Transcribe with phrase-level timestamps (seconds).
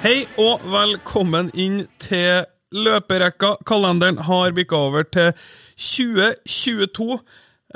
[0.00, 3.50] Hei og velkommen inn til løperekka.
[3.68, 5.34] Kalenderen har bikka over til
[5.76, 7.18] 2022.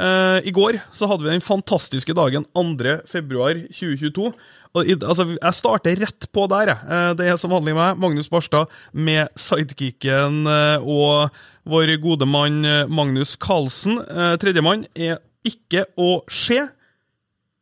[0.00, 2.95] Eh, I går så hadde vi den fantastiske dagen 2.
[3.12, 4.30] februar 2022.
[4.73, 6.73] Og, altså, jeg starter rett på der.
[6.73, 11.29] Eh, det er som vanlig meg, Magnus Barstad, med sidekicken eh, og
[11.68, 14.00] vår gode mann eh, Magnus Carlsen.
[14.00, 16.62] Eh, Tredjemann er ikke å se.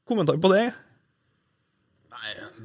[0.06, 0.68] Kommentar på det?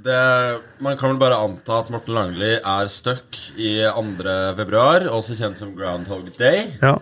[0.07, 4.03] Det, man kan vel bare anta at Morten Langli er stuck i 2.
[4.55, 6.69] februar, også kjent som Groundhog Day.
[6.79, 6.93] Ja.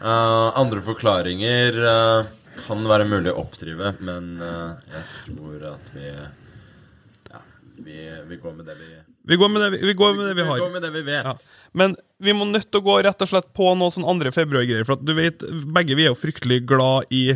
[0.00, 2.28] Uh, andre forklaringer uh,
[2.62, 7.40] kan være mulig å oppdrive, men uh, jeg tror at vi Ja,
[7.84, 7.96] vi,
[8.30, 8.88] vi går med det vi
[9.32, 10.62] Vi går med det vi, vi, går med det vi har.
[10.62, 11.26] går med det vi vet.
[11.26, 11.34] Ja.
[11.76, 14.30] Men vi må nødt til å gå rett og slett på noe sånn 2.
[14.38, 14.86] februar-greier.
[14.88, 15.42] For du vet,
[15.74, 17.26] begge vi er jo fryktelig glad i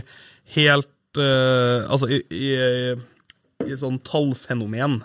[0.55, 2.49] helt Altså i, i
[3.81, 5.01] sånn tallfenomen.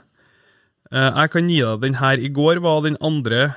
[0.92, 2.18] Eh, jeg kan gi deg den her.
[2.20, 3.54] I går var den andre,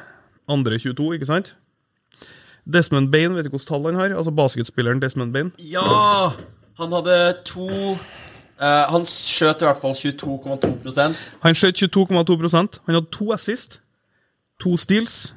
[0.48, 1.54] andre 22, ikke sant?
[2.64, 4.14] Desmond Bain, vet du hvilket tall han har?
[4.14, 5.52] Altså basketspilleren Desmond Bain.
[5.58, 6.32] Ja!
[6.78, 13.10] Han hadde to uh, Han skjøt i hvert fall 22,2% Han skjøt 22,2% Han hadde
[13.12, 13.82] to assist,
[14.62, 15.34] to steals,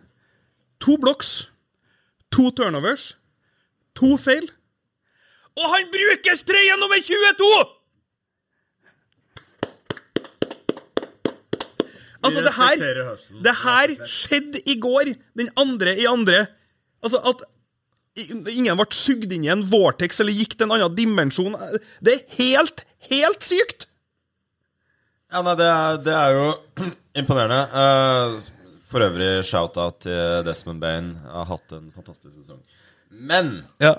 [0.79, 1.51] to blocks,
[2.31, 3.17] to turnovers,
[3.95, 4.47] to feil.
[5.55, 7.74] Og han bruker strøye nummer 22!
[12.25, 12.85] Altså, det her,
[13.45, 16.45] det her skjedde i går, den andre i andre.
[17.05, 17.43] Altså, at
[18.55, 21.57] ingen ble sugd inn i en vortex eller gikk til en annen dimensjon.
[22.03, 23.89] Det er helt, helt sykt!
[25.33, 26.45] Ja, nei, det er, det er jo
[27.19, 27.61] imponerende.
[27.75, 31.11] Eh, for øvrig shout-out til Desmond Bain.
[31.27, 32.61] Har hatt en fantastisk sesong.
[33.09, 33.95] Men Ja.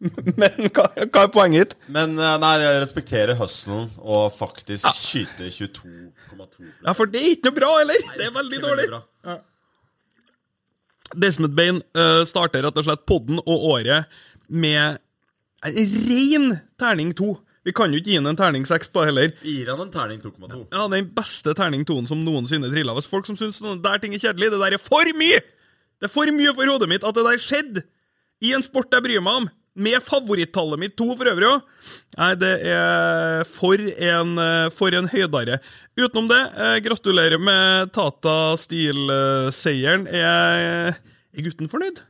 [0.40, 1.74] Men hva, hva er poenget ditt?
[1.92, 5.90] Men eh, nei, jeg respekterer hustlen og faktisk skyte 22,2
[6.84, 8.08] Ja, for det er ikke noe bra, heller!
[8.16, 8.88] Det er veldig dårlig.
[9.26, 9.36] Ja.
[11.20, 14.10] Desmond Bain uh, starter rett og slett podden og året
[14.50, 15.00] med
[15.66, 16.50] en ren
[16.80, 17.34] terning to.
[17.66, 19.34] Vi kan jo ikke gi han en terning seks på heller.
[19.44, 20.62] Gir han en terning 2,2?
[20.72, 22.94] Ja, Den beste terning toen som noensinne trilla.
[22.96, 25.42] Hvis folk som syns noen der ting er kjedelig, det der er for mye!
[26.00, 27.82] Det er for mye for hodet mitt at det der skjedde
[28.40, 29.50] i en sport jeg bryr meg om.
[29.80, 31.62] Med favorittallet mitt to, for øvrig òg.
[32.18, 35.60] Nei, det er for en, eh, for en høydare.
[35.96, 40.06] Utenom det, eh, gratulerer med Tata Steel-seieren.
[40.12, 42.02] Er, er gutten fornøyd?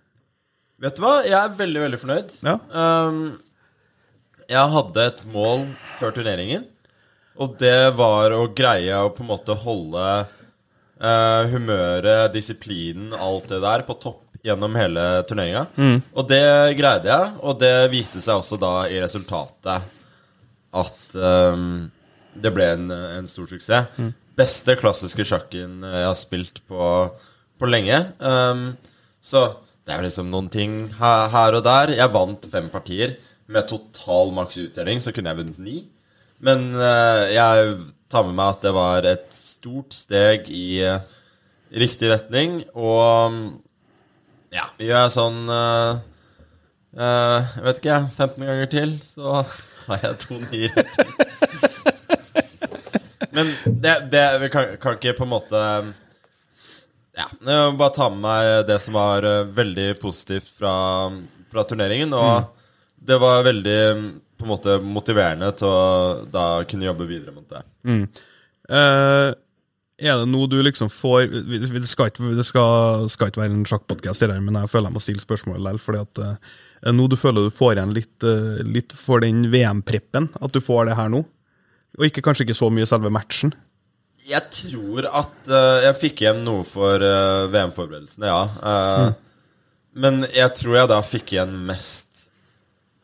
[0.81, 1.21] Vet du hva?
[1.27, 2.35] Jeg er veldig, veldig fornøyd.
[2.47, 2.57] Ja.
[2.73, 3.39] Um,
[4.49, 5.67] jeg hadde et mål
[5.99, 6.65] før turneringen,
[7.41, 13.61] og det var å greie å på en måte holde uh, humøret, disiplinen, alt det
[13.63, 15.67] der på topp gjennom hele turneringa.
[16.17, 16.45] Og det
[16.79, 19.89] greide jeg, og det viste seg også da i resultatet
[20.71, 21.91] at um,
[22.41, 23.91] det ble en, en stor suksess.
[24.39, 26.85] Beste klassiske sjakken jeg har spilt på,
[27.61, 27.99] på lenge.
[28.23, 28.71] Um,
[29.21, 29.49] så
[29.85, 31.95] det er jo liksom noen ting her, her og der.
[31.99, 33.17] Jeg vant fem partier.
[33.51, 35.81] Med total maks uttelling så kunne jeg vunnet ni.
[36.41, 37.75] Men uh, jeg
[38.11, 41.03] tar med meg at det var et stort steg i uh,
[41.75, 42.61] riktig retning.
[42.79, 43.49] Og mm,
[44.55, 46.01] ja, gjør jeg sånn uh,
[46.99, 49.43] uh, Jeg vet ikke, 15 ganger til, så
[49.89, 51.07] har jeg to nier etter.
[53.37, 55.59] Men det, det Vi kan, kan ikke på en måte
[57.15, 60.73] Ja, jeg må bare ta med meg det som var eh, veldig positivt fra,
[61.53, 62.15] fra turneringen.
[62.17, 62.49] Og
[62.97, 63.81] det var veldig
[64.41, 65.81] på en måte motiverende til å
[66.33, 67.61] da kunne jobbe videre mot det.
[68.71, 69.29] Eh,
[70.01, 73.67] er det noe du liksom får Det skal ikke, det skal, skal ikke være en
[73.69, 75.81] sjakkpodkast, men jeg føler jeg må stille spørsmål likevel.
[75.85, 76.53] Fordi at eh,
[76.87, 80.31] det noe du føler du får igjen litt, eh, litt for den VM-preppen?
[80.41, 81.25] At du får det her nå?
[81.99, 83.53] Og ikke, kanskje ikke så mye selve matchen?
[84.29, 87.03] Jeg tror at uh, jeg fikk igjen noe for
[87.51, 88.43] VM-forberedelsene, ja.
[88.61, 89.15] Mm.
[90.01, 92.29] Men jeg tror jeg da fikk igjen mest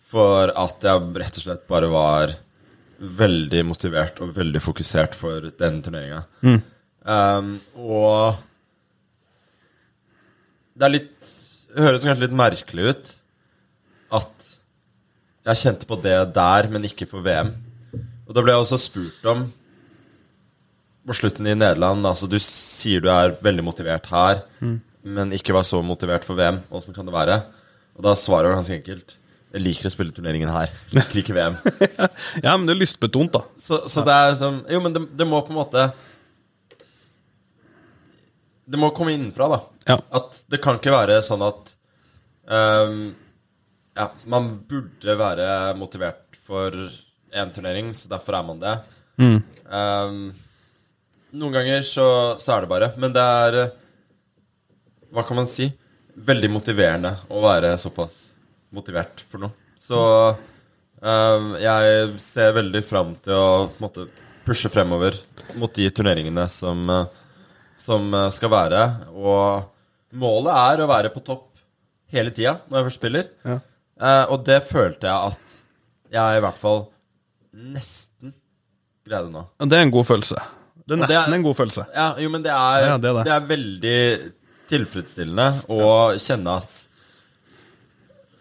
[0.06, 2.36] for at jeg rett og slett bare var
[2.96, 6.22] veldig motivert og veldig fokusert for den turneringa.
[7.06, 8.40] Um, og
[10.74, 11.28] det er litt
[11.70, 13.12] Det høres kanskje litt merkelig ut
[14.16, 14.48] at
[15.46, 17.52] jeg kjente på det der, men ikke for VM.
[18.26, 19.44] Og da ble jeg også spurt om
[21.06, 24.40] på slutten i Nederland Altså, du sier du er veldig motivert her,
[25.06, 26.58] men ikke var så motivert for VM.
[26.74, 27.38] Åssen kan det være?
[27.94, 29.16] Og da svaret var ganske enkelt.
[29.54, 30.72] Jeg liker å spille turneringen her.
[30.90, 31.54] Jeg liker ikke VM.
[32.44, 33.44] ja, men det er lystbetont, da.
[33.62, 35.86] Så, så det er sånn Jo, men det, det må på en måte
[38.66, 39.60] Det må komme innenfra, da.
[39.86, 39.96] Ja.
[40.18, 41.72] At det kan ikke være sånn at
[42.50, 42.98] um,
[43.96, 45.46] Ja, man burde være
[45.78, 46.74] motivert for
[47.36, 48.74] én turnering, så derfor er man det.
[49.18, 50.18] Ehm,
[51.36, 52.06] noen ganger så,
[52.40, 52.90] så er det bare.
[53.00, 53.58] Men det er
[55.14, 55.70] Hva kan man si?
[56.16, 58.36] Veldig motiverende å være såpass
[58.74, 59.52] motivert for noe.
[59.80, 59.98] Så
[61.00, 64.08] um, jeg ser veldig fram til å måte
[64.46, 65.18] pushe fremover
[65.60, 67.22] mot de turneringene som, eh,
[67.76, 68.82] som eh, skal være.
[69.14, 71.48] Og målet er å være på topp
[72.14, 73.30] hele tida når jeg først spiller.
[73.46, 73.58] Ja.
[73.96, 75.56] Eh, og det følte jeg at
[76.16, 76.84] jeg i hvert fall
[77.56, 78.34] nesten
[79.06, 79.46] greide nå.
[79.64, 80.40] Det er en god følelse.
[80.86, 81.84] Det er nesten det er- nesten en god følelse.
[81.94, 83.24] Ja, jo, men det er, Ja, det er det.
[83.26, 84.32] det er veldig
[84.70, 85.86] tilfredsstillende å
[86.18, 86.82] kjenne at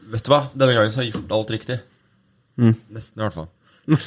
[0.06, 0.44] Vet du hva?
[0.54, 1.80] Denne gangen så har jeg gjort alt riktig.
[2.62, 2.76] Mm.
[2.94, 3.48] Nesten, i hvert fall.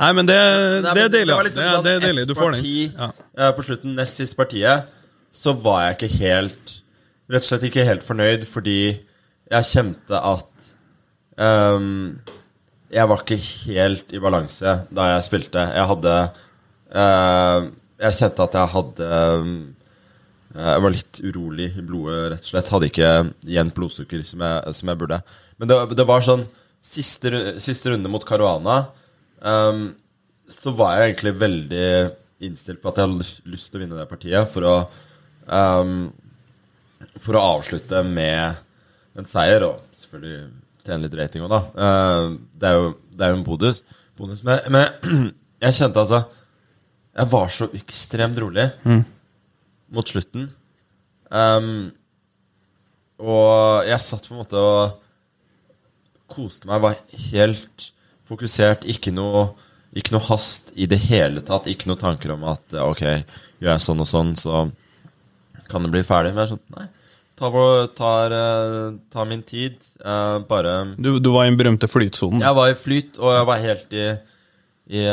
[0.00, 0.36] Nei, men det,
[0.84, 1.28] Nei, det er deilig.
[1.28, 1.44] Det, ja.
[1.46, 2.26] liksom det, sånn det er deilig.
[2.30, 2.68] Du får den.
[2.96, 3.10] Ja.
[3.36, 4.92] eh, På slutten, nest siste partiet,
[5.34, 6.76] så var jeg ikke helt
[7.30, 8.78] Rett og slett ikke helt fornøyd, fordi
[9.50, 10.70] jeg kjente at
[11.38, 12.16] um,
[12.90, 15.62] Jeg var ikke helt i balanse da jeg spilte.
[15.76, 16.14] Jeg hadde
[16.96, 17.68] uh,
[18.02, 19.52] Jeg kjente at jeg hadde um,
[20.50, 22.70] jeg var litt urolig i blodet, rett og slett.
[22.74, 23.10] Hadde ikke
[23.46, 25.20] jevnt blodsukker som jeg, som jeg burde.
[25.62, 26.48] Men det, det var sånn
[26.80, 27.28] Siste,
[27.60, 28.78] siste runde mot Caruana
[29.46, 29.84] ehm,
[30.50, 31.86] så var jeg egentlig veldig
[32.46, 34.74] innstilt på at jeg hadde lyst- til å vinne det partiet for å
[35.50, 36.10] um,
[37.20, 38.56] For å avslutte med
[39.18, 40.50] en seier, og selvfølgelig
[40.86, 41.60] tjene litt rating òg, da.
[41.74, 43.82] Uh, det, er jo, det er jo en bonus.
[44.16, 44.42] bonus.
[44.46, 44.86] Men, men
[45.64, 46.22] jeg kjente altså
[47.16, 48.68] Jeg var så ekstremt rolig
[49.90, 50.48] mot slutten.
[51.30, 51.90] Um,
[53.20, 55.00] og jeg satt på en måte og
[56.30, 56.96] koste meg, var
[57.32, 57.90] helt
[58.30, 58.86] fokusert.
[58.90, 59.48] Ikke noe,
[59.96, 61.68] ikke noe hast i det hele tatt.
[61.70, 63.04] Ikke noe tanker om at eh, ok,
[63.60, 64.64] gjør jeg sånn og sånn, så
[65.70, 66.32] kan det bli ferdig.
[66.34, 66.88] Men jeg sånn, nei.
[67.40, 67.54] Tar,
[67.96, 69.78] tar, eh, tar min tid.
[70.04, 72.42] eh, bare Du, du var i den berømte flytsonen.
[72.44, 74.08] Jeg var i flyt, og jeg var helt i
[74.90, 75.04] I,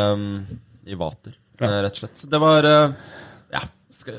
[0.89, 1.69] i vater, ja.
[1.85, 2.17] rett og slett.
[2.17, 3.61] Så det var Ja.
[3.93, 4.17] Skal,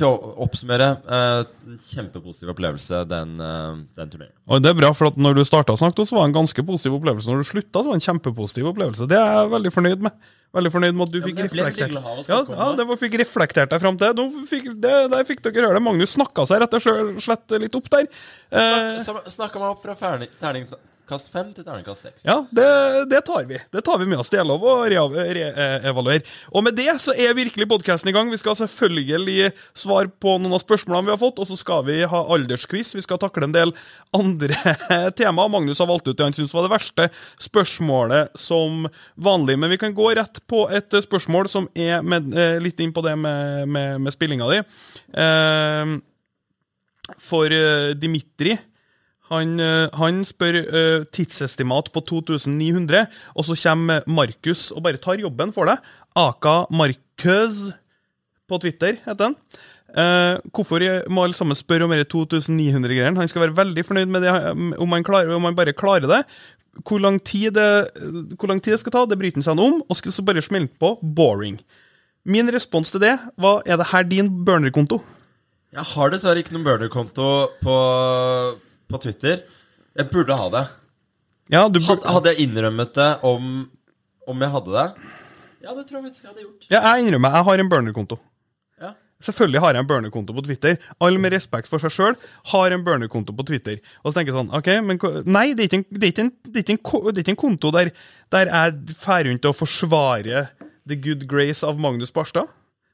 [0.00, 4.36] til å oppsummere eh, kjempepositiv opplevelse, den, uh, den turneringen.
[4.50, 6.96] Og det er bra, for at når du starta så var det en ganske positiv
[6.98, 7.30] opplevelse.
[7.30, 9.08] Når du slutta, så var det en kjempepositiv opplevelse.
[9.10, 10.30] Det er jeg veldig fornøyd med.
[10.56, 12.86] Veldig fornøyd med at du fikk reflektert Ja, ja, det.
[12.88, 14.14] var, fikk reflektert deg fram til.
[14.18, 15.84] De fikk, det, der fikk dere høre det.
[15.86, 18.08] Magnus snakka seg rett og slett litt opp der.
[18.50, 18.96] Eh,
[19.30, 19.94] Snakka meg opp fra
[20.42, 22.22] terningkast fem til terningkast seks.
[22.26, 22.66] Ja, det,
[23.10, 23.56] det tar vi.
[23.74, 24.30] Det tar vi med oss.
[24.30, 26.22] Det er lov å reevaluere.
[26.54, 28.30] Og med det så er virkelig podkasten i gang.
[28.30, 29.48] Vi skal selvfølgelig
[29.78, 32.92] svare på noen av spørsmålene vi har fått, og så skal vi ha aldersquiz.
[32.98, 33.74] Vi skal takle en del
[34.14, 34.54] andre
[35.18, 35.50] temaer.
[35.50, 37.08] Magnus har valgt ut det han syns var det verste
[37.42, 38.86] spørsmålet som
[39.18, 39.58] vanlig.
[39.58, 43.04] Men vi kan gå rett på et spørsmål som er med, eh, litt inn på
[43.06, 44.58] det med, med, med spillinga di.
[45.24, 45.94] Eh,
[47.20, 48.56] for eh, Dimitri
[49.30, 53.06] han, eh, han spør eh, tidsestimat på 2900,
[53.38, 55.92] og så kommer Markus og bare tar jobben for deg.
[56.18, 57.68] Aka Markøz
[58.50, 59.36] på Twitter, heter han.
[59.90, 63.18] Eh, hvorfor må alle sammen spørre om disse 2900-greiene?
[63.18, 66.10] Han skal være veldig fornøyd med det, eh, om han, klarer, om han bare klarer
[66.10, 66.24] det.
[66.86, 67.68] Hvor lang, tid det.
[68.38, 70.42] hvor lang tid det skal ta, det bryter han seg om, og skal så bare
[70.44, 71.58] smelte på boring.
[72.24, 75.00] Min respons til det var er det her din burner-konto?
[75.74, 77.26] Jeg har dessverre ikke noen burner-konto
[77.62, 77.76] på,
[78.90, 79.42] på Twitter.
[79.98, 80.64] Jeg burde ha det.
[81.50, 83.70] Ja, burde- hadde jeg innrømmet det om,
[84.30, 84.86] om jeg hadde det?
[85.66, 86.66] Ja, det tror jeg faktisk jeg hadde gjort.
[86.70, 88.18] Ja, jeg innrømmer, jeg har en burner-konto.
[89.20, 90.78] Selvfølgelig har jeg en burner-konto på Twitter.
[91.04, 92.16] Alle med respekt for seg sjøl
[92.52, 93.80] har en burner-konto på Twitter.
[94.00, 95.82] Og så tenker jeg sånn, ok, men Nei, det er
[96.62, 96.76] ikke
[97.34, 97.92] en, konto der,
[98.32, 100.48] der jeg drar rundt og forsvarer
[100.88, 102.48] the good grace av Magnus Barstad.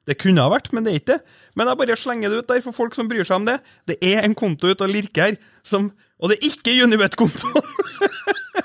[0.06, 1.37] Det kunne ha vært, men det er ikke det.
[1.59, 3.56] Men jeg bare slenger det ut der for folk som bryr seg om det.
[3.90, 5.88] Det er en konto ute og lirker her, som,
[6.23, 7.75] og det er ikke Unibet-kontoen!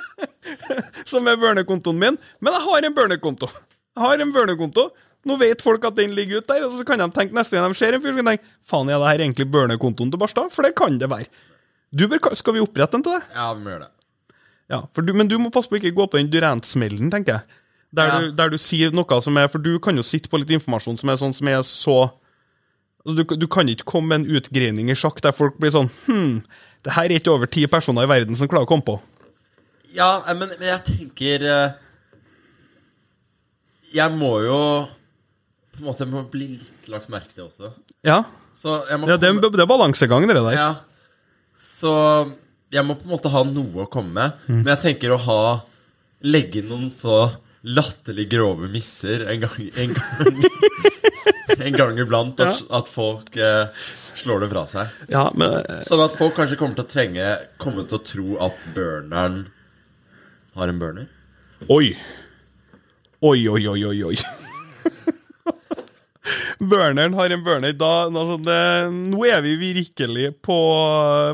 [1.12, 2.20] som er burner-kontoen min.
[2.42, 3.50] Men jeg har en burner-konto.
[3.98, 4.90] Jeg har en burner-konto.
[5.30, 7.70] Nå vet folk at den ligger ute der, og så kan de tenke neste gang
[7.70, 10.18] de ser en fyr, så kan de tenke faen, er det her egentlig burner-kontoen til
[10.22, 10.50] Barstad?
[10.54, 11.28] For det kan det være.
[11.94, 13.28] Du bør, skal vi opprette den til deg?
[13.36, 13.92] Ja, vi må gjøre det.
[14.72, 17.38] Ja, for du, Men du må passe på å ikke gå på den Durant-smellen, tenker
[17.42, 17.58] jeg.
[17.92, 18.20] Der, Ja.
[18.24, 20.96] du, der du sier noe som er For du kan jo sitte på litt informasjon
[21.02, 21.96] som er sånn som er så
[23.04, 25.90] altså du, du kan ikke komme med en utgreining i sjakk der folk blir sånn
[26.06, 26.38] Hm,
[26.88, 28.96] det her er ikke over ti personer i verden som klarer å komme på.
[29.92, 31.74] Ja, men, men jeg tenker eh,
[33.92, 34.58] Jeg må jo
[35.88, 37.74] måte må bli litt lagt merke til også.
[38.06, 38.22] Ja,
[38.62, 40.56] ja det, er, det er balansegang, det der.
[40.56, 40.72] Ja.
[41.62, 41.94] Så
[42.72, 44.42] jeg må på en måte ha noe å komme med.
[44.48, 44.62] Mm.
[44.62, 45.42] Men jeg tenker å ha
[46.22, 47.24] Legge noen så
[47.66, 50.44] latterlig grove misser en gang En gang,
[51.66, 52.44] en gang iblant.
[52.46, 53.82] At, at folk eh,
[54.22, 55.00] slår det fra seg.
[55.10, 58.38] Ja, men eh, Sånn at folk kanskje kommer til å trenge Kommer til å tro
[58.46, 59.48] at burneren
[60.58, 61.08] har en burner.
[61.72, 61.94] Oi,
[63.24, 64.16] oi, oi, oi, oi.
[66.60, 67.74] Burneren har en burner.
[67.78, 68.60] Da, altså det,
[69.12, 70.60] nå er vi virkelig på,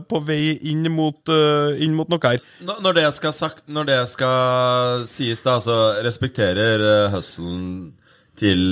[0.08, 2.44] på vei inn mot, uh, inn mot noe her.
[2.63, 7.67] Når, når, det skal sagt, når det skal sies, da, så respekterer uh, hustlen
[8.39, 8.63] til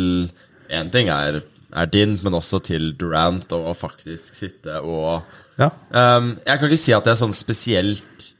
[0.73, 1.43] Én ting er,
[1.77, 5.21] er din, men også til Durant, og faktisk sitte og
[5.59, 5.69] Ja.
[5.93, 8.31] um, Jeg kan ikke si at jeg sånn spesielt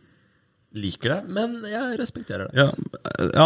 [0.75, 2.65] liker det, men jeg respekterer det.
[2.65, 3.45] Ja, ja.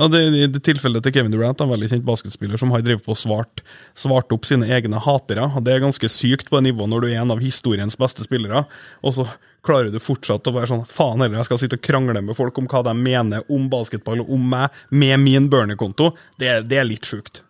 [0.00, 3.04] Og det, I det tilfellet til Kevin Durant, en veldig kjent basketspiller som har drevet
[3.04, 3.60] på og svart,
[3.98, 5.50] svart opp sine egne hatere.
[5.50, 8.24] og Det er ganske sykt på et nivå når du er en av historiens beste
[8.24, 8.64] spillere,
[9.04, 9.26] og så
[9.62, 12.56] klarer du fortsatt å være sånn Faen heller, jeg skal sitte og krangle med folk
[12.58, 16.14] om hva de mener om basketball og om meg med min burner-konto.
[16.40, 17.44] Det, det er litt sjukt.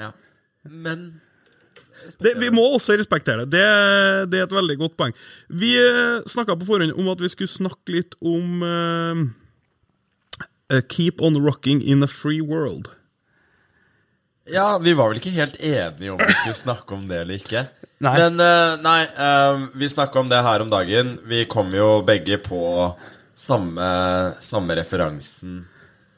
[0.00, 0.10] Ja.
[0.64, 1.12] Men
[2.18, 3.60] Det, vi må også respektere det.
[3.60, 4.32] det.
[4.32, 5.12] Det er et veldig godt poeng.
[5.52, 9.22] Vi uh, snakka på forhånd om at vi skulle snakke litt om eh, eh,
[10.80, 12.88] Keep on rocking in a free world.
[14.50, 17.66] Ja, vi var vel ikke helt enige om vi skulle snakke om det eller ikke.
[18.02, 18.14] Nei.
[18.18, 21.12] Men eh, nei, eh, vi snakka om det her om dagen.
[21.30, 22.58] Vi kom jo begge på
[23.38, 23.84] samme,
[24.42, 25.60] samme referansen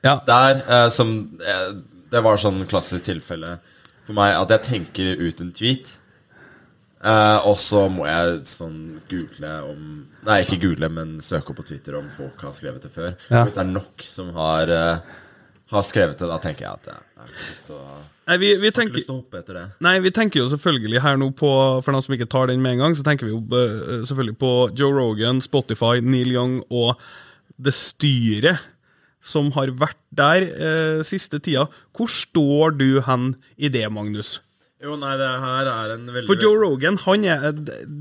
[0.05, 0.15] Ja.
[0.27, 0.63] der.
[0.69, 1.75] eh, som eh,
[2.11, 3.59] Det var sånn klassisk tilfelle
[4.07, 5.91] for meg at jeg tenker ut en tweet.
[7.05, 8.79] Eh, og så må jeg sånn
[9.11, 9.85] google om
[10.25, 13.13] Nei, ikke google, men søke opp på Twitter om folk har skrevet det før.
[13.29, 13.45] Ja.
[13.45, 15.15] Hvis det er nok som har, uh,
[15.75, 18.39] har skrevet det, da tenker jeg at jeg, jeg har ikke lyst til å Nei,
[18.41, 19.05] vi, vi tenker.
[19.85, 21.49] Nei, vi tenker jo selvfølgelig her nå på
[21.85, 24.39] For dem som ikke tar den med en gang, så tenker vi jo eh, selvfølgelig
[24.41, 26.95] på Joe Rogan, Spotify, Neil Young og
[27.61, 28.63] det styret
[29.25, 31.67] som har vært der eh, siste tida.
[31.97, 34.39] Hvor står du hen i det, Magnus?
[34.85, 37.47] Jo, nei, det her er en veldig For Joe Rogan, han er,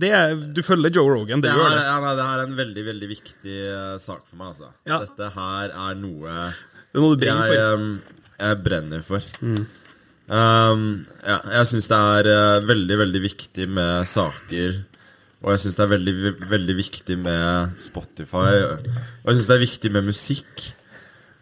[0.03, 1.85] det er Du følger Joe Rogan, det det gjør her, det.
[1.87, 4.73] ja, nei, det her er en veldig, veldig viktig uh, sak for meg, altså.
[4.89, 4.99] Ja.
[5.05, 7.77] Dette her er noe Det er noe du brenner jeg, for.
[7.77, 9.29] Um, jeg brenner for.
[10.33, 10.83] Um,
[11.23, 14.81] ja, jeg syns det er uh, veldig, veldig viktig med saker.
[15.43, 16.13] Og jeg syns det er veldig,
[16.51, 18.51] veldig viktig med Spotify.
[18.63, 20.69] Og jeg syns det er viktig med musikk.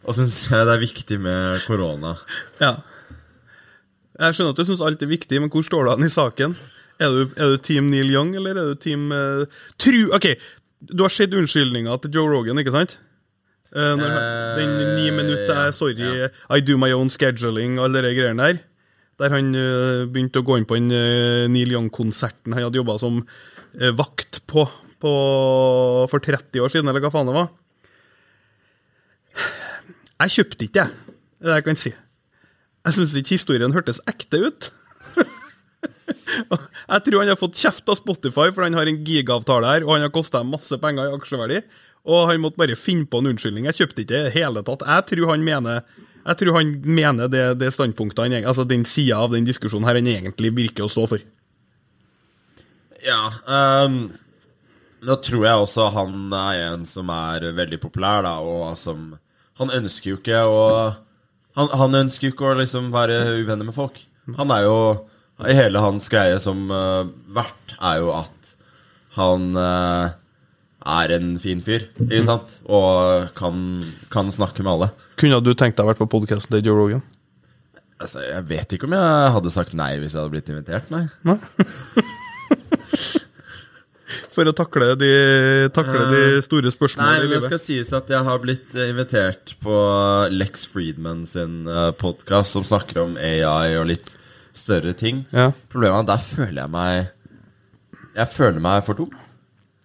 [0.01, 2.15] Og så syns jeg det er viktig med korona.
[2.61, 2.75] Ja.
[4.21, 6.53] Jeg skjønner at du syns alt er viktig, men hvor står du an i saken?
[7.01, 9.47] Er du, er du team Neil Young, eller er du team uh,
[9.81, 10.27] Tru Ok,
[10.85, 12.99] du har sett unnskyldninga til Joe Rogan, ikke sant?
[13.73, 16.29] Uh, når, uh, den ni minutter er 'sorry, ja.
[16.53, 18.61] I do my own scheduling' og alle de greiene der.
[19.21, 19.51] Der han
[20.09, 20.89] begynte å gå inn på den
[21.53, 23.19] Neil Young-konserten han hadde jobba som
[23.93, 24.63] vakt på,
[24.97, 25.11] på
[26.09, 27.51] for 30 år siden, eller hva faen det var.
[30.23, 31.93] Jeg kjøpte ikke det er det jeg kan si.
[32.81, 34.69] Jeg syns ikke historien hørtes ekte ut.
[36.91, 39.95] jeg tror han har fått kjeft av Spotify, for han har en gigavtale her, og
[39.95, 41.61] han har kosta masse penger i aksjeverdi.
[42.09, 43.67] Og han måtte bare finne på en unnskyldning.
[43.69, 44.87] Jeg kjøpte ikke i det hele tatt.
[44.87, 45.85] Jeg tror han mener
[46.37, 50.09] tror han mener det, det standpunktet han, altså den sida av den diskusjonen her han
[50.09, 51.23] egentlig virker å stå for.
[53.01, 54.11] Ja Um,
[55.01, 59.15] Nå tror jeg også han er en som er veldig populær, da, og som
[59.57, 60.59] Han ønsker jo ikke å
[61.57, 63.99] han, han ønsker jo ikke å liksom være uvenner med folk.
[64.37, 64.77] Han er jo
[65.41, 68.51] i Hele hans greie som uh, vert er jo at
[69.15, 70.11] han uh,
[70.81, 72.59] er en fin fyr, ikke sant?
[72.69, 73.57] Og kan,
[74.13, 74.91] kan snakke med alle.
[75.19, 77.03] Kunne du tenkt deg å vært på podkasten til Joe Rogan?
[78.01, 81.05] Altså, Jeg vet ikke om jeg hadde sagt nei hvis jeg hadde blitt invitert, nei.
[81.27, 81.37] Nei?
[84.33, 85.11] For å takle de,
[85.75, 88.91] takle de store Nei, spørsmålene i men det skal sies at jeg har blitt eh,
[88.91, 89.77] invitert på
[90.33, 91.63] Lex Friedman sin
[92.01, 94.15] podkast som snakker om AI og litt
[94.57, 95.25] større ting.
[95.31, 95.51] Ja.
[95.71, 97.11] Problemet er at der føler jeg meg
[98.17, 99.17] Jeg føler meg for dum.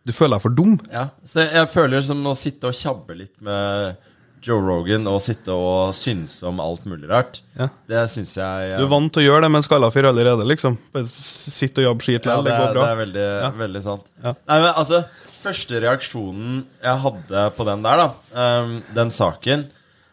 [0.07, 0.77] Du føler deg for dum?
[0.93, 1.09] Ja.
[1.27, 4.06] Så jeg, jeg føler som å sitte og tjabbe litt med
[4.47, 7.41] Joe Rogan og sitte og synse om alt mulig rart.
[7.59, 7.67] Ja.
[7.91, 10.47] Det syns jeg Du er vant til å gjøre det med en skalla fyr allerede,
[10.47, 10.77] liksom.
[11.11, 12.83] Sitt og jobb skit Ja, det, det går bra.
[12.85, 13.51] det er veldig, Ja.
[13.63, 14.07] veldig sant.
[14.23, 14.35] Ja.
[14.47, 15.03] Nei, men altså
[15.47, 19.67] Første reaksjonen jeg hadde på den der, da um, Den saken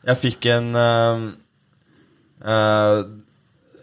[0.05, 1.23] Jeg fikk en um,
[2.45, 2.99] uh,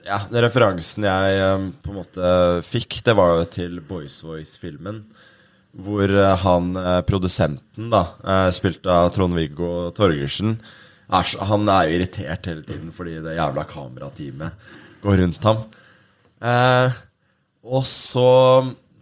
[0.06, 2.30] Ja, den referansen jeg um, på en måte
[2.66, 5.02] fikk, det var jo til Boys Voice-filmen.
[5.70, 10.56] Hvor eh, han eh, produsenten, da, eh, spilt av Trond-Viggo Torgersen,
[11.10, 14.68] er, han er jo irritert hele tiden fordi det jævla kamerateamet
[15.02, 15.64] går rundt ham.
[17.66, 18.28] Og så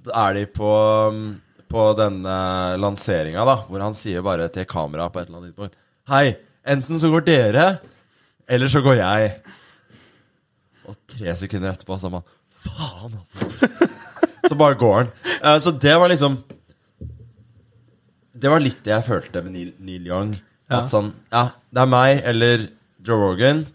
[0.09, 0.71] er de på,
[1.69, 2.39] på denne
[2.81, 5.77] lanseringa, da, hvor han sier bare til kameraet på et eller annet tidspunkt
[6.09, 6.25] Hei,
[6.65, 7.67] enten så går dere,
[8.49, 9.31] eller så går jeg.
[10.89, 12.29] Og tre sekunder etterpå så er man
[12.65, 13.93] Faen, altså.
[14.49, 15.11] Så bare går han.
[15.61, 16.39] Så det var liksom
[18.39, 20.35] Det var litt det jeg følte med Neil, Neil Young.
[20.69, 20.83] Ja.
[20.83, 22.67] At sånn Ja, det er meg eller
[23.05, 23.67] Joe Rogan.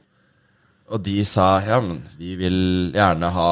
[0.94, 3.50] og de sa ja, men vi vil gjerne ha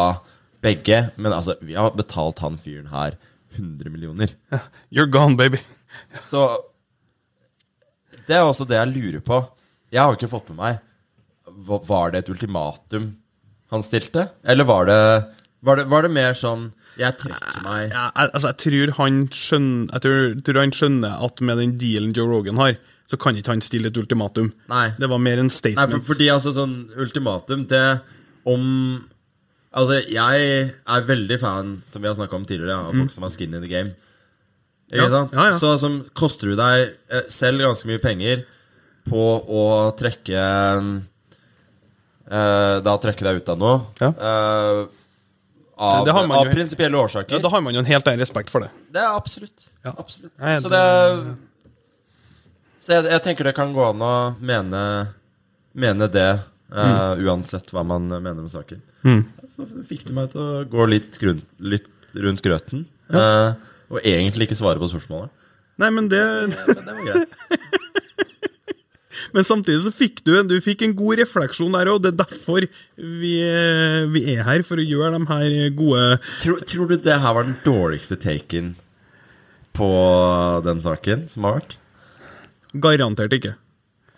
[0.61, 3.15] begge, men altså, vi har betalt han fyren her
[3.55, 4.29] 100 millioner.
[4.93, 5.57] You're gone, baby.
[6.29, 6.43] Så
[8.27, 9.39] det er også det jeg lurer på.
[9.91, 10.77] Jeg har jo ikke fått med meg
[11.67, 13.09] Var det et ultimatum
[13.73, 14.29] han stilte?
[14.43, 14.99] Eller var det,
[15.63, 16.69] var det, var det mer sånn
[17.01, 21.23] Jeg trekker meg Jeg, al- altså, jeg tror han skjønner Jeg tror, tror han skjønner
[21.27, 22.75] at med den dealen Joe Rogan har,
[23.11, 24.51] så kan ikke han stille et ultimatum.
[24.71, 24.85] Nei.
[24.99, 25.91] Det var mer en Nei, statement.
[25.97, 27.85] for, fordi altså sånn ultimatum Det
[28.45, 28.67] om
[29.71, 33.29] Altså, jeg er veldig fan, som vi har snakka om tidligere, av folk som har
[33.31, 33.93] skin in the game.
[34.91, 35.05] Ikke Mm.
[35.05, 35.31] Ja, sant?
[35.37, 35.59] ja, ja.
[35.61, 35.89] Så altså,
[36.19, 38.41] koster du deg eh, selv ganske mye penger
[39.07, 39.61] på å
[39.95, 40.41] trekke
[42.31, 43.77] eh, Da trekke deg ut av noe.
[44.01, 44.09] Ja.
[44.11, 44.81] eh,
[45.81, 47.33] av Det har man av jo- prinsipielle årsaker.
[47.35, 48.69] ja, da har man jo en helt annen respekt for det.
[48.93, 49.67] Det er absolutt.
[49.83, 49.93] Ja.
[49.97, 50.31] absolutt.
[50.39, 51.37] Nei, så det-
[52.81, 54.83] Så jeg, jeg tenker det kan gå an å mene,
[55.73, 56.29] mene det,
[56.73, 58.81] eh, uansett hva man mener med saken.
[59.55, 62.85] Så fikk du meg til å gå litt, grunn, litt rundt grøten.
[63.13, 63.53] uh,
[63.91, 65.29] og egentlig ikke svare på spørsmålet.
[65.77, 67.33] Nei, men det Men det var greit.
[69.33, 72.01] Men samtidig så fikk du, en- du fikk en god refleksjon der òg.
[72.03, 72.65] Det er derfor
[72.97, 77.19] vi, eh, vi er her, for å gjøre de her gode Tror, tror du det
[77.21, 78.73] her var den dårligste taken
[79.73, 79.89] på
[80.65, 81.77] den saken som har vært?
[82.83, 83.55] Garantert ikke.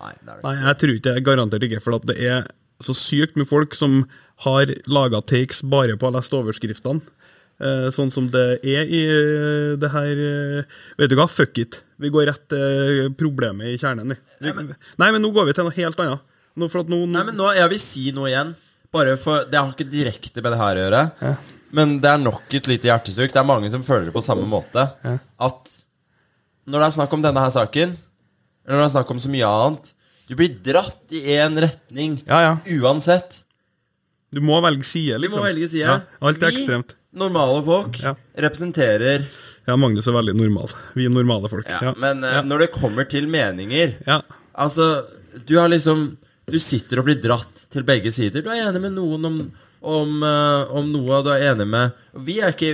[0.01, 1.23] Nei, det det Nei, jeg tror ikke det.
[1.25, 1.81] Garantert ikke.
[1.81, 2.47] For det er
[2.83, 4.03] så sykt med folk som
[4.43, 7.01] har laga takes bare på å ha lest overskriftene.
[7.63, 10.65] Eh, sånn som det er i eh, det her
[10.97, 11.83] Vet du hva, fuck it.
[12.03, 14.11] Vi går rett til problemet i kjernen.
[14.11, 14.51] Vi.
[14.51, 14.65] Vi,
[14.99, 16.23] nei, men nå går vi til noe helt annet.
[16.59, 18.51] Nå, nå, nå, Nei, men nå, Jeg vil si noe igjen.
[18.93, 21.03] Bare for, Det har ikke direkte med det her å gjøre.
[21.73, 23.31] Men det er nok et lite hjertesukk.
[23.33, 24.83] Det er mange som føler det på samme måte.
[25.41, 25.71] At
[26.69, 27.95] når det er snakk om denne her saken,
[28.63, 29.89] eller når det er snakk om så mye annet
[30.29, 32.51] Du blir dratt i én retning Ja, ja.
[32.79, 33.41] uansett.
[34.31, 35.41] Du må velge side, Du liksom.
[35.41, 35.83] må velge side.
[35.89, 36.93] Ja, alt er ekstremt.
[36.95, 38.13] Vi, normale folk, Ja.
[38.45, 39.25] representerer
[39.65, 40.71] Ja, Magnus er veldig normal.
[40.97, 41.69] Vi er normale folk.
[41.69, 41.93] ja, Ja.
[41.97, 44.21] Men uh, når det kommer til meninger ja.
[44.53, 45.05] Altså,
[45.47, 46.17] du har liksom
[46.51, 48.43] Du sitter og blir dratt til begge sider.
[48.43, 49.37] Du er enig med noen om,
[49.81, 51.95] om, uh, om noe, og du er enig med
[52.27, 52.73] Vi er ikke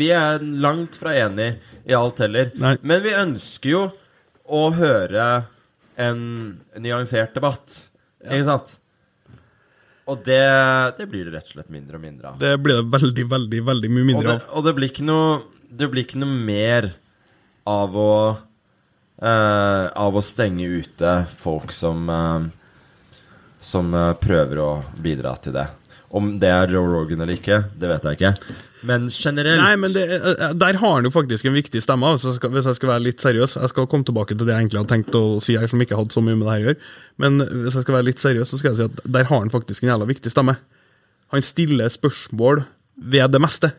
[0.00, 1.52] Vi er langt fra enig
[1.90, 2.50] i alt heller.
[2.60, 2.76] Nei.
[2.82, 3.84] Men vi ønsker jo
[4.50, 5.28] å høre
[6.00, 6.20] en
[6.80, 7.72] nyansert debatt.
[8.24, 8.74] Ikke sant?
[10.10, 10.40] Og det,
[10.98, 12.38] det blir det rett og slett mindre og mindre av.
[12.40, 14.54] Det blir det veldig, veldig veldig mye Og mindre det, av.
[14.58, 16.90] og det blir ikke noe Det blir ikke noe mer
[17.70, 18.12] av å
[19.22, 22.48] eh, Av å stenge ute folk som eh,
[23.62, 25.68] Som eh, prøver å bidra til det.
[26.10, 28.54] Om det er Joe Rogan eller ikke, det vet jeg ikke.
[28.88, 32.24] Men generelt Nei, men det, eh, Der har han jo faktisk en viktig stemme, hvis
[32.26, 33.58] jeg, skal, hvis jeg skal være litt seriøs.
[33.60, 35.98] Jeg skal komme tilbake til det jeg egentlig hadde tenkt å si her, som ikke
[36.00, 36.80] hadde så mye med det her å gjøre.
[37.22, 39.52] Men hvis jeg skal være litt seriøs, så skal jeg si at der har han
[39.52, 40.56] faktisk en jævla viktig stemme.
[41.30, 42.64] Han stiller spørsmål
[43.14, 43.70] ved det meste.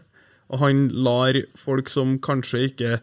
[0.52, 2.96] Og han lar folk som kanskje ikke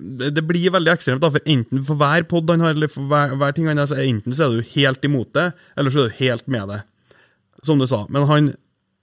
[0.00, 3.34] det blir veldig ekstremt, da, for enten for hver pod han har, eller for hver,
[3.36, 6.08] hver ting han har, så enten så er du helt imot det, eller så er
[6.08, 6.78] du helt med det.
[7.66, 8.06] Som du sa.
[8.08, 8.48] Men han,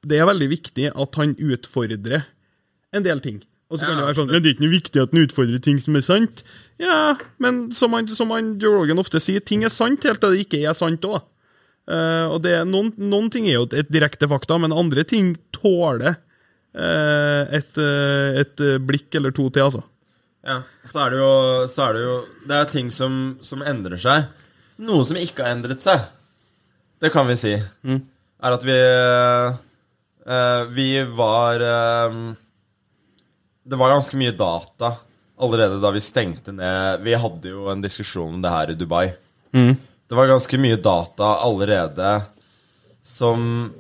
[0.10, 2.26] det er veldig viktig at han utfordrer
[2.96, 3.38] en del ting.
[3.70, 5.28] Og så kan Ja, det være sånn Men det er ikke noe viktig at han
[5.28, 6.42] utfordrer ting som er sant.
[6.82, 10.34] Ja, men som han, som han Joe Rogan ofte sier, ting er sant helt til
[10.34, 11.22] det ikke er sant òg.
[12.34, 16.20] og det, noen, noen ting er jo et, direkte fakta, men andre ting tåler eh,
[16.76, 19.82] et, eh, et eh, blikk eller to til, altså.
[20.46, 21.32] Ja, så er det jo,
[21.68, 22.16] så er det, jo
[22.48, 24.30] det er ting som, som endrer seg.
[24.80, 26.06] Noe som ikke har endret seg,
[27.02, 32.18] det kan vi si, er at vi eh, Vi var eh,
[33.64, 34.94] Det var ganske mye data
[35.40, 39.06] allerede da vi stengte ned Vi hadde jo en diskusjon om det her i Dubai.
[39.52, 42.14] Det var ganske mye data allerede
[43.06, 43.72] som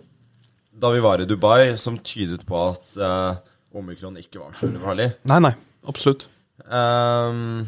[0.79, 3.39] Da vi var i Dubai, som tydet på at eh,
[3.75, 5.09] omikron ikke var så farlig.
[5.27, 5.53] Nei, nei.
[5.89, 6.27] Absolutt.
[6.69, 7.65] Um,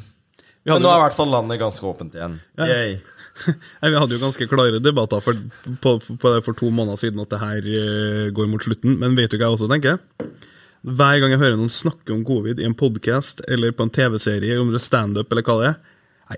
[0.67, 2.37] men nå er i hvert fall landet ganske åpent igjen.
[2.59, 2.67] Ja.
[2.69, 2.99] Yay.
[3.81, 5.37] Nei, Vi hadde jo ganske klare debatter for,
[5.81, 8.99] på, på for to måneder siden at det her uh, går mot slutten.
[9.01, 9.99] Men vet du hva jeg også tenker?
[10.81, 14.59] Hver gang jeg hører noen snakke om covid i en podkast eller på en TV-serie,
[14.61, 15.79] om det er standup eller hva det er,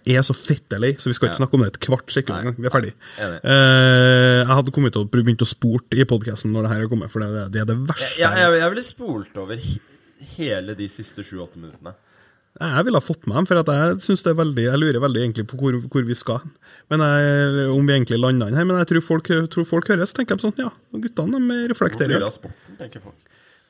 [0.01, 2.39] jeg er så fitte lei, så vi skal ikke snakke om det et kvart sekund
[2.39, 2.59] engang.
[2.59, 2.93] Vi er ferdig.
[3.19, 6.91] Eh, jeg hadde kommet til å begynt å spurt i podkasten når det her er
[6.91, 8.13] kommet, for det, det er det verste.
[8.19, 9.67] Jeg, jeg, jeg ville spolt over
[10.37, 11.95] hele de siste sju-åtte minuttene.
[12.53, 15.01] Jeg ville ha fått med dem, for at jeg synes det er veldig Jeg lurer
[15.01, 16.43] veldig egentlig på hvor, hvor vi skal.
[16.93, 18.67] Men jeg, Om vi egentlig lander den her.
[18.69, 20.13] Men jeg tror folk, tror folk høres.
[20.13, 23.17] tenker de sånn Ja, guttene de Hvor blir det av sporten, tenker folk.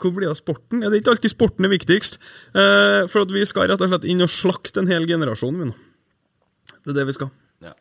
[0.03, 0.83] Hvor blir det av sporten?
[0.83, 2.19] Ja, Det er ikke alltid sporten er viktigst.
[2.51, 5.69] Eh, for at vi skal rett og slett inn og slakte en hel generasjon, vi
[5.71, 5.77] nå.
[6.83, 7.31] Det er det vi skal.
[7.63, 7.73] Ja.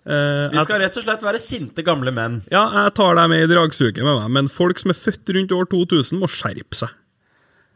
[0.00, 2.38] Uh, Vi skal rett og slett være sinte gamle menn.
[2.52, 5.52] Ja, jeg tar deg med i dragsuget med meg, men folk som er født rundt
[5.56, 6.94] år 2000, må skjerpe seg.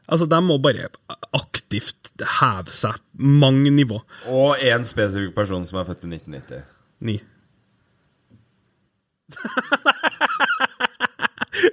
[0.05, 0.89] Altså, De må bare
[1.37, 4.01] aktivt heve seg mange nivå.
[4.29, 6.65] Og én spesifikk person som er født i 1990.
[7.05, 7.17] Ni.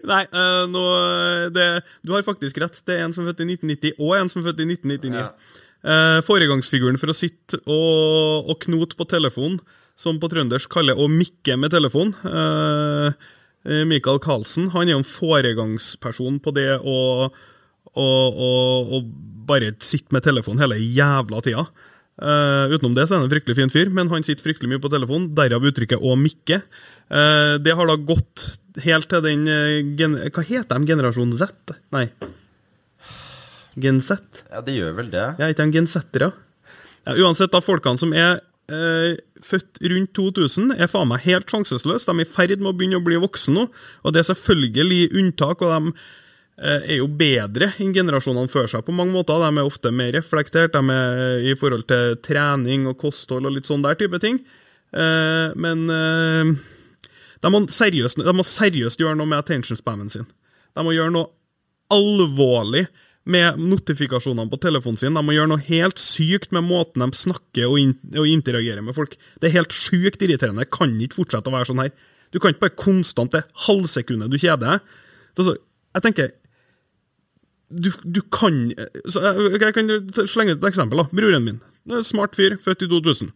[0.07, 0.81] Nei, uh, nå
[1.53, 1.65] det,
[2.03, 2.79] Du har faktisk rett.
[2.87, 5.19] Det er en som er født i 1990, og en som er født i 1999.
[5.19, 5.29] Ja.
[5.81, 9.57] Eh, foregangsfiguren for å sitte og, og knote på telefon,
[9.97, 13.13] som på trøndersk kaller å mikke med telefon, eh,
[13.65, 16.97] eh, Michael Carlsen, han er jo en foregangsperson på det å,
[17.97, 18.51] å, å,
[18.97, 19.01] å
[19.49, 21.65] bare sitte med telefon hele jævla tida.
[22.21, 24.83] Eh, utenom det så er han en fryktelig fin fyr, men han sitter fryktelig mye
[24.83, 26.61] på telefon, derav uttrykket 'å mikke'.
[27.11, 29.49] Eh, det har da gått helt til den
[29.97, 30.93] gen Hva heter de?
[30.93, 31.75] Generasjon Z?
[31.91, 32.11] Nei.
[33.79, 34.43] Gen Z?
[34.51, 35.27] Ja, det gjør vel det.
[35.39, 36.31] Jeg er ikke de gensettere?
[37.05, 42.07] Ja, uansett, da, folkene som er eh, født rundt 2000, er faen meg helt sjanseløse.
[42.07, 43.67] De er i ferd med å begynne å bli voksne nå,
[44.03, 45.63] og det er selvfølgelig unntak.
[45.63, 45.93] og de
[46.61, 49.39] eh, er jo bedre enn generasjonene før seg på mange måter.
[49.41, 53.55] De er ofte mer reflektert de er eh, i forhold til trening og kosthold og
[53.55, 54.41] litt sånn der type ting.
[54.91, 60.27] Eh, men de, må seriøst, de må seriøst gjøre noe med attention spammen sin.
[60.75, 61.31] De må gjøre noe
[61.91, 62.85] alvorlig
[63.29, 65.13] med notifikasjonene på telefonen sin.
[65.17, 68.97] De må gjøre noe helt sykt med måten de snakker og, in og interagerer med
[68.97, 69.13] folk.
[69.39, 70.65] Det er helt sjukt irriterende.
[70.65, 71.91] Det kan ikke fortsette å være sånn her.
[72.31, 74.95] Du kan ikke bare konstant det halvsekundet du kjeder deg.
[75.41, 76.31] Er Jeg tenker
[77.71, 79.91] du, du kan jeg, jeg kan
[80.27, 80.99] slenge ut et eksempel.
[80.99, 81.07] da.
[81.15, 81.61] Broren min.
[82.03, 83.31] Smart fyr, født i 2000.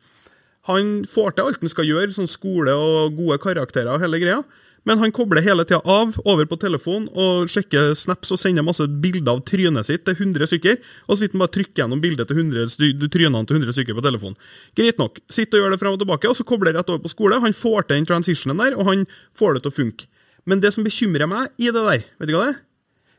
[0.70, 4.42] Han får til alt han skal gjøre, sånn skole og gode karakterer og hele greia.
[4.86, 8.86] Men han kobler hele tida av, over på telefon, og sjekker snaps og sender masse
[8.86, 10.78] bilder av trynet sitt til 100 stykker.
[11.08, 13.98] Og så sitter han bare og trykker gjennom bildet til 100 trynene til 100 stykker
[13.98, 14.38] på telefon.
[14.78, 15.18] Greit nok.
[15.34, 17.42] Sitter og gjør det frem og tilbake, og så kobler rett over på skole.
[17.42, 20.10] Han får til den transitionen der, og han får det til å funke.
[20.46, 22.62] Men det som bekymrer meg i det der, vet du hva det er?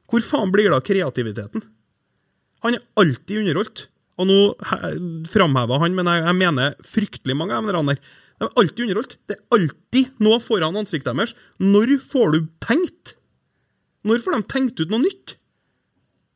[0.06, 1.66] Hvor faen blir det av kreativiteten?
[2.62, 3.88] Han er alltid underholdt.
[4.16, 4.38] Og nå
[5.28, 8.14] framhever han, men jeg, jeg mener fryktelig mange av de der.
[8.36, 9.16] De er alltid underholdt.
[9.28, 11.32] Det er alltid noe foran ansiktet deres.
[11.62, 13.14] Når får du tenkt?
[14.06, 15.36] Når får de tenkt ut noe nytt?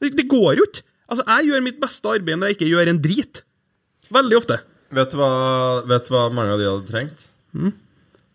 [0.00, 0.84] Det, det går jo ikke.
[1.10, 3.42] Altså, Jeg gjør mitt beste arbeid når jeg ikke gjør en drit.
[4.14, 4.60] Veldig ofte.
[4.96, 5.30] Vet du hva,
[5.86, 7.26] vet du hva mange av de hadde trengt?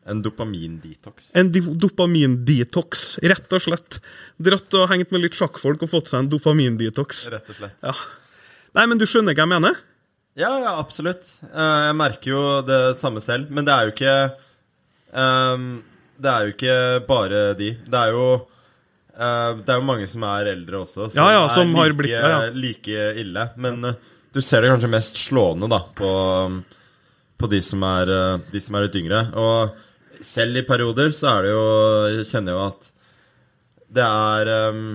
[0.05, 1.31] En dopamindetox.
[1.35, 3.97] En dopamindetox, rett og slett.
[4.37, 7.25] Dratt og hengt med litt sjakkfolk og fått seg en dopamindetox.
[7.33, 7.75] Rett og slett.
[7.83, 7.95] Ja.
[8.77, 9.79] Nei, men du skjønner hva jeg mener?
[10.35, 11.29] Ja, ja, absolutt.
[11.47, 13.47] Eh, Jeg merker jo det samme selv.
[13.55, 14.15] Men det er jo ikke
[15.15, 15.67] um,
[16.19, 16.75] Det er jo ikke
[17.07, 17.69] bare de.
[17.87, 21.45] Det er jo uh, Det er jo mange som er eldre også, som, Ja, ja,
[21.55, 23.47] som er like, blitt- ja, like ille.
[23.55, 23.93] Men uh,
[24.35, 26.09] du ser det kanskje mest slående da på,
[27.39, 28.09] på de, som er,
[28.51, 29.21] de som er litt yngre.
[29.39, 31.63] Og selv i perioder så er det jo
[32.17, 32.89] Jeg kjenner jo at
[33.95, 34.87] det er ehm,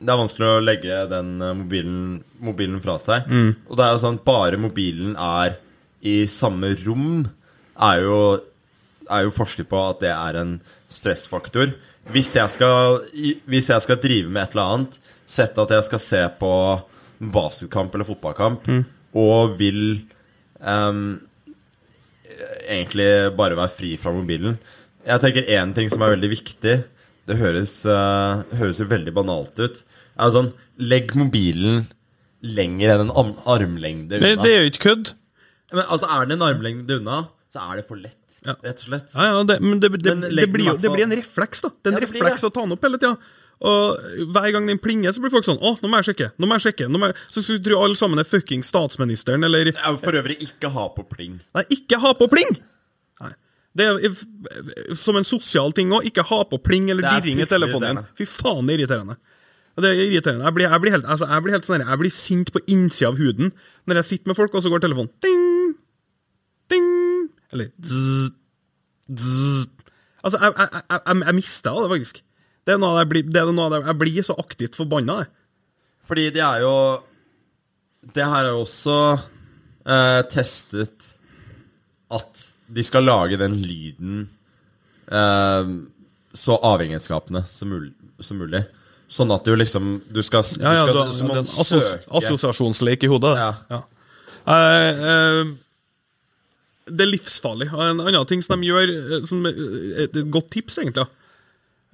[0.00, 2.00] det er vanskelig å legge den eh, mobilen,
[2.44, 3.28] mobilen fra seg.
[3.30, 3.52] Mm.
[3.70, 5.56] Og det er jo sånn bare mobilen er
[6.06, 7.24] i samme rom,
[7.82, 8.18] er jo,
[9.10, 10.56] er jo forsket på at det er en
[10.92, 11.72] stressfaktor.
[12.14, 13.00] Hvis jeg skal,
[13.50, 16.52] hvis jeg skal drive med et eller annet, sett at jeg skal se på
[17.34, 18.84] basketkamp eller fotballkamp, Mm.
[19.16, 19.80] og vil
[20.60, 21.16] um,
[22.68, 24.58] egentlig bare være fri fra mobilen
[25.06, 26.76] Jeg tenker én ting som er veldig viktig.
[27.26, 29.82] Det høres, uh, høres jo veldig banalt ut.
[30.16, 31.86] Er sånn, Legg mobilen
[32.46, 34.44] lenger enn en arm armlengde Det, unna.
[34.44, 35.10] det er jo ikke kødd.
[35.72, 38.20] Men altså, Er den en armlengde unna, så er det for lett.
[38.46, 38.54] Ja.
[38.62, 39.08] Rett og slett.
[39.16, 41.72] Ja, ja, det, men det, det, Men det, blir jo det blir en refleks, da.
[41.74, 42.50] Det er en refleks det.
[42.50, 43.16] å ta den opp hele tida.
[43.66, 46.28] Og hver gang den plinger, så blir folk sånn Å, nå må jeg sjekke.
[46.36, 47.16] nå må jeg sjekke må jeg...
[47.32, 51.06] Så skulle du tro alle sammen er fucking statsministeren, eller for øvrig ikke ha på
[51.08, 51.38] pling.
[51.56, 52.58] Nei, ikke ha på pling!
[53.76, 56.06] Det er som en sosial ting òg.
[56.08, 58.12] Ikke ha på pling eller er dirring i telefonen din.
[58.18, 59.18] Fy faen, det er irriterende.
[59.76, 60.46] Det er irriterende.
[60.48, 63.10] Jeg blir, jeg blir helt, altså, jeg blir helt sånn Jeg blir sint på innsida
[63.10, 63.52] av huden
[63.86, 65.74] når jeg sitter med folk, og så går telefonen ding,
[66.72, 66.86] ding,
[67.52, 68.30] eller zzz,
[69.12, 69.66] zzz.
[70.24, 72.22] Altså, jeg, jeg, jeg, jeg, jeg mister det, faktisk.
[72.66, 75.20] Det er noe jeg blir, det er noe det, jeg blir så aktivt forbanna.
[75.22, 75.30] jeg.
[76.08, 76.74] Fordi det er jo
[78.14, 78.96] Det her er jo også
[79.86, 81.12] eh, testet
[82.14, 84.28] at de skal lage den lyden
[85.08, 85.68] eh,
[86.36, 88.64] så avhengighetsskapende som mulig, som mulig.
[89.08, 91.84] Sånn at du liksom Du skal, du Ja, ja, skal du, er du en assos,
[91.92, 93.36] søke assosiasjonslek i hodet.
[93.36, 93.44] det.
[93.70, 93.82] Ja.
[94.46, 95.52] Eh, eh,
[96.90, 97.68] det er livsfarlig.
[97.72, 101.06] En annen ting som de gjør, eh, som er et godt tips, egentlig.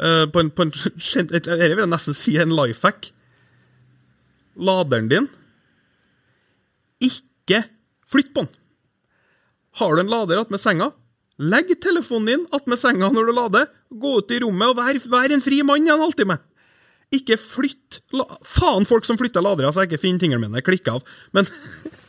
[0.03, 0.73] Eh, På en, på en
[1.13, 3.11] gen- vil Jeg nesten si en life hack.
[4.57, 5.29] Laderen din
[7.01, 7.63] Ikke
[8.13, 8.49] flytt på den.
[9.81, 10.91] Har du en lader attmed senga,
[11.41, 13.69] Legg telefonen din attmed senga når du lader.
[13.89, 16.37] Gå ut i rommet og vær, vær en fri mann i en halvtime.
[17.13, 20.89] Ikke flytt la, Faen, folk som flytter ladere, så jeg ikke finner tingene mine Klikk
[20.93, 21.03] av.
[21.37, 21.49] Men,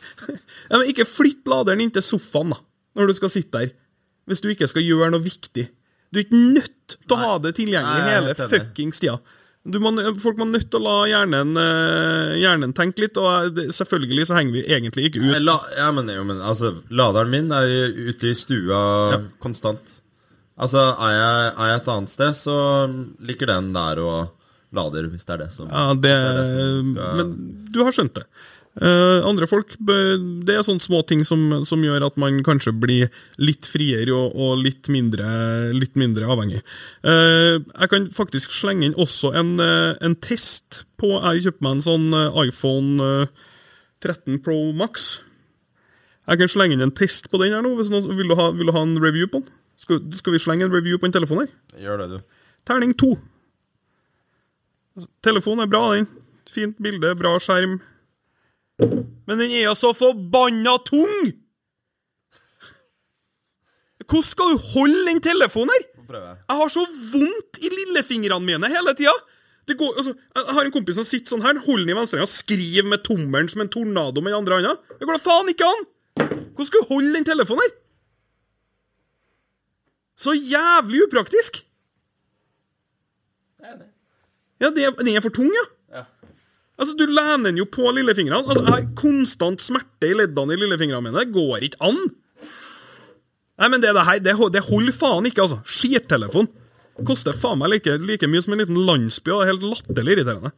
[0.70, 2.60] ja, men ikke flytt laderen inntil sofaen da,
[2.96, 3.72] når du skal sitte der.
[4.28, 5.66] Hvis du ikke skal gjøre noe viktig.
[6.12, 9.18] Du er ikke nødt til å ha det tilgjengelig hele fuckings tida.
[9.64, 13.70] Du må, folk må nødt til å la hjernen, eh, hjernen tenke litt, og eh,
[13.72, 15.38] selvfølgelig så henger vi egentlig ikke ut.
[15.40, 18.80] La, ja, men, jo, men altså, laderen min er jo ute i stua
[19.40, 19.94] konstant.
[20.60, 22.56] Altså, er jeg, er jeg et annet sted, så
[23.24, 24.34] ligger den der og
[24.74, 27.32] lader, hvis det er det som Ja, det, det er det som skal- Men
[27.72, 28.26] du har skjønt det.
[28.74, 33.12] Eh, andre folk Det er sånne små ting som, som gjør at man kanskje blir
[33.38, 35.28] litt friere og, og litt, mindre,
[35.76, 36.64] litt mindre avhengig.
[37.06, 41.76] Uh, jeg kan faktisk slenge inn også en, eh, en test på Jeg kjøpte meg
[41.76, 42.08] en sånn
[42.42, 43.46] iPhone eh,
[44.02, 45.22] 13 Pro Max.
[46.26, 47.76] Jeg kan slenge inn en test på den her nå.
[47.78, 49.54] Hvis noen, vil, du ha, vil du ha en review på den?
[49.80, 51.50] Skal, skal vi slenge en review på en telefon her?
[51.82, 52.44] Gjør det, du.
[52.66, 53.14] Terning to.
[55.24, 56.08] Telefonen er bra, den.
[56.50, 57.78] Fint bilde, bra skjerm.
[58.80, 61.32] Men den er jo så forbanna tung!
[64.04, 65.84] Hvordan skal du holde den telefonen her?
[66.04, 66.32] Prøve.
[66.36, 66.82] Jeg har så
[67.14, 69.14] vondt i lillefingrene mine hele tida.
[69.64, 72.34] Altså, jeg har en kompis som sitter sånn her, holder den i venstre hånd og
[72.34, 74.74] skriver med tommelen som en tornado med den andre hånda.
[74.98, 75.86] Det går da faen ikke an!
[76.18, 77.72] Hvordan skal du holde den telefonen her?
[80.20, 81.62] Så jævlig upraktisk!
[83.64, 83.72] Det
[84.60, 85.64] Ja, det, Ja, den er for tung, ja.
[86.80, 88.42] Altså, Du lener den jo på lillefingrene.
[88.42, 91.22] Altså, Jeg har konstant smerte i leddene i lillefingrene mine.
[91.22, 92.00] Det går ikke an.
[93.54, 95.60] Nei, men det, det her, det, det holder faen ikke, altså.
[95.62, 96.50] Skittelefon.
[97.06, 100.54] Koster faen meg like, like mye som en liten landsby, og er helt latterlig irriterende.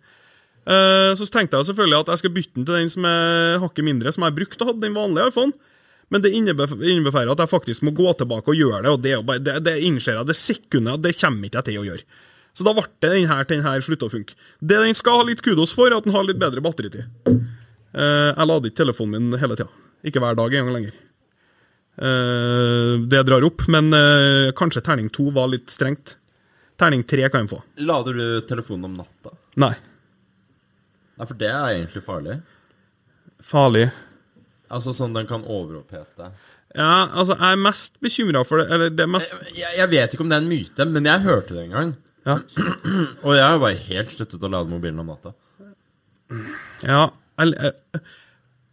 [0.66, 3.86] Uh, så tenkte jeg selvfølgelig at jeg skal bytte den til den som er hakket
[3.86, 5.54] mindre, som jeg har brukt og hadde den vanlige iPhone.
[6.10, 9.56] Men det innebærer at jeg faktisk må gå tilbake og gjøre det, og det, det,
[9.66, 12.04] det innser jeg det sekundet at det kommer ikke jeg til å gjøre.
[12.56, 14.36] Så da ble den her til den her slutta å funke.
[14.64, 17.04] Det den skal ha litt kudos for, er at den har litt bedre batteritid.
[17.28, 19.68] Eh, jeg lader ikke telefonen min hele tida.
[20.06, 20.94] Ikke hver dag engang lenger.
[21.96, 26.16] Eh, det drar opp, men eh, kanskje terning to var litt strengt.
[26.80, 27.60] Terning tre kan jeg få.
[27.88, 29.36] Lader du telefonen om natta?
[29.60, 29.72] Nei.
[31.16, 32.40] Nei, for det er egentlig farlig.
[33.44, 33.86] Farlig.
[34.72, 36.32] Altså sånn den kan overopphete.
[36.76, 40.12] Ja, altså, jeg er mest bekymra for det Eller det er mest Jeg, jeg vet
[40.12, 41.92] ikke om det er en myte, men jeg hørte det en gang.
[42.26, 42.40] Ja.
[43.26, 45.32] Og jeg har bare helt sluttet å lade mobilen om natta.
[46.82, 48.00] ja eller, eh,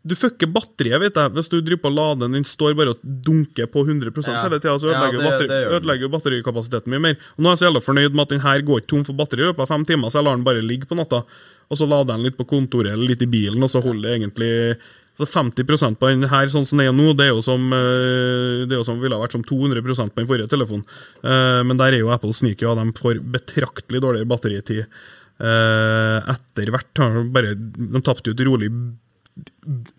[0.06, 1.32] Du fucker batteriet, vet jeg.
[1.32, 4.42] Hvis du driver på å lade den, den står bare og dunker på 100 Ja.
[4.44, 5.78] hele tida, så Ja, ødelegger, det- batteri, det gjør den.
[5.80, 7.16] ødelegger batterikapasiteten mye mer.
[7.38, 9.14] Og nå er jeg så jævla fornøyd med at den her går ikke tom for
[9.14, 11.24] batteri i løpet av fem timer, så jeg lar den bare ligge på natta.
[11.72, 14.02] Og så lader jeg den litt på kontoret eller litt i bilen, og så holder
[14.02, 14.78] det egentlig
[15.18, 18.64] så 50% på den her, sånn som det er nå, det er jo som eh,
[18.66, 20.86] Det er jo som ville ha vært som 200% på den forrige telefonen.
[21.22, 26.74] Eh, Men der er jo Apple sneaky, og de får betraktelig dårligere batteritid eh, etter
[26.74, 27.04] hvert.
[27.36, 28.72] Bare, de tapte jo et rolig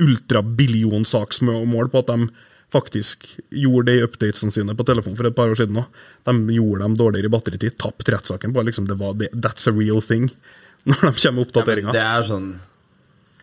[0.02, 2.28] ultrabillionsaksmål på at de
[2.74, 6.04] faktisk gjorde det i updatesene sine på telefonen for et par år siden òg.
[6.26, 7.78] De gjorde dem dårligere i batteritid.
[7.78, 10.30] tapte rettssaken på liksom, det var det, That's a real thing.
[10.90, 12.48] Når de kommer med Ja, det er sånn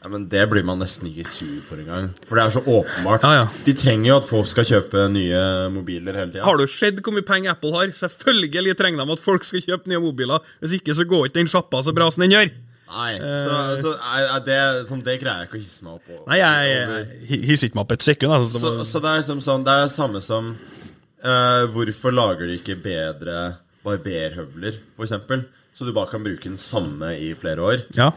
[0.01, 2.07] ja, men Det blir man nesten ikke sur for engang.
[2.25, 3.21] For det er så åpenbart.
[3.21, 3.45] Ja, ja.
[3.67, 6.45] De trenger jo at folk skal kjøpe nye mobiler hele tida.
[6.47, 7.93] Har du sett hvor mye penger Apple har?
[7.99, 10.41] Selvfølgelig trenger de at folk skal kjøpe nye mobiler.
[10.63, 12.49] Hvis ikke så går ikke den sjappa så bra som den gjør.
[12.91, 14.57] Nei, så, så er, er det,
[14.89, 16.25] sånn, det greier jeg ikke å hisse meg opp over.
[16.27, 18.33] Nei, jeg, jeg, jeg hisser ikke meg opp et sekund.
[18.35, 22.49] Altså, Så, så det er liksom sånn Det er det samme som uh, Hvorfor lager
[22.49, 23.37] de ikke bedre
[23.85, 25.45] barberhøvler, eksempel?
[25.77, 27.85] Så du bare kan bruke den samme i flere år?
[27.95, 28.09] ja.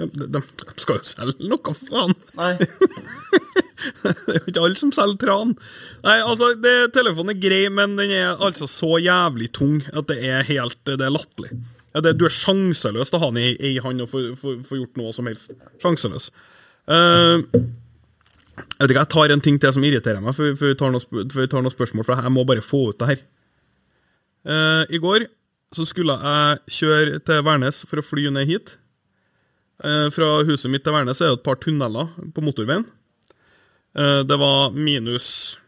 [0.00, 2.14] De, de, de skal jo selge noe, faen!
[2.38, 2.54] Nei.
[3.80, 5.54] Det er jo ikke alle som selger tran.
[6.04, 10.18] Nei, altså, det, Telefonen er grei, men den er altså så jævlig tung at det
[10.20, 11.54] er helt Det er latterlig.
[11.94, 15.14] Ja, du er sjanseløs til å ha den i ei hånd og få gjort noe
[15.16, 15.56] som helst.
[15.82, 16.28] Sjanseløs.
[16.86, 17.40] Uh,
[18.60, 20.94] jeg vet ikke, jeg tar en ting til som irriterer meg, før før vi tar
[20.94, 22.06] noen, sp før vi tar noen spørsmål.
[22.06, 23.24] For jeg må bare få ut det her.
[24.46, 25.26] Uh, I går
[25.74, 28.76] så skulle jeg kjøre til Værnes for å fly ned hit.
[29.80, 32.84] Eh, fra huset mitt til Værnes er det et par tunneler på motorveien.
[33.96, 35.58] Eh, det var minus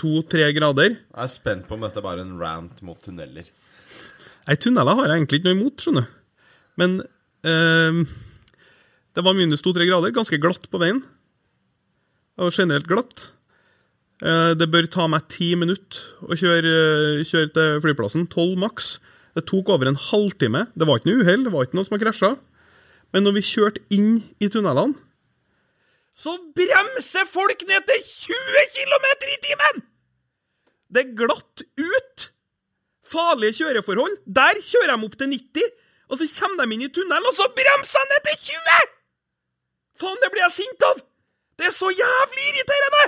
[0.00, 0.96] to-tre grader.
[0.96, 3.50] Jeg er spent på om dette er bare en rant mot tunneler.
[4.48, 6.16] Nei, tunneler har jeg egentlig ikke noe imot, skjønner du.
[6.80, 6.96] Men
[7.44, 8.00] eh,
[9.14, 11.04] det var minus to-tre grader, ganske glatt på veien.
[11.04, 13.28] Det var generelt glatt.
[14.24, 16.74] Eh, det bør ta meg ti minutter å kjøre,
[17.28, 18.30] kjøre til flyplassen.
[18.32, 18.94] Tolv maks.
[19.36, 20.70] Det tok over en halvtime.
[20.72, 22.32] Det var ikke noe uhell, det var ikke noe som har krasja.
[23.14, 24.98] Men når vi kjørte inn i tunnelene,
[26.14, 28.02] så bremser folk ned til
[28.34, 29.82] 20 km i timen!
[30.90, 32.24] Det er glatt ut.
[33.06, 34.16] Farlige kjøreforhold.
[34.26, 35.70] Der kjører de opp til 90,
[36.10, 38.90] og så kommer de inn i tunnelen, og så bremser de ned til 20!
[40.00, 41.02] Faen, det blir jeg sint av!
[41.60, 43.04] Det er så jævlig irriterende!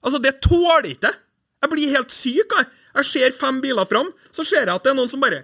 [0.00, 1.20] Altså, det tåler ikke jeg.
[1.60, 2.68] Jeg blir helt syk, jeg.
[2.96, 5.42] Jeg ser fem biler fram, så ser jeg at det er noen som bare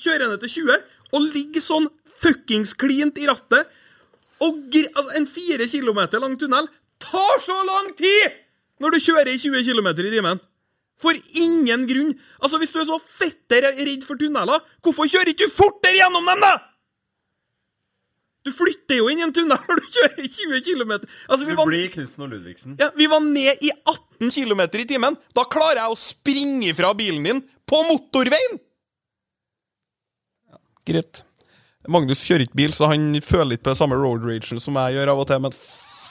[0.00, 0.76] kjører ned til 20,
[1.12, 1.88] og ligger sånn
[2.20, 3.68] fuckings klint i rattet.
[4.44, 6.68] Og gr altså, en fire kilometer lang tunnel
[7.00, 8.38] tar så lang tid
[8.80, 10.40] når du kjører i 20 km i timen.
[11.00, 12.10] For ingen grunn.
[12.44, 16.26] Altså, Hvis du er så fette redd for tunneler, hvorfor kjører ikke du fortere gjennom
[16.28, 16.54] dem, da?
[18.44, 20.92] Du flytter jo inn i en tunnel når du kjører i 20 km.
[21.28, 22.76] Altså, vi Du var, blir Knutsen og Ludvigsen.
[22.80, 25.16] ja, vi var ned i 18 km i timen.
[25.36, 28.60] Da klarer jeg å springe fra bilen din på motorveien!
[30.88, 31.24] Greit.
[31.90, 34.98] Magnus kjører ikke bil, så han føler ikke på det samme road ragen som jeg
[34.98, 35.58] gjør av og til, men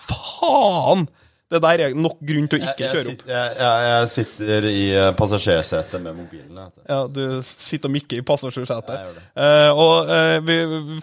[0.10, 1.08] faen!
[1.50, 3.22] Det der er nok grunn til å ikke jeg, kjøre opp.
[3.26, 6.60] jeg, jeg, jeg sitter i eh, passasjersetet med mobilen.
[6.86, 8.92] Ja, du sitter og mikker i passasjersetet.
[9.00, 9.24] Jeg.
[9.34, 10.58] Eh, og eh, vi,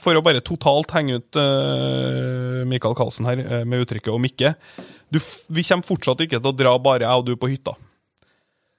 [0.05, 4.55] for å bare totalt henge ut eh, Michael Karlsen her eh, med uttrykket 'og mikke'
[5.11, 5.19] du,
[5.51, 7.75] Vi kommer fortsatt ikke til å dra bare jeg og du på hytta.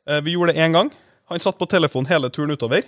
[0.07, 0.93] Eh, vi gjorde det én gang.
[1.27, 2.87] Han satt på telefonen hele turen utover.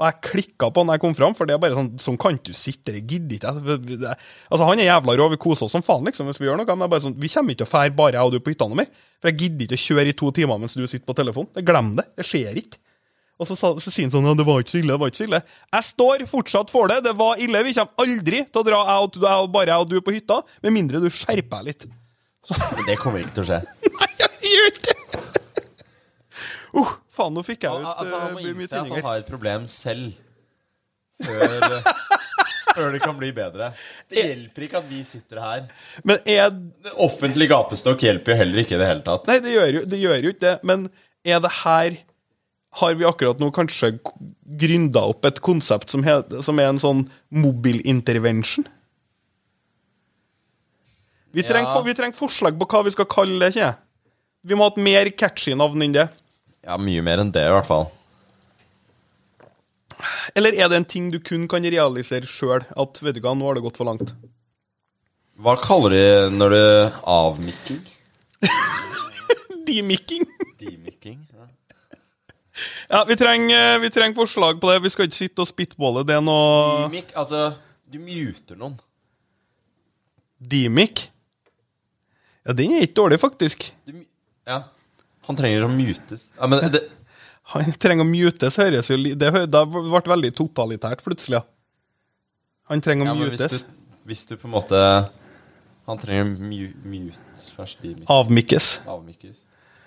[0.00, 2.38] Og jeg klikka på når jeg kom fram, for det er bare sånn Sånn kan
[2.40, 3.50] du sitte, det gidder ikke
[4.00, 4.16] jeg.
[4.48, 6.76] Altså, han er jævla rå, vi koser oss som faen, liksom, hvis vi gjør noe.
[6.76, 8.68] Men bare sånn, vi kommer ikke til å fære bare jeg og du på hytta
[8.70, 8.88] noe mer.
[9.20, 11.52] For jeg gidder ikke å kjøre i to timer mens du sitter på telefonen.
[11.56, 12.06] Det Glem det.
[12.16, 12.80] Det skjer ikke.
[13.40, 15.20] Og så, så sier han sånn ja, det var ikke så ille, det var ikke
[15.22, 15.40] så ille.
[15.72, 16.98] Jeg står fortsatt for det.
[17.06, 17.62] Det var ille.
[17.64, 20.40] Vi kommer aldri til å dra jeg og, jeg bare jeg og du på hytta,
[20.64, 21.86] med mindre du skjerper deg litt.
[22.44, 22.56] Så.
[22.88, 23.60] det kommer ikke til å skje.
[24.00, 24.96] Nei, jeg gjør ikke det!
[26.70, 29.22] Uh, faen, nå fikk jeg ut altså, han uh, må mye innse at han har
[29.22, 30.18] et problem selv.
[31.20, 31.76] Før,
[32.76, 33.70] før det kan bli bedre.
[34.08, 35.66] Det hjelper ikke at vi sitter her.
[36.06, 36.54] Men er
[37.04, 39.28] Offentlig gapestokk hjelper jo heller ikke i det hele tatt.
[39.28, 40.56] Nei, det gjør jo, det gjør jo ikke det.
[40.66, 40.88] Men
[41.28, 41.98] er det her
[42.80, 43.96] Har vi akkurat nå kanskje
[44.60, 46.12] grynda opp et konsept som, he,
[46.46, 47.00] som er en sånn
[47.34, 48.68] mobilintervention?
[51.34, 51.74] Vi trenger, Ja.
[51.74, 53.72] for, vi trenger forslag på hva vi skal kalle det, ikke?
[54.46, 56.06] Vi må ha et mer catchy navn enn det.
[56.66, 57.88] Ja, mye mer enn det, i hvert fall.
[60.36, 62.64] Eller er det en ting du kun kan realisere sjøl?
[62.78, 64.12] At vet du hva, nå har det gått for langt.
[65.40, 66.04] Hva kaller de
[66.36, 66.62] når du
[67.08, 67.80] avmikking?
[69.68, 70.26] Demikking.
[70.60, 71.22] Demikking?
[71.32, 71.48] Ja.
[72.90, 74.82] Ja, vi trenger, vi trenger forslag på det.
[74.84, 76.04] Vi skal ikke sitte og spitballe.
[76.04, 77.54] Det er noe Demik, altså
[77.90, 78.76] Du muter noen.
[80.40, 81.06] Demik?
[82.44, 83.70] Ja, den er ikke dårlig, faktisk.
[83.88, 83.96] Du,
[84.48, 84.62] ja.
[85.30, 86.26] Han trenger å mutes.
[86.34, 86.82] Ja, men det,
[87.54, 91.38] Han trenger å mutes, høres jo Det det ble veldig totalitært plutselig.
[91.40, 91.46] ja.
[92.70, 93.62] Han trenger ja, å hvis, mutes.
[93.62, 94.80] du, hvis du på en måte
[95.88, 98.04] Han trenger mu- mute slash demik.
[98.10, 98.68] Avmikkes.
[98.86, 99.40] Avmikes.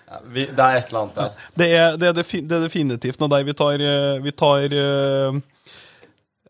[0.04, 1.46] Ja, vi, det er et eller annet der.
[1.56, 4.74] Det er, det, er defi, det er definitivt noe der vi tar eh, Vi tar
[4.80, 5.38] eh,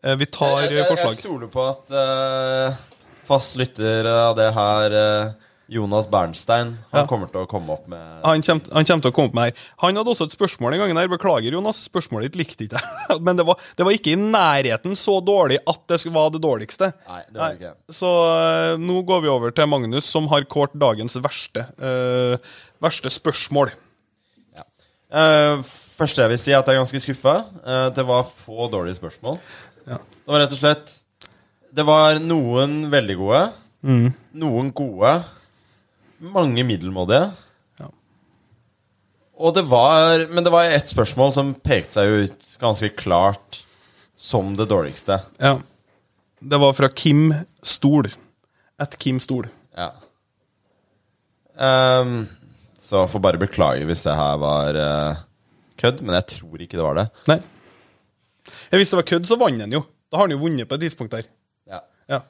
[0.03, 1.21] eh, Vi tar jeg, jeg, jeg forslag.
[1.23, 2.83] stoler på at uh,
[3.25, 5.31] fast lytter av det her, eh,
[5.67, 7.07] Jonas Bernstein, han Ja.
[7.09, 9.43] kommer til å komme opp med Han kommer, han kommer til å komme opp med
[9.43, 9.53] her.
[9.81, 11.07] Han hadde også et spørsmål en gang her.
[11.07, 11.79] Beklager, Jonas.
[11.89, 13.19] Spørsmålet ditt likte ikke jeg.
[13.25, 16.91] Men det var, det var ikke i nærheten så dårlig at det var det dårligste.
[17.07, 17.71] Nei, det var ikke.
[17.73, 17.95] ikke.
[17.97, 22.37] Så eh, nå går vi over til Magnus, som har kåret dagens verste, eh,
[22.83, 23.73] verste spørsmål.
[24.55, 24.65] Ja.
[25.09, 27.35] Uh, første jeg vil si, er at jeg er ganske skuffa.
[27.65, 29.39] Uh, det var få dårlige spørsmål.
[29.87, 29.97] Ja.
[29.97, 30.95] Det var rett og slett
[31.75, 33.41] Det var noen veldig gode.
[33.85, 34.13] Mm.
[34.39, 35.11] Noen gode.
[36.19, 37.29] Mange middelmådige.
[37.81, 37.89] Ja.
[39.35, 43.61] Og det var Men det var ett spørsmål som pekte seg ut ganske klart
[44.15, 45.19] som det dårligste.
[45.41, 45.57] Ja.
[46.39, 48.07] Det var fra Kim Stol.
[48.79, 49.49] At Kim Stol.
[49.75, 49.91] Ja.
[51.55, 52.25] Um,
[52.79, 55.21] så jeg får bare beklage hvis det her var uh,
[55.79, 57.05] kødd, men jeg tror ikke det var det.
[57.31, 57.39] Nei.
[58.71, 59.83] Ja, hvis det var kødd, så vant han jo.
[60.11, 61.27] Da har han jo vunnet på et tidspunkt der.
[61.69, 61.81] Ja.
[62.11, 62.21] Ja.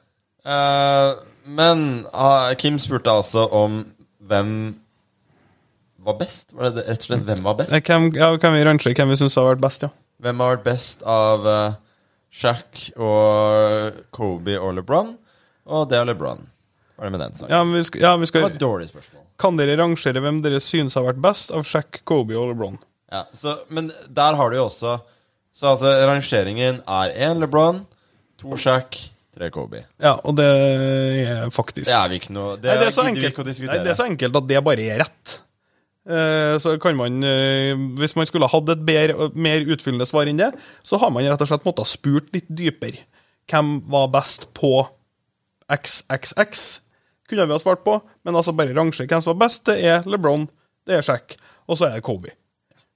[0.46, 1.10] Eh,
[1.46, 3.84] men uh, Kim spurte altså om
[4.26, 4.52] hvem
[6.06, 6.52] var best?
[6.54, 7.74] Var det rett og slett hvem var best?
[7.74, 9.90] Eh, Hvem, ja, kan vi range hvem vi syns har vært best, ja?
[10.22, 11.78] Hvem har vært best av uh,
[12.32, 15.14] Shaq og Kobe og LeBron?
[15.66, 16.44] Og det er LeBron.
[16.96, 17.52] Hva er det med den saken?
[17.52, 19.24] Ja, men vi skal, ja, vi Det var et dårlig spørsmål.
[19.36, 22.78] Kan dere rangere hvem dere syns har vært best av Shaq, Kobe og LeBron?
[23.12, 24.96] Ja, så, men der har du jo også
[25.54, 27.84] Så altså, rangeringen er én LeBron,
[28.40, 28.96] to Shaq,
[29.36, 29.82] tre Kobe.
[30.02, 33.04] Ja, og det er faktisk Det er vi ikke noe Det, Nei, det er så
[33.04, 35.40] enkelt, vi ikke å nei, det er så enkelt at det bare er rett.
[36.06, 40.38] Eh, så kan man eh, Hvis man skulle hatt et bedre, mer utfyllende svar enn
[40.38, 40.52] det,
[40.86, 43.02] så har man rett og slett måttet spurt litt dypere.
[43.50, 44.72] Hvem var best på
[45.70, 46.66] XXX?
[47.26, 49.64] Kunne vi ha svart på, men altså bare rangere hvem som var best.
[49.66, 50.46] Det er LeBron,
[50.86, 51.34] det er Shaq,
[51.66, 52.30] og så er det Kobe.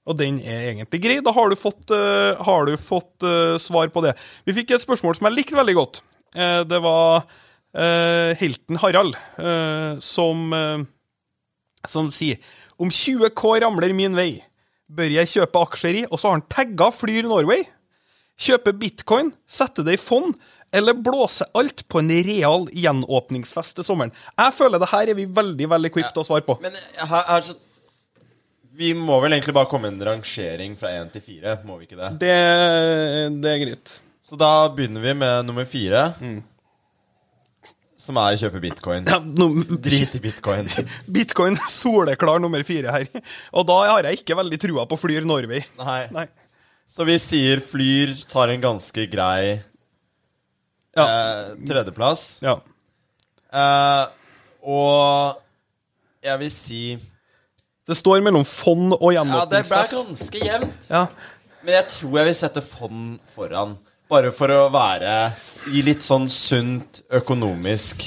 [0.07, 1.17] Og den er egentlig grei.
[1.23, 3.27] Da har du fått, eh, har du fått
[3.61, 4.15] svar på det.
[4.47, 6.01] Vi fikk et spørsmål som jeg likte veldig godt.
[6.35, 7.25] Eh, det var
[7.75, 10.83] eh, helten Harald eh, som, eh,
[11.87, 12.39] som sier
[12.79, 14.39] Om 20 K ramler min vei,
[14.91, 16.07] bør jeg kjøpe aksjer i?
[16.09, 17.65] Og så har han tagga Flyr Norway.
[18.41, 20.33] Kjøpe bitcoin, sette det i fond,
[20.73, 24.13] eller blåse alt på en real gjenåpningsfest til sommeren?
[24.39, 26.57] Jeg føler det her er vi veldig veldig quick til å svare på.
[26.63, 27.59] Men her, her så
[28.81, 31.85] Vi må vel egentlig bare komme med en rangering fra én til fire, må vi
[31.85, 32.13] ikke det?
[32.23, 32.37] Det,
[33.43, 33.93] det er greit.
[34.31, 36.05] Så da begynner vi med nummer fire.
[38.01, 39.03] Som er å kjøpe bitcoin.
[39.11, 39.49] Ja, no,
[39.83, 40.69] Drit i bitcoin.
[41.17, 43.09] Bitcoin soleklar nummer fire her.
[43.53, 45.61] Og da har jeg ikke veldig trua på Flyr Norway.
[45.77, 45.99] Nei.
[46.15, 46.23] Nei.
[46.89, 49.59] Så vi sier Flyr tar en ganske grei
[50.97, 51.03] Ja.
[51.05, 52.39] eh, tredjeplass.
[52.43, 52.55] ja.
[53.51, 54.05] Eh,
[54.63, 55.39] og
[56.23, 56.81] jeg vil si
[57.87, 59.95] Det står mellom fond og Ja, det ble gjenåpningsfest.
[59.99, 60.89] ganske jevnt.
[60.89, 61.05] Ja.
[61.65, 63.77] Men jeg tror jeg vil sette fond foran.
[64.11, 65.13] Bare for å være
[65.71, 68.03] i litt sånn sunt økonomisk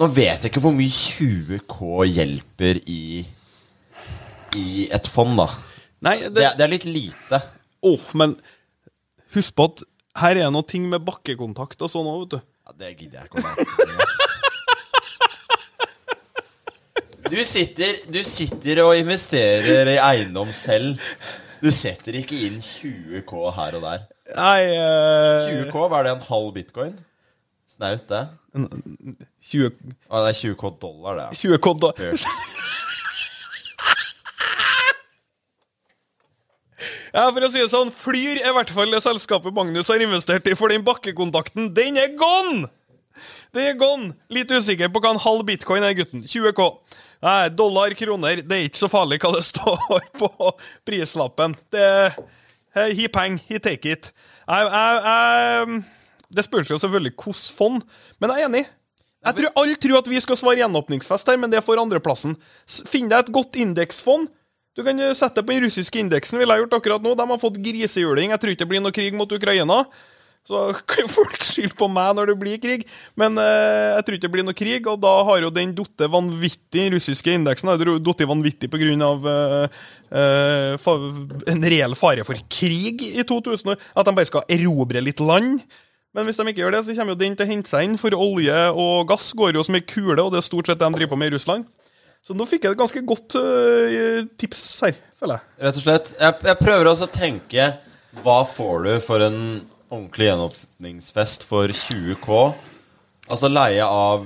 [0.00, 3.00] Nå vet jeg ikke hvor mye 20K hjelper i
[4.56, 5.48] I et fond, da.
[6.06, 7.38] Nei, Det, det, det er litt lite.
[7.84, 8.32] Åh, men
[9.36, 9.82] husk på at
[10.22, 12.40] her er noe ting med bakkekontakt og sånn òg, vet du.
[12.62, 13.40] Ja, det gidder jeg ikke
[17.32, 21.00] Du sitter, du sitter og investerer i eiendom selv.
[21.62, 24.00] Du setter ikke inn 20K her og der.
[24.30, 26.12] Nei eh, 20K, hva er det?
[26.14, 26.94] En halv bitcoin?
[27.72, 28.22] Snaut, det.
[28.54, 29.72] 20,
[30.12, 31.38] Å, det er 20K dollar, det.
[31.40, 32.12] 20K dollar
[37.12, 40.00] Ja, for å si det sånn, Flyr er i hvert fall det selskapet Magnus har
[40.04, 42.70] investert i, for den bakkekontakten, den er gone!
[43.52, 44.14] Den er gone!
[44.32, 46.24] Litt usikker på hva en halv bitcoin er, gutten.
[46.24, 46.68] 20K.
[47.22, 50.30] Nei, dollar, kroner, det er ikke så farlig hva det står på
[50.88, 51.52] prislappen.
[51.72, 51.84] Det
[52.74, 54.12] He peng, he take it.
[54.48, 55.82] Jeg, jeg, jeg,
[56.32, 57.82] det spørs jo selvfølgelig hvilket fond,
[58.20, 58.64] men jeg er enig.
[59.22, 62.34] Jeg tror Alle tror at vi skal svare gjenåpningsfest her, men det får andreplassen.
[62.90, 64.30] Finn deg et godt indeksfond.
[64.72, 67.12] Du kan eh, sette det på den russiske indeksen, ville jeg gjort akkurat nå.
[67.14, 68.32] De har fått grisehjuling.
[68.32, 69.82] Jeg tror ikke det blir noe krig mot Ukraina.
[70.48, 70.58] Så
[70.90, 72.82] kan folk skylde på meg når det blir krig,
[73.18, 74.88] men eh, jeg tror ikke det blir noe krig.
[74.90, 79.12] Og da har jo den datt vanvittig, den russiske indeksen har datt vanvittig pga.
[79.36, 79.78] Eh,
[80.18, 80.90] eh,
[81.54, 83.78] en reell fare for krig i 2000.
[83.94, 85.62] At de bare skal erobre litt land.
[86.12, 87.94] Men hvis de ikke gjør det, så kommer jo den til å hente seg inn,
[88.00, 90.84] for olje og gass går jo som ei kule, og det er stort sett det
[90.84, 91.64] de driver på med i Russland.
[92.22, 95.54] Så nå fikk jeg et ganske godt uh, tips her, føler jeg.
[95.64, 96.12] Rett og slett.
[96.20, 97.70] Jeg, jeg prøver også å tenke
[98.22, 99.40] Hva får du for en
[99.92, 102.38] ordentlig gjenåpningsfest for 20K?
[103.28, 104.24] Altså leie av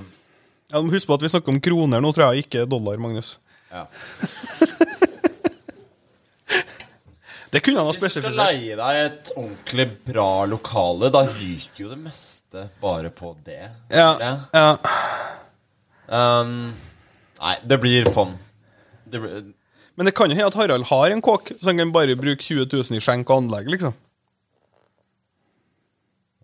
[0.73, 3.37] Ja, Husk på at vi snakker om kroner nå, tror jeg, ikke dollar, Magnus.
[3.75, 3.87] ja.
[7.51, 8.25] Det kunne han ha spesifisert.
[8.27, 13.09] Hvis du skal leie deg et ordentlig bra lokale, da ryker jo det meste bare
[13.15, 13.69] på det.
[13.95, 14.33] Ja, Ja.
[14.53, 14.77] ja.
[16.07, 16.75] Um,
[17.41, 18.35] nei, det blir fond.
[19.07, 19.47] Det blir,
[19.97, 22.43] Men det kan jo hende at Harald har en kåk, så han kan bare bruke
[22.45, 23.95] 20 000 i skjenk og anlegg, liksom.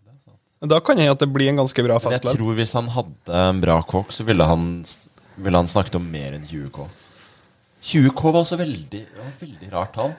[0.03, 0.15] Men
[0.63, 2.31] Da kan jeg at det blir en ganske bra fastlønn.
[2.31, 4.67] jeg tror hvis han hadde en bra kokk, så ville han,
[5.35, 6.85] ville han snakket om mer enn 20K.
[7.83, 10.13] 20K var også veldig, ja, veldig rart tall.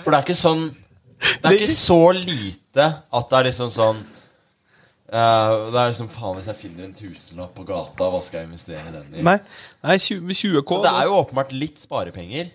[0.00, 4.04] For det er ikke sånn Det er ikke så lite at det er liksom sånn
[5.06, 8.48] Uh, Det er liksom Faen, hvis jeg finner en tusenlapp på gata, hva skal jeg
[8.48, 9.22] investere den i?
[9.22, 9.36] Nei,
[9.86, 12.48] nei 20, 20 K Så det er jo åpenbart litt sparepenger.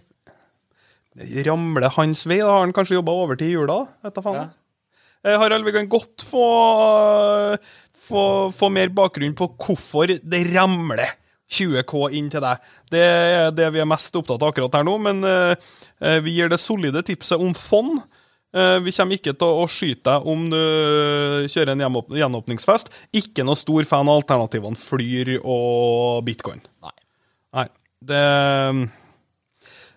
[1.48, 2.42] Ramler hans vei?
[2.44, 3.78] Da har han kanskje jobba overtid i jula?
[4.04, 4.42] Da faen.
[4.44, 4.52] Eh,
[5.24, 6.46] Harald, vi kan godt få,
[8.08, 8.24] få,
[8.56, 11.18] få mer bakgrunn på hvorfor det ramler
[11.52, 12.72] 20K inn til deg.
[12.92, 15.54] Det er det vi er mest opptatt av akkurat her nå, men eh,
[16.00, 18.00] eh, vi gir det solide tipset om fond.
[18.56, 20.62] Eh, vi kommer ikke til å skyte deg om du
[21.52, 22.92] kjører en gjenåp gjenåpningsfest.
[23.20, 26.64] Ikke noe stor fan av alternativene Flyr og bitcoin.
[26.84, 26.96] Nei.
[27.60, 27.68] Nei,
[28.08, 28.26] det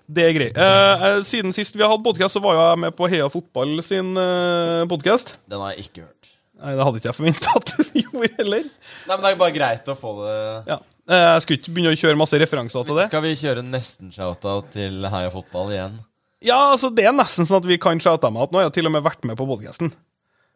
[0.09, 0.57] det er greit.
[0.61, 3.79] Eh, eh, siden sist vi har hatt podkast, så var jeg med på Heia Fotball
[3.87, 5.37] sin eh, podkast.
[5.49, 6.31] Den har jeg ikke hørt.
[6.65, 8.67] Nei, det hadde ikke jeg forventa at du gjorde heller.
[9.09, 10.35] Nei, men det er bare greit å få det
[10.71, 10.81] Ja.
[11.05, 13.07] Eh, jeg skulle ikke begynne å kjøre masse referanser til det.
[13.11, 15.99] Skal vi kjøre nesten-shoutout til Heia Fotball igjen?
[16.45, 18.77] Ja, altså Det er nesten sånn at vi kan shoute meg at nå har jeg
[18.79, 19.93] til og med vært med på podkasten.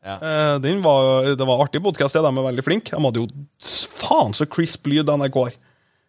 [0.04, 0.14] Ja.
[0.22, 2.94] Eh, den var, det var artig podkast, de er veldig flinke.
[2.94, 3.28] De hadde jo
[3.60, 5.56] s- faen så crisp lyd NRK har.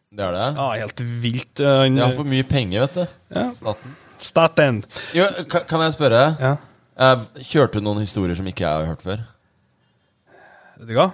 [0.09, 0.45] Det er det?
[0.57, 1.59] Ja, helt vilt.
[1.61, 3.17] Uh, De har for mye penger, vet du.
[3.35, 3.49] Ja.
[3.57, 3.97] Staten.
[4.19, 4.79] Staten.
[5.15, 6.23] Jo, kan jeg spørre?
[6.41, 6.55] Ja.
[6.99, 9.21] Eh, Kjørte du noen historier som ikke jeg har hørt før?
[10.79, 11.11] Vet du hva?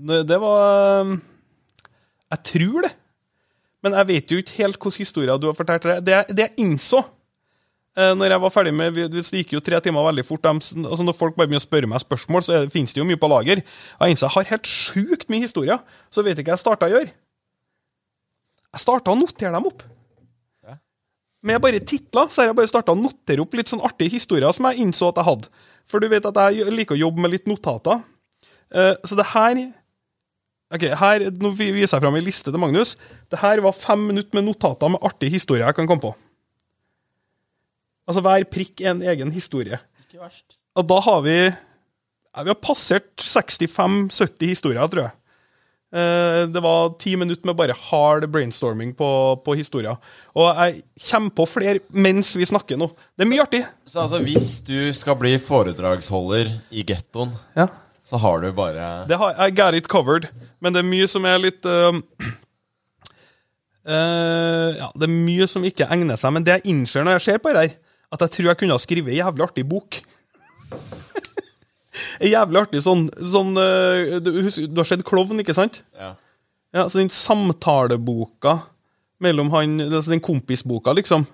[0.00, 1.14] Det var um,
[2.32, 2.92] Jeg tror det.
[3.84, 5.86] Men jeg vet jo ikke helt hvilke historier du har fortalt.
[5.88, 9.80] Det, det, det jeg innså eh, når jeg var ferdig med Det gikk jo tre
[9.80, 10.44] timer veldig fort.
[10.44, 13.20] De, altså når folk bare begynner å spørre meg spørsmål, så finnes det jo mye
[13.20, 13.64] på lager.
[13.64, 15.80] Jeg innså jeg har helt sjukt mye historier,
[16.12, 17.14] så vet ikke hva jeg starta å gjøre.
[18.70, 19.82] Jeg starta å notere dem opp.
[21.40, 24.52] Med bare titler så har jeg bare starta å notere opp litt sånn artige historier
[24.52, 25.48] som jeg innså at jeg hadde.
[25.88, 28.02] For du vet at jeg liker å jobbe med litt notater.
[28.70, 29.62] Eh, så det her
[30.70, 32.92] Ok, her, Nå viser jeg fram ei liste til Magnus.
[33.26, 36.12] Det her var fem minutter med notater med artige historier jeg kan komme på.
[38.06, 39.80] Altså hver prikk er en egen historie.
[40.04, 40.60] Ikke verst.
[40.78, 45.16] Og da har vi ja, Vi har passert 65-70 historier, tror jeg.
[45.92, 49.08] Eh, Det var ti minutter med bare hard brainstorming på,
[49.44, 49.96] på historier.
[50.38, 52.86] Og jeg kommer på flere mens vi snakker nå.
[53.18, 53.64] Det er mye artig.
[53.86, 57.66] Så altså, hvis du skal bli foredragsholder i gettoen, Ja.
[58.06, 60.28] så har du bare Det har, I got it covered.
[60.60, 61.90] Men det er mye som er litt uh,
[63.88, 66.32] uh, Ja, det er mye som ikke egner seg.
[66.36, 67.76] Men det jeg innser når jeg ser på det her,
[68.12, 70.00] at jeg tror jeg kunne ha skrevet en jævlig artig bok.
[72.20, 75.82] En jævlig artig sånn, sånn eh, du, du har sett Klovn, ikke sant?
[75.98, 76.14] Ja.
[76.70, 78.60] Ja, så den samtaleboka
[79.20, 81.26] mellom han altså Den kompisboka, liksom.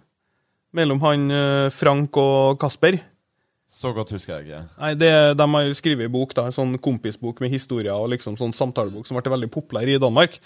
[0.76, 2.98] Mellom han eh, Frank og Kasper.
[3.66, 4.60] Så godt husker jeg ikke.
[4.78, 8.38] Nei, det, De har skrevet en bok, da, en sånn kompisbok med historier og liksom
[8.38, 10.38] sånn samtalebok som ble veldig populær i Danmark.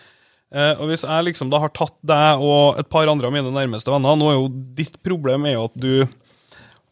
[0.51, 3.53] Eh, og Hvis jeg liksom da har tatt deg og et par andre av mine
[3.55, 4.49] nærmeste venner Nå er jo
[4.81, 5.93] ditt problem er jo at du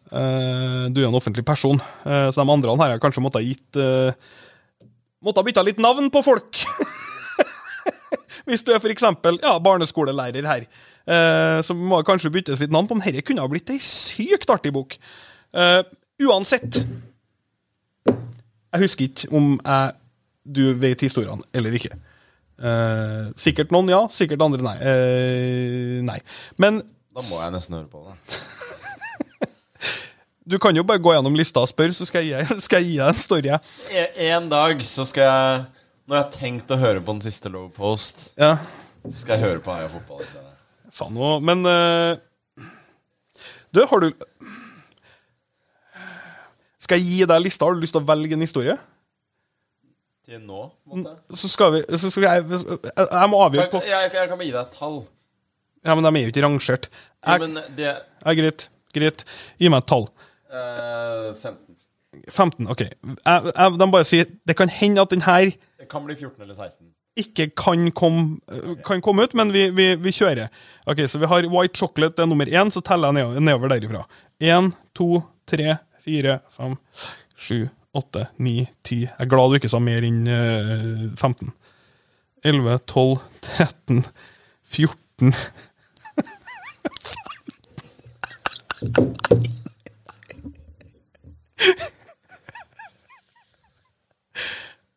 [0.09, 3.77] Du er en offentlig person, eh, så de andre her har kanskje måttet ha gitt
[3.77, 4.13] uh,
[5.25, 6.61] Måtte ha bytta litt navn på folk.
[8.49, 10.67] Hvis du er eksempel ja, barneskolelærer her,
[11.11, 13.81] eh, så må det kanskje byttes litt navn på, men dette kunne ha blitt ei
[13.83, 14.95] sykt artig bok.
[15.53, 15.81] Eh,
[16.23, 16.83] uansett
[18.07, 19.93] Jeg husker ikke om jeg,
[20.45, 21.99] du vet historiene eller ikke.
[22.59, 24.77] Eh, sikkert noen ja, sikkert andre nei.
[24.83, 26.19] Eh, nei.
[26.63, 26.83] Men
[27.15, 28.38] Da må jeg nesten høre på det.
[30.49, 32.99] Du kan jo bare gå gjennom lista og spørre, så skal jeg, skal jeg gi
[33.01, 33.53] deg en story.
[33.93, 35.65] E- En dag så skal jeg
[36.09, 38.55] Når jeg har tenkt å høre på den siste Low Post, Ja.
[39.05, 40.25] så skal jeg høre på Heia Fotball.
[40.99, 41.43] Faen òg.
[41.45, 42.17] Men uh,
[43.77, 44.09] Du, har du
[46.81, 47.67] Skal jeg gi deg lista?
[47.69, 48.79] Har du lyst til å velge en historie?
[50.29, 51.37] Til nå, en måte.
[51.41, 54.37] Så skal vi så skal jeg, jeg, jeg må avgjøre Jeg, på jeg, jeg kan
[54.41, 54.99] bare gi deg et tall.
[55.87, 56.89] Ja, men de er jo ikke rangert.
[57.25, 58.67] Jeg, men det ja, greit.
[58.97, 59.25] Greit.
[59.61, 60.09] Gi meg et tall.
[60.51, 61.77] Eh, 15.
[62.29, 62.69] 15.
[62.69, 62.81] OK.
[62.81, 62.93] Jeg,
[63.25, 66.55] jeg, de bare sier Det kan hende at den her Det kan bli 14 eller
[66.55, 66.87] 16.
[67.19, 68.39] ikke kan komme,
[68.87, 70.49] kan komme ut, men vi, vi, vi kjører.
[70.87, 74.05] Ok, Så vi har white chocolate det er nummer én, så teller jeg nedover, derifra.
[74.41, 76.77] Én, to, tre, fire, fem,
[77.35, 79.01] sju, åtte, ni, ti.
[79.03, 81.51] Jeg er glad du ikke sa mer enn eh, 15.
[82.47, 84.05] 11, 12, 13,
[84.63, 85.35] 14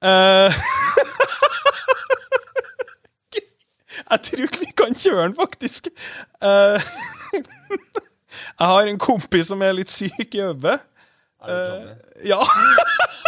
[0.04, 0.54] Eh,
[4.12, 5.88] Jeg tror ikke vi kan kjøre den, faktisk.
[6.44, 6.82] Eh,
[8.60, 10.66] jeg har en kompis som er litt syk i øyet.
[11.42, 11.94] Er det Johnny?
[12.26, 12.42] Ja.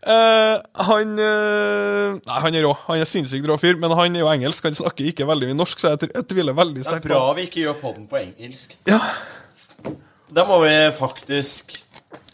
[0.00, 0.54] Eh,
[0.86, 2.72] han uh, Nei, han er rå.
[2.86, 4.64] Han er sinnssykt rå fyr, men han er jo engelsk.
[4.64, 7.20] Han snakker ikke veldig mye norsk, så jeg, jeg tviler veldig Det er sterkt bra
[7.36, 8.76] vi ikke gjør podden på engelsk.
[8.88, 9.00] Ja.
[10.30, 11.80] Da må vi faktisk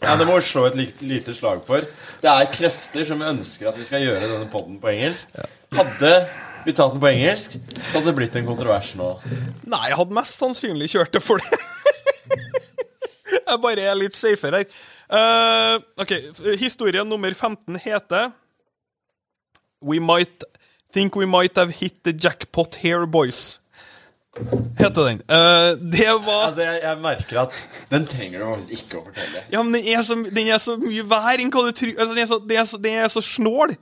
[0.03, 1.87] Ja, Det må vi slå et lite slag for.
[2.21, 5.33] Det er krefter som ønsker at vi skal gjøre denne podden på engelsk.
[5.75, 6.13] Hadde
[6.67, 9.13] vi tatt den på engelsk, så hadde det blitt en kontrovers nå.
[9.71, 11.59] Nei, jeg hadde mest sannsynlig kjørt det for det.
[13.47, 14.67] jeg bare er litt safer her.
[15.07, 16.11] Eh, ok,
[16.59, 18.31] Historie nummer 15 heter
[19.81, 20.43] We might
[20.93, 23.59] think we might have hit the jackpot here, boys.
[24.77, 25.21] Heter den.
[25.29, 27.53] Uh, det var Altså, jeg, jeg merker at
[27.89, 29.43] den trenger du ikke å fortelle.
[29.53, 31.93] Ja, men den er så, den er så mye vær enn hva du tror.
[31.95, 33.73] Altså, den, er så, den, er så, den er så snål.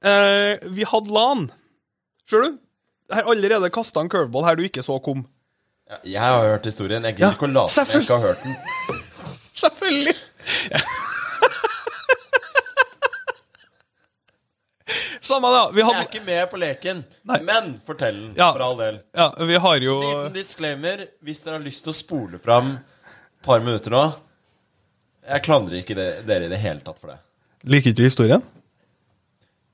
[0.00, 1.46] Uh, vi hadde LAN.
[2.30, 2.58] Ser du?
[3.10, 5.26] Jeg har allerede kasta en curveball her du ikke så kom.
[5.90, 7.04] Ja, Jeg har hørt historien.
[7.04, 9.00] Jeg gidder Ja, ikke å late som jeg ikke har hørt den.
[9.60, 10.18] Selvfølgelig!
[15.30, 15.70] Samme det.
[15.74, 17.36] Vi Jeg er ikke med på leken, Nei.
[17.46, 18.52] men fortell den, Ja.
[18.52, 18.98] for all del.
[19.14, 23.42] Ja, vi har jo Liten disclaimer hvis dere har lyst til å spole fram et
[23.46, 24.12] par minutter nå.
[25.30, 27.18] Jeg klandrer ikke det, dere i det hele tatt for det.
[27.70, 28.42] Liker ikke du historien?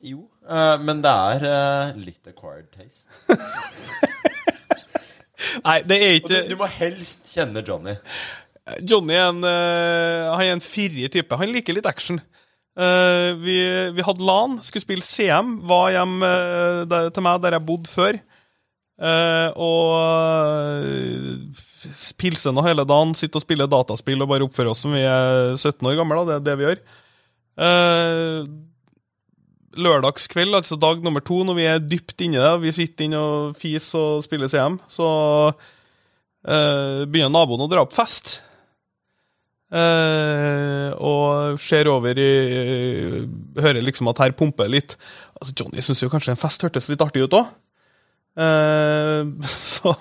[0.03, 3.07] Jo, uh, men det er uh, litt acquired taste.
[5.66, 7.95] Nei, det er Og du, ikke du må helst kjenne Johnny.
[8.82, 11.38] Johnny er en, eh, han er en fyrig type.
[11.38, 12.18] Han liker litt action.
[12.76, 13.58] Eh, vi,
[13.94, 15.60] vi hadde LAN, skulle spille CM.
[15.66, 18.18] Var hjemme eh, til meg der jeg bodde før.
[19.62, 19.90] Og
[22.16, 25.52] pilse nå hele dagen, sitte og spille dataspill og bare oppføre oss som vi er
[25.54, 26.24] 17 år gamle.
[26.26, 26.80] Det er det vi gjør.
[29.76, 33.60] Lørdagskveld, altså dag nummer to, når vi er dypt inni det, vi sitter inne og
[33.60, 35.06] fiser og spiller CM, så
[36.40, 38.38] begynner naboen å dra opp fest.
[39.66, 42.26] Eh, og ser over i
[43.58, 44.94] Hører liksom at her pumper litt.
[45.40, 47.50] Altså Johnny syns jo kanskje en fest hørtes litt artig ut òg.
[48.38, 49.26] Eh,
[49.74, 49.96] så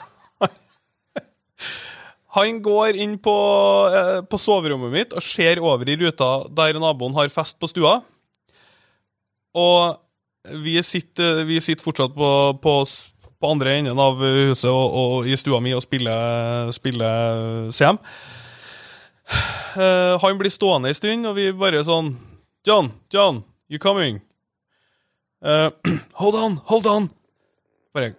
[2.36, 3.34] Han går inn på,
[3.96, 8.02] eh, på soverommet mitt og ser over i ruta der naboen har fest på stua.
[9.56, 9.96] Og
[10.62, 12.30] vi sitter, vi sitter fortsatt på,
[12.62, 12.74] på,
[13.40, 18.04] på andre enden av huset og, og i stua mi og spiller, spiller CM.
[19.76, 22.14] Eh, han blir stående en stund, og vi bare sånn
[22.66, 24.22] John, John, you coming?
[25.44, 25.70] Uh,
[26.22, 27.10] hold on, hold on!
[27.94, 28.14] Bare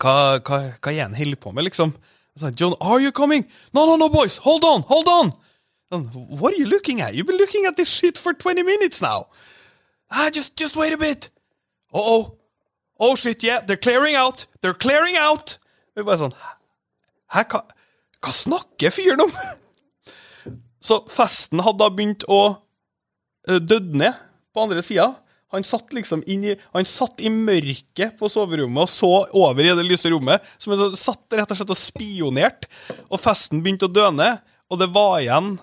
[0.00, 1.94] Hva, hva, hva er han holder på med, liksom?
[2.56, 3.46] John, are you coming?
[3.74, 5.32] No, no, no, boys, hold on, hold on!
[5.90, 7.14] What are you looking at?
[7.14, 9.26] You've been looking at this shit for 20 minutes now.
[10.10, 11.30] Ah, just, just wait a bit.
[11.92, 12.38] Uh oh.
[12.98, 14.46] Oh shit, yeah, they're clearing out.
[14.60, 15.58] They're clearing out.
[15.96, 16.36] Vi bare sånn
[17.30, 17.64] Hæ, hva,
[18.22, 19.32] hva snakker fyren om?
[20.80, 24.16] Så festen hadde da begynt å uh, døde ned
[24.54, 25.10] på andre sida.
[25.50, 29.72] Han satt liksom inn i, han satt i mørket på soverommet og så over i
[29.74, 30.44] det lyse rommet.
[30.62, 32.70] Som han satt rett og slett og spionerte.
[33.10, 34.40] Og festen begynte å dø ned.
[34.70, 35.56] Og det var igjen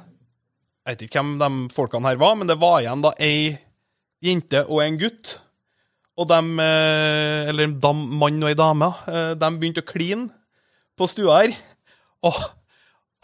[0.87, 3.57] Jeg vet ikke hvem de folkene her var, men det var igjen da ei
[4.23, 5.33] jente og en gutt.
[6.17, 7.75] Og de, eh, eller en
[8.17, 10.29] mann og ei dame, eh, de begynte å kline
[10.97, 11.57] på stua her.
[12.23, 12.39] Og,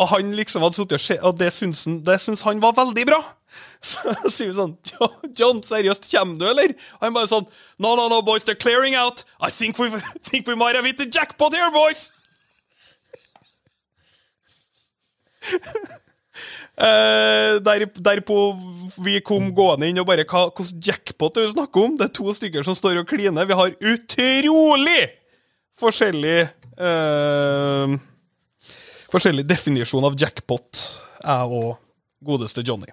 [0.04, 2.76] og han liksom hadde sittet og sett, og det syns, han, det syns han var
[2.76, 3.20] veldig bra.
[3.84, 4.74] Så sier vi sånn
[5.38, 6.74] John, seriøst, kommer du, eller?
[6.98, 7.48] Og han bare sånn
[7.78, 9.24] No, no, no, boys, they're clearing out.
[9.40, 9.90] I think we,
[10.28, 12.12] think we might have hit the jackpot here, boys.
[16.80, 18.38] Uh, der, derpå
[19.04, 21.98] vi kom gående inn og bare hva, Hvordan jackpot er det vi snakker om?
[22.00, 23.48] Det er to stykker som står og kliner.
[23.48, 25.04] Vi har utrolig
[25.80, 26.40] forskjellig
[26.78, 27.96] eh,
[29.14, 30.80] Forskjellig definisjon av jackpot,
[31.22, 31.76] er òg
[32.24, 32.90] godeste Johnny.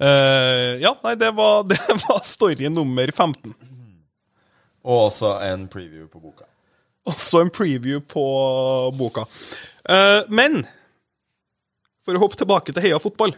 [0.00, 3.52] Uh, ja, nei, det var, det var story nummer 15.
[4.80, 6.46] Og også en preview på boka.
[7.10, 8.24] Også en preview på
[8.96, 9.26] boka.
[9.84, 10.62] Uh, men
[12.06, 13.34] for å hoppe tilbake til Heia fotball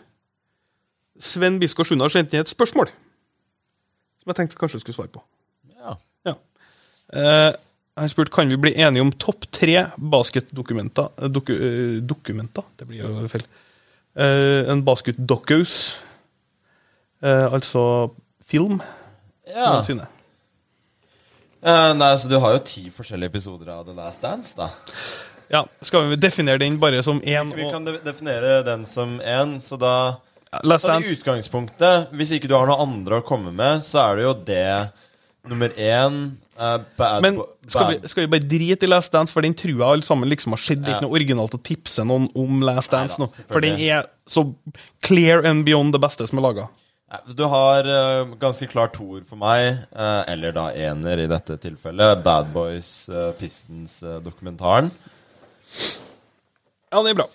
[1.23, 2.91] Sven Biskår Sunde har sendt inn et spørsmål
[4.23, 5.23] som jeg tenkte kanskje jeg skulle svare på.
[5.75, 5.97] Ja.
[6.29, 6.35] Ja.
[7.19, 7.55] Eh,
[7.97, 12.65] han spurte kan vi bli enige om topp tre basketdokumenter eh, doku, eh, Dokumenter?
[12.77, 13.45] Det blir jo feil.
[14.13, 16.01] Uh, en basketdokus.
[17.25, 17.85] Uh, altså
[18.45, 18.83] film.
[19.49, 19.71] ja.
[19.71, 20.09] noensinne.
[21.63, 24.69] Uh, nei, så du har jo ti forskjellige episoder av The Last Dance, da.
[25.53, 27.53] Ja, Skal vi definere den bare som én?
[27.55, 29.95] Vi kan definere den som én, så da
[30.65, 34.19] Last Så i utgangspunktet, hvis ikke du har noe andre å komme med, så er
[34.19, 34.73] det jo det
[35.49, 36.19] nummer én
[36.59, 39.73] eh, bad, Men skal vi, skal vi bare drite i Last Dance, for den tror
[39.73, 40.83] jeg alle sammen liksom har sett.
[40.83, 43.47] Det er ikke noe originalt å tipse noen om Last Dance Neida, nå.
[43.53, 44.43] For den er så
[45.05, 46.65] clear and beyond det beste som er laga.
[47.29, 52.23] Du har uh, ganske klart toer for meg, uh, eller da ener i dette tilfellet.
[52.25, 54.89] Bad Boys Pistons-dokumentaren.
[56.93, 57.29] Ja, det er bra.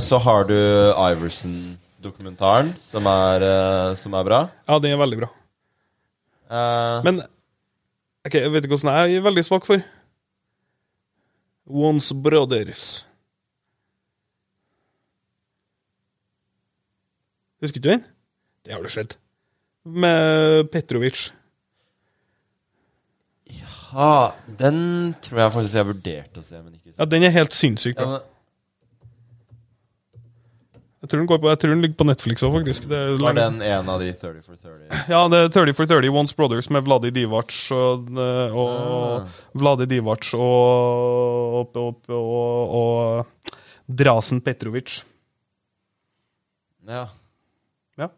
[0.00, 3.04] Så har du Iverson-dokumentaren, som,
[3.98, 4.48] som er bra.
[4.68, 5.28] Ja, den er veldig bra.
[7.04, 7.20] Men
[8.26, 9.82] ok, jeg vet ikke hvordan jeg er veldig svak for.
[11.70, 12.86] Ones Brothers.
[17.60, 18.04] Husker du den?
[18.64, 19.18] Det har du sett.
[19.84, 21.30] Med Petrovic.
[23.92, 27.56] ja, den tror jeg faktisk jeg vurderte å se, men ikke Ja, den er helt
[27.56, 28.18] sinnssykt Ja, bra.
[28.20, 28.29] Jeg
[31.10, 32.86] tror den, går på, jeg tror den ligger på Netflix òg, faktisk.
[32.90, 35.04] Det er Var den en av de 30 for 30?
[35.10, 39.26] Ja, det er 30 for 30 Once Brothers med Vladi Divac og, og Ah.
[39.58, 43.54] Vladi Divac og, og, og, og
[44.00, 45.00] Drasen Petrovic.
[46.88, 47.04] Ja.
[47.98, 48.08] Ja.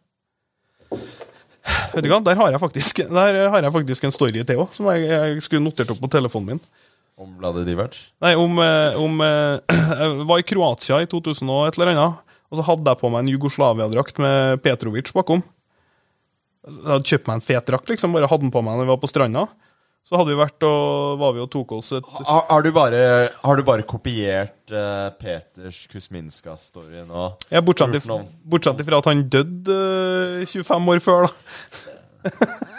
[1.92, 4.88] Vet du hva, der har jeg faktisk, har jeg faktisk en story til òg, som
[4.92, 6.62] jeg, jeg skulle notert opp på telefonen min.
[7.22, 7.96] Om Vlade Divac?
[8.24, 12.31] Nei, om, eh, om eh, Jeg var i Kroatia i 2000 og et eller annet,
[12.52, 15.40] og så hadde jeg på meg en Jugoslavia-drakt med Petrovic bakom.
[16.68, 18.92] Jeg hadde kjøpt meg en fet drakt, liksom, bare hadde den på meg når vi
[18.92, 19.46] var på stranda.
[20.04, 23.00] så hadde vi vært og var vi og tok oss et Har, har, du bare,
[23.40, 27.30] har du bare kopiert uh, Peters Kusminska-story nå?
[27.48, 28.04] ja, bortsett,
[28.44, 29.78] bortsett ifra at han døde
[30.42, 32.30] uh, 25 år før, da.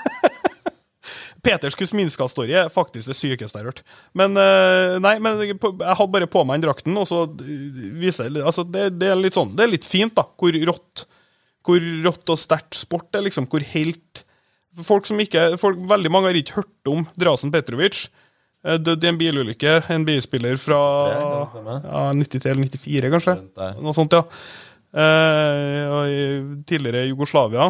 [1.43, 3.81] Peters Kusminska-story er faktisk det sykeste jeg har hørt.
[4.15, 8.29] Men eh, nei, men jeg hadde bare på meg den drakten, og så eh, viser
[8.29, 11.07] jeg altså, det, det er litt sånn, det er litt fint, da, hvor rått
[11.63, 13.49] hvor rått og sterkt sport er, liksom.
[13.51, 14.25] Hvor helt
[14.83, 18.07] Folk som ikke folk, Veldig mange har ikke hørt om Drasen Petrovic.
[18.65, 19.75] Eh, Døde i en bilulykke.
[19.93, 20.79] En bilspiller fra
[21.13, 23.35] ja, 93 eller 94, kanskje.
[23.83, 24.23] Noe sånt, ja.
[25.03, 26.09] Eh,
[26.65, 27.69] tidligere Jugoslavia.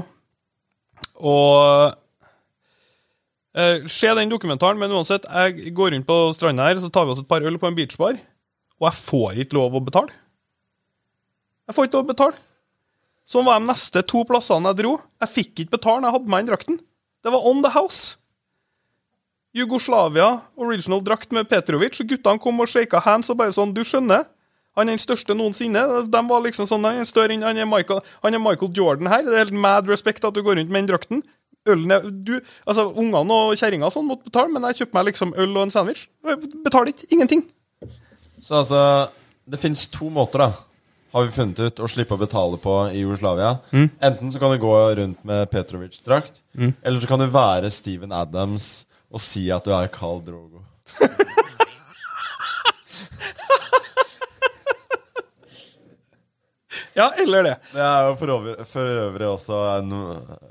[1.20, 2.00] Og
[3.56, 7.16] eh, Se den dokumentaren, men uansett, jeg går rundt på stranda her, så tar vi
[7.16, 8.18] oss et par øl på en beachbar,
[8.80, 10.12] og jeg får ikke lov å betale.
[11.68, 12.42] Jeg får ikke lov å betale.
[13.24, 14.98] Sånn var de neste to plassene jeg dro.
[15.24, 16.80] Jeg fikk ikke betale når jeg hadde med den drakten.
[17.24, 18.18] Det var on the house.
[19.56, 22.00] Jugoslavia, original drakt med Petrovic.
[22.02, 24.26] og Guttene kom og shaka hands og bare sånn Du skjønner?
[24.74, 25.84] Han er den største noensinne.
[26.10, 29.08] De var liksom sånn, Han er større enn han er Michael, han er Michael Jordan
[29.08, 29.22] her.
[29.24, 31.24] Det er helt mad respect at du går rundt med den drakten.
[31.70, 32.34] Ølen er, du,
[32.68, 35.74] altså Ungene og kjerringa sånn måtte betale, men jeg kjøpte meg liksom øl og en
[35.74, 36.06] sandwich.
[36.66, 37.08] Betaler ikke.
[37.16, 37.46] Ingenting.
[38.44, 38.82] Så altså,
[39.48, 40.50] det fins to måter, da.
[41.14, 43.54] Har vi funnet ut å slippe å betale på i Jugoslavia.
[44.02, 46.42] Enten så kan du gå rundt med Petrovic-drakt,
[46.82, 50.64] eller så kan du være Steven Adams og si at du er Carl Drogo.
[56.96, 57.54] Ja, eller det.
[57.74, 59.94] Det er jo for øvrig, for øvrig også en,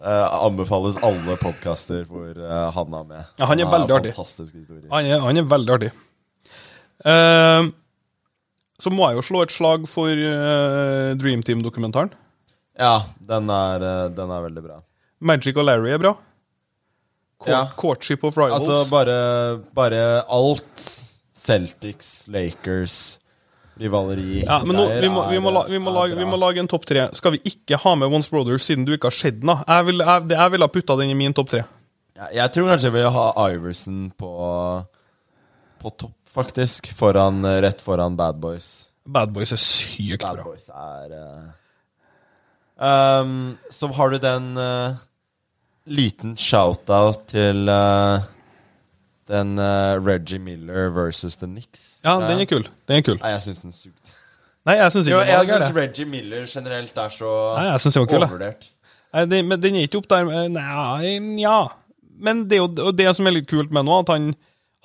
[0.03, 3.29] eh, anbefales alle podkaster hvor eh, han er med.
[3.39, 4.15] Ja, han er veldig artig.
[4.17, 4.89] Fantastisk historie.
[4.91, 5.93] Han er, han er veldig artig.
[7.05, 7.71] Eh,
[8.83, 12.11] så må jeg jo slå et slag for uh, Dream Team-dokumentaren.
[12.79, 14.81] Ja, den er, eh, den er veldig bra.
[15.23, 16.17] Magic og Larry er bra.
[17.43, 17.61] Court, Ja.
[17.79, 18.67] Courtship of Rivals.
[18.67, 19.17] Altså bare,
[19.75, 20.87] bare alt
[21.35, 23.19] Celtics, Lakers,
[23.81, 26.61] rivaleri ja, men nå, vi, må, vi, må la, vi, må lage, vi må lage
[26.61, 27.07] en topp tre.
[27.17, 29.53] Skal vi ikke ha med Once Brothers siden du ikke har sett den?
[29.53, 29.63] da?
[29.65, 30.19] Jeg ville
[30.53, 31.63] vil ha putta den i min topp tre.
[32.19, 34.33] Ja, jeg tror kanskje jeg vil ha Iverson på,
[35.81, 36.93] på topp, faktisk.
[36.97, 38.69] Foran, rett foran Bad Boys.
[39.09, 40.51] Bad Boys er sykt Bad bra.
[40.51, 41.49] Boys er uh,
[42.79, 45.01] um, Så har du den uh,
[45.89, 48.23] liten shout-out til uh,
[49.33, 51.92] den Reggie Miller versus The Knicks.
[52.03, 52.67] Ja, den er kul.
[52.89, 53.19] Den er kul.
[53.23, 54.15] Nei, jeg syns den sugde.
[54.67, 55.75] Nei, jeg syns ikke den jeg syns.
[55.77, 58.69] Reggie Miller generelt er så Nei, jeg synes den var kul, overvurdert.
[59.13, 61.59] Nei, den, men den er ikke opp der Nei, ja.
[62.23, 64.33] Men det er jo det som er litt kult med nå, at han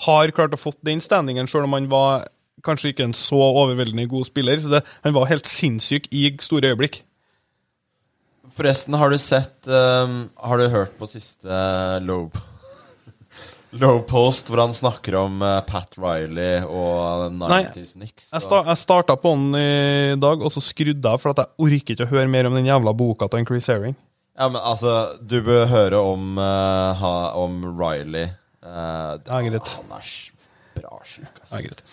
[0.08, 2.28] har klart å fått den standingen, sjøl om han var
[2.66, 4.62] kanskje ikke en så overveldende god spiller.
[4.62, 7.02] Så det, han var helt sinnssyk i store øyeblikk.
[8.58, 11.58] Forresten, har du sett um, Har du hørt på siste
[12.08, 12.30] Low
[13.76, 18.30] Low Post, hvor han snakker om uh, Pat Riley og 90s Knicks?
[18.32, 21.68] Jeg, sta, jeg starta på den i dag, og så skrudde jeg, for at jeg
[21.68, 23.98] orker ikke å høre mer om den jævla boka til Chris Herring.
[24.38, 28.30] Ja, men altså, du bør høre om, uh, ha, om Riley.
[28.64, 29.74] Uh, Ja, greit.
[29.80, 30.12] Han er
[30.78, 31.58] bra sjuk, altså.
[31.58, 31.84] Ja, greit.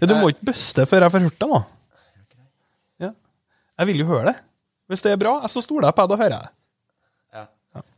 [0.00, 1.60] ja, du må ikke buste før jeg får hørt det, da.
[3.06, 3.10] Ja.
[3.80, 4.36] Jeg vil jo høre det.
[4.90, 6.52] Hvis det er bra, så stoler jeg på det da hører jeg det.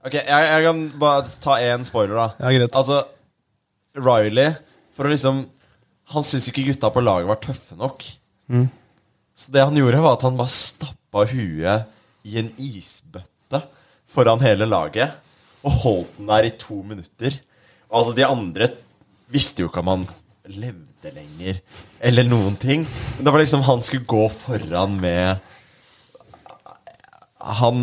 [0.07, 2.27] Ok, jeg, jeg kan bare ta én spoiler, da.
[2.41, 2.77] Ja, greit.
[2.79, 3.03] Altså,
[3.99, 4.53] Riley
[4.97, 5.41] For å liksom
[6.15, 8.05] Han syntes ikke gutta på laget var tøffe nok.
[8.49, 8.69] Mm.
[9.37, 11.91] Så det han gjorde, var at han bare stappa huet
[12.27, 13.61] i en isbøtte
[14.09, 15.19] foran hele laget.
[15.63, 17.37] Og holdt den der i to minutter.
[17.91, 18.71] Og altså, de andre
[19.29, 20.09] visste jo ikke om han
[20.49, 21.61] levde lenger,
[22.01, 22.87] eller noen ting.
[23.17, 25.45] Men det var liksom han skulle gå foran med
[27.61, 27.79] Han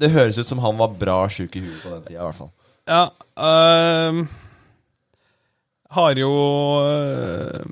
[0.00, 2.38] Det høres ut som han var bra sjuk i huet på den tida, i hvert
[2.40, 2.52] fall.
[2.88, 3.02] Ja
[3.40, 4.26] Øh,
[5.90, 6.30] Har jo
[6.84, 7.66] øh,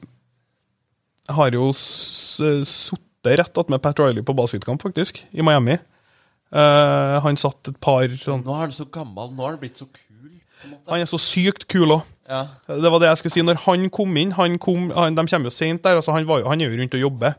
[1.28, 5.76] Har jo sittet rett attmed Pat Riley på basketkamp, faktisk, i Miami.
[6.48, 9.34] Uh, han satt et par sånn Nå er han så gammel.
[9.36, 10.30] Nå har han blitt så kul.
[10.88, 12.06] Han er så sykt kul òg.
[12.28, 12.46] Ja.
[12.68, 13.44] Det var det jeg skulle si.
[13.44, 15.98] Når han kom inn han kom, han, De kommer jo sent der.
[16.00, 17.36] altså han, var han er jo rundt og jobber.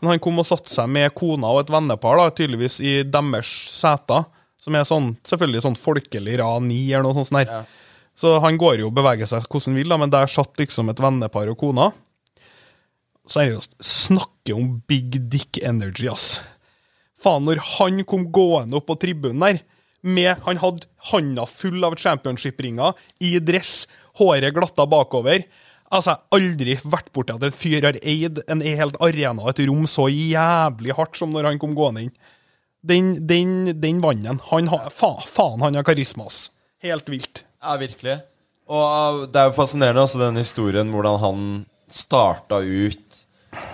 [0.00, 3.50] Men han kom og satte seg med kona og et vennepar, da, tydeligvis i deres
[3.72, 4.26] seter.
[4.60, 7.32] Som er sånn, selvfølgelig sånn folkelig rani eller noe sånt.
[7.36, 7.48] Der.
[7.48, 7.90] Ja.
[8.20, 10.92] Så han går jo og beveger seg hvordan han vil, da, men der satt liksom
[10.92, 11.90] et vennepar og kona.
[13.30, 16.40] Seriøst, snakke om big dick energy, ass.
[17.20, 19.62] Faen, når han kom gående opp på tribunen der,
[20.00, 23.84] med Han hadde handa full av championship-ringer, i dress,
[24.16, 25.44] håret glatta bakover.
[25.90, 29.50] Altså, Jeg har aldri vært borti at en fyr har eid en helt arena og
[29.50, 32.12] et rom så jævlig hardt som når han kom gående inn.
[32.86, 34.38] Den, den, den vant han.
[34.52, 36.46] han har, faen, faen, han har karisma, ass.
[36.80, 37.42] Helt vilt.
[37.60, 38.20] Ja, virkelig.
[38.70, 41.42] Og uh, det er jo fascinerende også den historien hvordan han
[41.90, 43.18] starta ut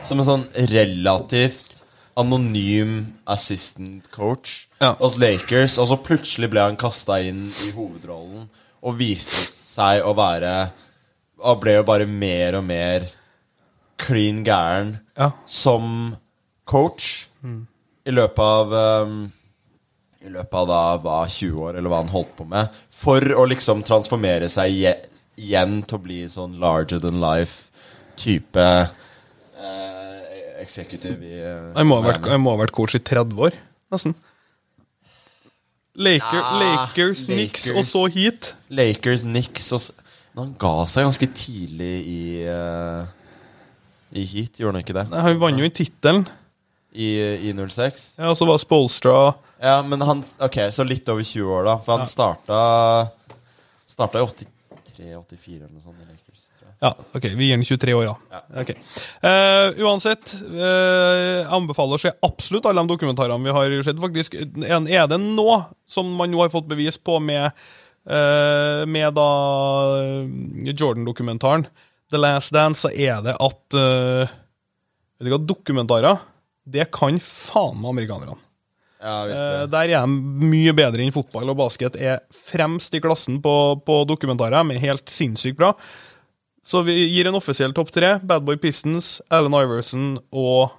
[0.09, 1.83] som en sånn relativt
[2.17, 4.95] anonym assistant coach Ja.
[4.99, 8.49] hos Lakers, og så plutselig ble han kasta inn i hovedrollen
[8.83, 10.55] og viste seg å være
[11.45, 13.05] Og ble jo bare mer og mer
[14.01, 15.31] klin gæren Ja.
[15.47, 16.17] som
[16.69, 17.27] coach
[18.07, 18.73] i løpet av
[19.07, 19.33] um,
[20.23, 23.45] I løpet av da var 20 år, eller hva han holdt på med, for å
[23.49, 24.73] liksom transformere seg
[25.37, 30.23] igjen til å bli sånn larger than life-type uh,
[30.61, 33.55] executive i uh, jeg, må ha vært, jeg må ha vært coach i 30 år,
[33.93, 34.17] nesten.
[35.97, 38.51] Laker, Ja, Lakers, Knicks og så hit.
[38.69, 40.06] Lakers, Knicks og s- Men
[40.45, 43.07] han ga seg ganske tidlig i uh,
[44.17, 45.07] I heat, gjorde han ikke det?
[45.13, 46.27] Han vant jo i tittelen.
[46.97, 47.11] I,
[47.49, 48.05] i 06?
[48.23, 49.17] Ja, og så var Spolstra
[49.61, 51.75] Ja, men han Ok, så litt over 20 år, da.
[51.85, 52.61] For han starta
[53.87, 56.17] Starta i 83-84 eller noe sånt jeg.
[56.85, 58.15] Ja, ok, vi gir den 23 år, ja.
[58.35, 58.41] Ja.
[58.61, 58.71] Ok.
[59.25, 64.01] Eh, uansett, uh, jeg anbefaler å se absolutt alle de dokumentarene vi har sett.
[64.03, 64.37] faktisk.
[64.69, 67.51] En- Er det nå som man nå har fått bevis på med,
[68.07, 69.29] med da
[69.99, 71.67] eh, Jordan-dokumentaren,
[72.11, 74.35] The Last Dance, så er det at eh,
[75.19, 76.21] vet du hva, dokumentarer,
[76.67, 78.39] det kan faen meg amerikanerne.
[79.03, 83.41] Ja, Eh, der er de mye bedre enn fotball, og basket er fremst i klassen
[83.45, 83.55] på,
[83.87, 84.57] på dokumentarer.
[84.65, 85.75] De er helt sinnssykt bra.
[86.67, 88.17] Så vi gir en offisiell topp tre.
[88.27, 90.73] Bad Boy Pistons, Allen Iverson og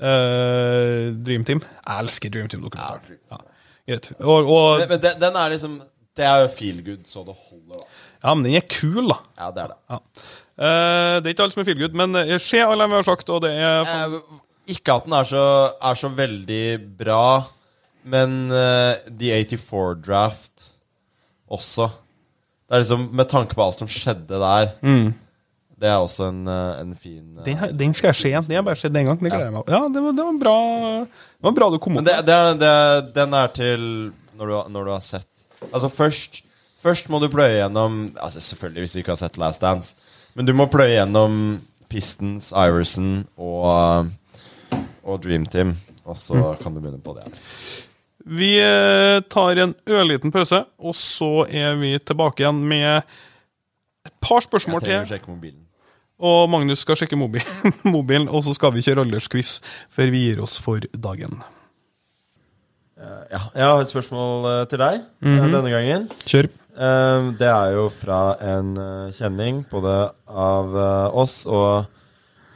[0.00, 1.60] uh, Dream Team.
[1.60, 3.18] Jeg elsker Dream Team-dokumentaren.
[3.28, 3.42] Ja,
[3.90, 3.98] Ja.
[4.22, 5.80] Og, og, Men, men den, den er liksom
[6.16, 7.86] Det er jo feel good så det holder, da.
[8.26, 9.16] ja, men den er kul, da.
[9.40, 9.78] Ja, det er det.
[9.94, 9.98] Ja.
[10.62, 13.30] Eh, det er ikke alt som er feelgood, men eh, se alle vi har sagt,
[13.32, 14.18] og det er Eh,
[14.76, 15.44] ikke at den er så,
[15.82, 16.62] er så veldig
[17.00, 17.22] bra,
[18.04, 20.68] men eh, The 84 Draft
[21.52, 21.88] også.
[22.68, 24.70] Det er liksom Med tanke på alt som skjedde der,
[25.82, 28.44] det er også en, eh, en fin eh, den, har- den skal jeg se igjen.
[28.46, 29.18] Den har jeg bare sett én gang.
[29.18, 30.56] Det gleder jeg meg Ja, det var, det var bra
[31.08, 33.82] Det var bra du kom Men opp det, det, det, den er til
[34.38, 35.28] når du, har- når du har sett
[35.70, 36.42] Altså først
[36.82, 39.94] Først må du pløye gjennom Altså Selvfølgelig hvis du ikke har sett Last Dance,
[40.34, 41.60] men du må pløye gjennom
[41.92, 44.08] Pistons, Iverson og,
[45.04, 45.76] og Dream Team.
[46.08, 47.26] Og så kan du begynne på det.
[48.24, 53.02] Vi eh, tar en ørliten pause, og så er vi tilbake igjen med
[54.06, 55.62] et par spørsmål Jeg spørsmål trenger å sjekke mobilen.
[56.22, 57.42] Og Magnus skal sjekke mobi
[57.96, 59.58] mobilen, og så skal vi kjøre aldersquiz
[59.92, 61.42] før vi gir oss for dagen.
[63.02, 66.04] Ja, jeg har et spørsmål eh, til deg eh, denne gangen.
[66.28, 66.48] Kjør.
[66.72, 69.94] Eh, Det er jo fra en eh, kjenning, både
[70.28, 71.88] av eh, oss og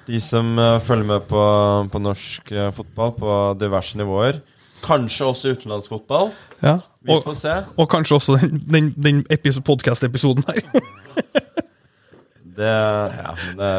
[0.07, 1.42] de som eh, følger med på,
[1.90, 4.38] på norsk eh, fotball på diverse nivåer.
[4.84, 6.30] Kanskje også utenlandsfotball.
[6.62, 6.76] Ja.
[7.03, 7.55] Vi Og, får se.
[7.76, 10.62] og kanskje også den, den, den epis- podcast-episoden her.
[12.57, 13.70] Det, ja, det,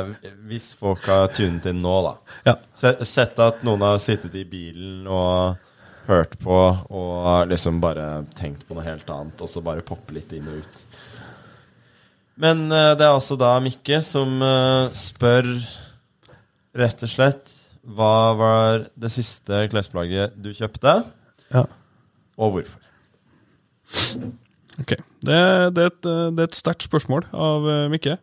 [0.45, 2.11] hvis folk har tunet inn nå, da.
[2.45, 2.53] ja.
[3.01, 5.55] Sett at noen har sittet i bilen og
[6.07, 10.31] hørt på og liksom bare tenkt på noe helt annet, og så bare poppe litt
[10.35, 10.83] inn og ut.
[12.37, 15.49] Men eh, det er altså da Mikke som eh, spør
[16.77, 17.53] rett og slett
[17.87, 20.99] hva var det siste klesplagget du kjøpte,
[21.53, 21.63] ja.
[22.35, 22.81] og hvorfor?
[24.77, 24.91] Ok.
[25.23, 25.37] Det,
[25.73, 28.19] det, er et, eh, det er et sterkt spørsmål av Mikke.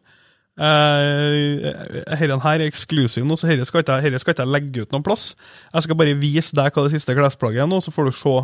[0.54, 5.06] Eh, Herren her er eksklusiv nå, så herre skal, ikke, skal jeg legge ut noen
[5.06, 5.32] plass.
[5.72, 8.36] Jeg skal bare vise deg hva det siste klesplagget er nå, så får du se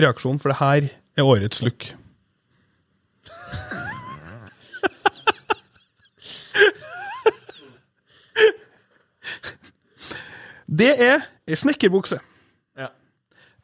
[0.00, 0.88] reaksjonen, for det her
[1.20, 1.90] er årets look.
[10.70, 12.20] Det er ei snekkerbukse.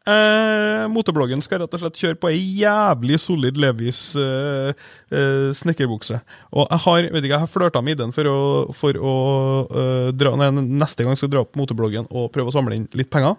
[0.07, 0.17] Ja.
[0.17, 4.71] Eh, motorbloggen skal rett og slett kjøre på ei jævlig solid Levis eh,
[5.11, 6.21] eh, snekkerbukse.
[6.55, 8.39] Og jeg har vet ikke, jeg har flørta med ideen for å,
[8.77, 9.15] for å
[9.67, 13.11] eh, dra, nei, neste gang skal dra opp motorbloggen og prøve å samle inn litt
[13.11, 13.35] penger.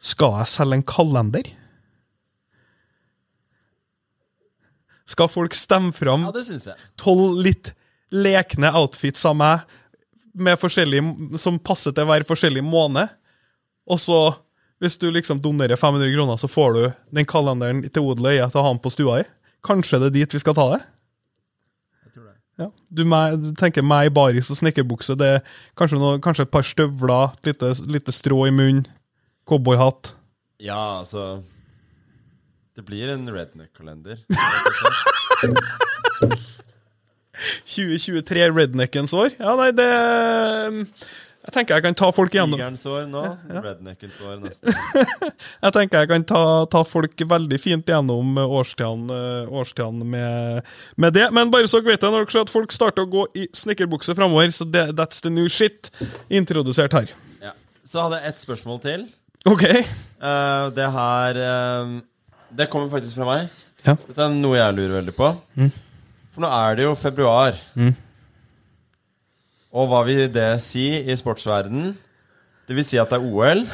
[0.00, 1.50] Skal jeg selge en kalender?
[5.10, 7.72] Skal folk stemme fram Ja, tolv litt
[8.14, 9.66] lekne outfits av meg
[10.32, 10.62] med
[11.42, 13.10] som passer til hver forskjellig måned.
[13.90, 14.20] Og så,
[14.80, 16.82] hvis du liksom donerer 500 kroner, så får du
[17.16, 19.28] den kalenderen til odel og eie til å ha den på stua i.
[19.66, 20.80] Kanskje det er dit vi skal ta det?
[22.60, 22.68] Ja.
[22.92, 25.16] Du, meg, du tenker meg i baris og snekkerbukse.
[25.16, 25.44] Det er
[25.80, 28.84] kanskje, noe, kanskje et par støvler, et lite, lite strå i munnen,
[29.48, 30.14] cowboyhatt.
[30.60, 31.40] Ja, altså
[32.76, 34.20] Det blir en redneck-kalender.
[37.64, 39.32] 2023 redneckens år?
[39.38, 39.88] Ja, nei, det
[41.50, 43.20] Jeg tenker jeg kan ta folk igjennom Tigerensår nå,
[43.50, 44.70] redneckens år neste.
[44.70, 49.16] Jeg tenker jeg kan ta, ta folk veldig fint gjennom eh, årstidene,
[49.50, 51.24] årstiden med, med det.
[51.34, 53.48] Men bare så dere vet det, når dere ser at folk starter å gå i
[53.50, 55.90] snekkerbukse framover, så det, that's the new shit.
[56.30, 57.10] Introdusert her.
[57.42, 57.56] Ja.
[57.82, 59.02] Så hadde jeg ett spørsmål til.
[59.50, 59.64] OK.
[60.22, 61.96] Uh, det her uh,
[62.62, 63.50] Det kommer faktisk fra meg.
[63.82, 63.96] Ja.
[64.06, 65.32] Dette er noe jeg lurer veldig på.
[66.30, 67.58] For nå er det jo februar.
[69.70, 71.92] Og hva vil det si i sportsverden?
[72.66, 73.64] Det vil si at det er OL,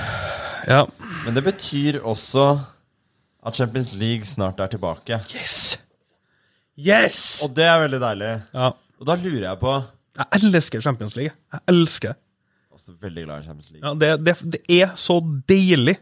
[0.68, 0.82] Ja.
[1.24, 2.46] men det betyr også
[3.46, 5.20] at Champions League snart er tilbake.
[5.34, 5.78] Yes!
[6.76, 7.18] Yes!
[7.44, 8.30] Og det er veldig deilig.
[8.54, 8.70] Ja.
[9.00, 9.72] Og da lurer jeg på
[10.16, 11.32] Jeg elsker Champions League.
[11.52, 12.14] Jeg elsker.
[12.72, 13.84] Også veldig glad i Champions League.
[13.88, 15.18] Ja, det, det, det er så
[15.48, 15.96] deilig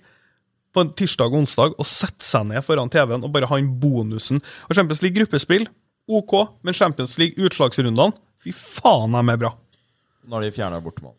[0.74, 3.70] på en tirsdag og onsdag å sette seg ned foran TV-en og bare ha inn
[3.82, 4.40] bonusen.
[4.68, 5.68] Og Champions League gruppespill,
[6.10, 6.34] OK,
[6.66, 8.10] men Champions League utslagsrundene,
[8.42, 9.52] fy faen, de er bra.
[10.30, 11.14] Når de fjerna bortemål.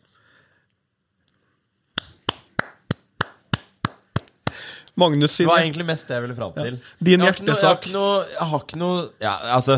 [4.96, 6.78] Magnus Det var egentlig mest det jeg ville fram til.
[6.98, 7.60] Din Jeg har hjertesak.
[7.60, 9.76] Jeg har ikke noe, jeg har ikke noe ja, altså,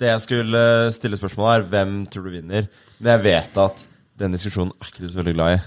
[0.00, 0.62] Det jeg skulle
[0.96, 2.66] stille spørsmål er hvem tror du vinner?
[2.98, 3.84] Men jeg vet at
[4.18, 5.60] den diskusjonen er ikke du så veldig glad i.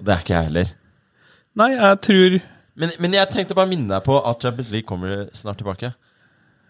[0.00, 0.72] Og det er ikke jeg heller.
[1.60, 2.38] Nei, jeg tror
[2.80, 5.92] Men, men jeg tenkte bare å minne deg på at Champions League kommer snart tilbake.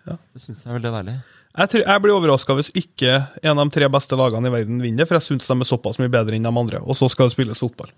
[0.02, 0.16] Ja.
[0.34, 1.14] Det syns jeg er veldig deilig.
[1.52, 4.78] Jeg, tror, jeg blir overraska hvis ikke en av de tre beste lagene i verden
[4.80, 6.80] vinner, for jeg syns de er såpass mye bedre enn de andre.
[6.80, 7.90] Og så skal det spilles fotball.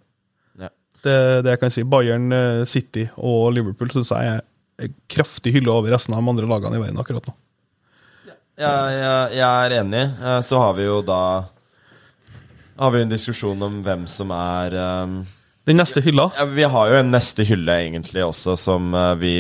[0.58, 0.72] Ja.
[1.04, 1.14] Det,
[1.46, 1.84] det jeg kan si.
[1.86, 4.40] Bayern, eh, City og Liverpool syns jeg
[4.82, 7.36] er kraftig hylle over resten av de andre lagene i verden akkurat nå.
[8.58, 10.02] Jeg, jeg, jeg er enig.
[10.18, 11.20] Eh, Så har vi jo da
[12.78, 14.74] Har vi en diskusjon om hvem som er
[15.04, 15.16] um,
[15.66, 19.36] Den neste hylla ja, Vi har jo en neste hylle egentlig også, som vi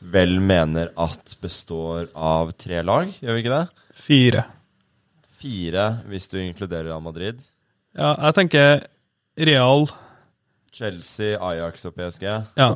[0.00, 3.84] vel mener at består av tre lag, gjør vi ikke det?
[3.96, 4.44] Fire.
[5.40, 7.40] Fire, hvis du inkluderer Real Madrid.
[7.96, 8.82] Ja, jeg tenker
[9.48, 9.86] Real
[10.76, 12.26] Chelsea, Ajax og PSG.
[12.60, 12.70] Ja,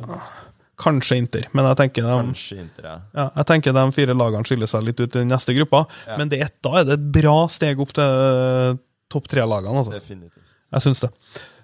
[0.81, 2.95] kanskje Inter, men jeg tenker de, Kanskje Inter, ja.
[3.13, 5.83] ja, jeg tenker de fire lagene skiller seg litt ut i den neste gruppa.
[6.09, 6.17] Ja.
[6.17, 8.79] Men det da er det et bra steg opp til
[9.11, 9.83] topp tre-lagene.
[9.83, 9.93] Altså.
[9.93, 10.55] Definitivt.
[10.71, 11.11] Jeg syns det.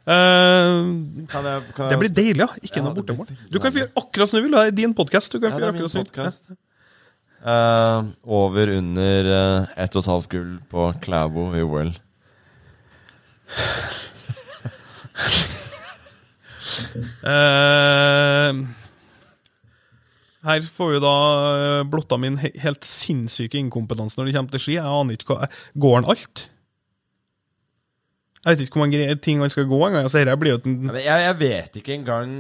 [0.07, 2.47] Eh, Kan jeg, kan det blir deilig, ja.
[2.63, 3.27] Ikke Ja, noe bortemål.
[3.51, 4.55] Du kan få gjøre akkurat som du vil.
[4.55, 5.33] Det er din podkast.
[5.33, 6.51] Du kan Ja, det er min som podcast.
[7.37, 11.91] Eh, over under uh, ett og et halvt gull på Klæbo i OL.
[20.47, 21.13] Her får vi da
[21.91, 24.77] blotta min helt sinnssyke inkompetanse når det kommer til ski.
[24.77, 26.47] Jeg aner ikke hva Går han alt?
[28.47, 30.05] Jeg vet ikke hvor mange ting han skal gå engang.
[30.07, 30.61] Altså, dette blir jo
[30.95, 32.39] Jeg, jeg vet ikke engang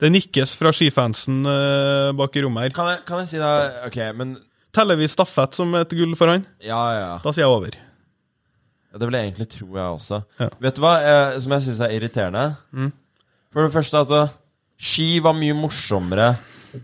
[0.00, 2.72] det nikkes fra skifansen uh, bak i rommet her.
[2.72, 3.50] kan jeg, kan jeg si da
[3.84, 4.38] Ok, men
[4.72, 6.44] Teller vi stafett som et gull for han?
[6.62, 7.14] Ja, ja.
[7.24, 7.74] Da sier jeg over.
[7.74, 10.20] Ja, Det vil jeg egentlig tro, jeg også.
[10.38, 10.46] Ja.
[10.46, 10.60] Mm.
[10.62, 12.44] Vet du hva eh, som jeg syns er irriterende?
[13.50, 14.20] For det første, altså
[14.80, 16.30] Ski var mye morsommere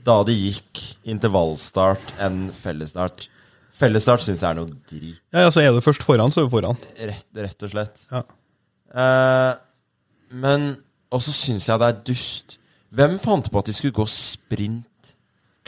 [0.05, 3.29] da det gikk intervallstart enn fellesstart.
[3.77, 6.53] Fellesstart syns jeg er noe drit, Ja, altså Er du først foran, så er du
[6.55, 6.79] foran.
[6.97, 7.99] rett, rett og slett.
[8.13, 8.23] Ja.
[8.97, 9.55] Eh,
[10.33, 10.69] men
[11.13, 12.57] også syns jeg det er dust.
[12.97, 15.13] Hvem fant på at de skulle gå sprint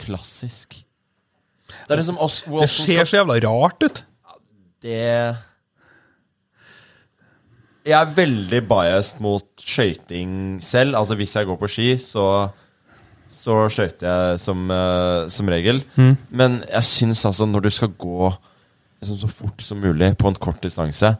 [0.01, 0.79] klassisk?
[1.89, 4.01] Det liksom oss Det ser så jævla rart ut.
[4.81, 4.95] Det
[7.85, 10.95] Jeg er veldig biased mot skøyting selv.
[10.97, 12.49] Altså Hvis jeg går på ski, så
[13.29, 15.83] Så skøyter jeg som, uh, som regel.
[16.29, 20.39] Men jeg syns altså når du skal gå liksom, så fort som mulig på en
[20.41, 21.13] kort distanse,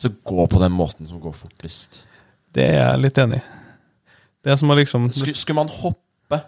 [0.00, 2.04] så gå på den måten som går fortest.
[2.54, 3.46] Det er jeg litt enig i.
[4.40, 6.38] Det er som å liksom Skulle, skulle man hoppe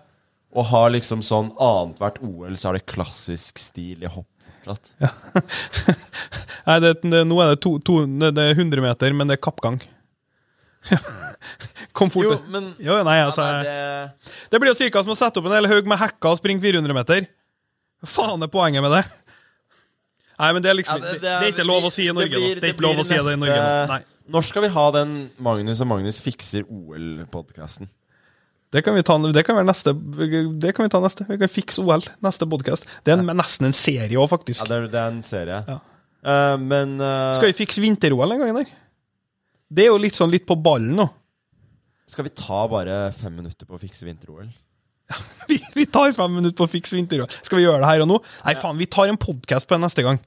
[0.53, 4.29] og ha liksom sånn annethvert OL, så er det klassisk stil i hopp
[4.63, 4.93] fortsatt.
[6.67, 9.43] Nei, det, det, nå er det, to, to, det er 100 meter, men det er
[9.43, 9.81] kappgang.
[11.99, 12.29] Kom fort.
[12.29, 15.41] Jo, men Jo, nei, altså, ja, nei, det, Det blir jo cirka som å sette
[15.41, 17.27] opp en hel haug med hekker og springe 400 meter.
[18.09, 19.03] Faen er poenget med det?
[20.43, 22.35] Nei, men det er liksom Ja, det, det, er ikke lov å si i Norge,
[22.35, 23.65] blir- Det er ikke lov å si det i Norge.
[23.93, 24.01] Nei.
[24.33, 27.91] Når skal vi ha den Magnus og Magnus fikser OL-podkasten?
[28.73, 31.27] Det kan vi ta Det kan være neste Det kan vi ta neste.
[31.29, 32.05] Vi kan fikse OL.
[32.25, 32.87] Neste podkast.
[33.05, 34.65] Det er en, nesten en serie òg, Ja, faktisk.
[34.69, 35.59] det er, det er en serie.
[35.69, 35.81] Ja.
[36.23, 37.35] Uh, men uh...
[37.37, 38.71] Skal vi fikse vinter-OL en gang der?
[39.73, 41.09] Det er jo litt sånn litt på ballen nå.
[42.13, 44.51] Skal vi ta bare fem minutter på å fikse vinter-OL?
[45.51, 47.29] Vi, vi tar fem minutter på å fikse vinter-OL.
[47.45, 48.19] Skal vi gjøre det her og nå?
[48.47, 50.21] Nei, faen, vi tar en podkast på det neste gang.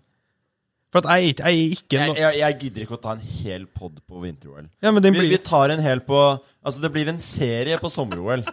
[0.94, 2.14] For at jeg, jeg ikke no...
[2.20, 4.68] jeg, jeg gidder ikke å ta en hel pod på vinter-OL.
[4.84, 5.16] Ja, blir...
[5.16, 6.20] Vi, vi tar en hel på
[6.66, 8.46] Altså, det blir en serie på sommer-OL.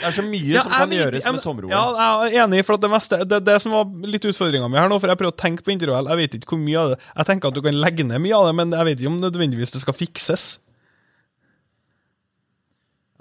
[0.00, 1.72] Det er så mye Ja, som kan vet- gjøres med sommer-OL.
[1.74, 1.82] Ja,
[2.26, 4.88] jeg er enig, for at det meste Det, det som var litt utfordringa mi her
[4.90, 6.98] nå, for jeg prøver å tenke på vinter-OL, jeg vet ikke hvor mye av det
[7.04, 9.20] Jeg tenker at du kan legge ned mye av det, men jeg vet ikke om
[9.20, 10.46] nødvendigvis det skal fikses.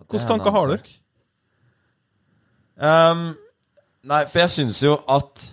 [0.09, 0.95] Hvilke tanker har dere?
[2.79, 3.23] Ehm,
[4.09, 5.49] nei, for jeg syns jo at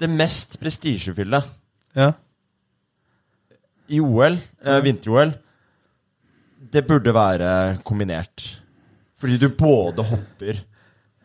[0.00, 1.42] det mest prestisjefylte
[1.96, 2.12] Ja.
[3.90, 5.32] i OL, eh, vinter-OL,
[6.72, 8.56] det burde være kombinert.
[9.18, 10.60] Fordi du både hopper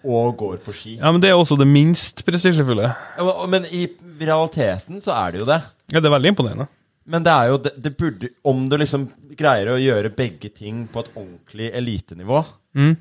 [0.03, 0.95] og går på ski.
[0.97, 2.93] ja, men det er også det minst prestisjefulle.
[3.17, 3.87] Ja, Men i
[4.19, 5.61] realiteten så er det jo det.
[5.93, 6.67] Ja, det er veldig imponerende.
[7.05, 9.03] Men det er jo det, det burde Om du liksom
[9.37, 12.39] greier å gjøre begge ting på et ordentlig elitenivå
[12.75, 12.95] Mm.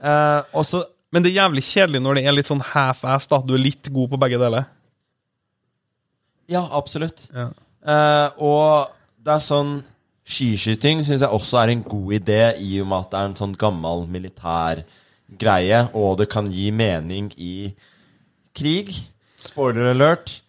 [0.00, 3.38] eh, også, Men det er jævlig kjedelig når det er litt sånn half-ass, da.
[3.44, 4.64] Du er litt god på begge deler.
[6.48, 7.26] Ja, absolutt.
[7.34, 7.48] Ja.
[7.86, 9.76] Eh, og det er sånn
[10.26, 13.36] Skiskyting syns jeg også er en god idé, i og med at det er en
[13.38, 14.80] sånn gammel militær
[15.38, 17.68] greie, og det kan gi mening i
[18.58, 18.90] krig.
[19.38, 20.40] Spoiler alert.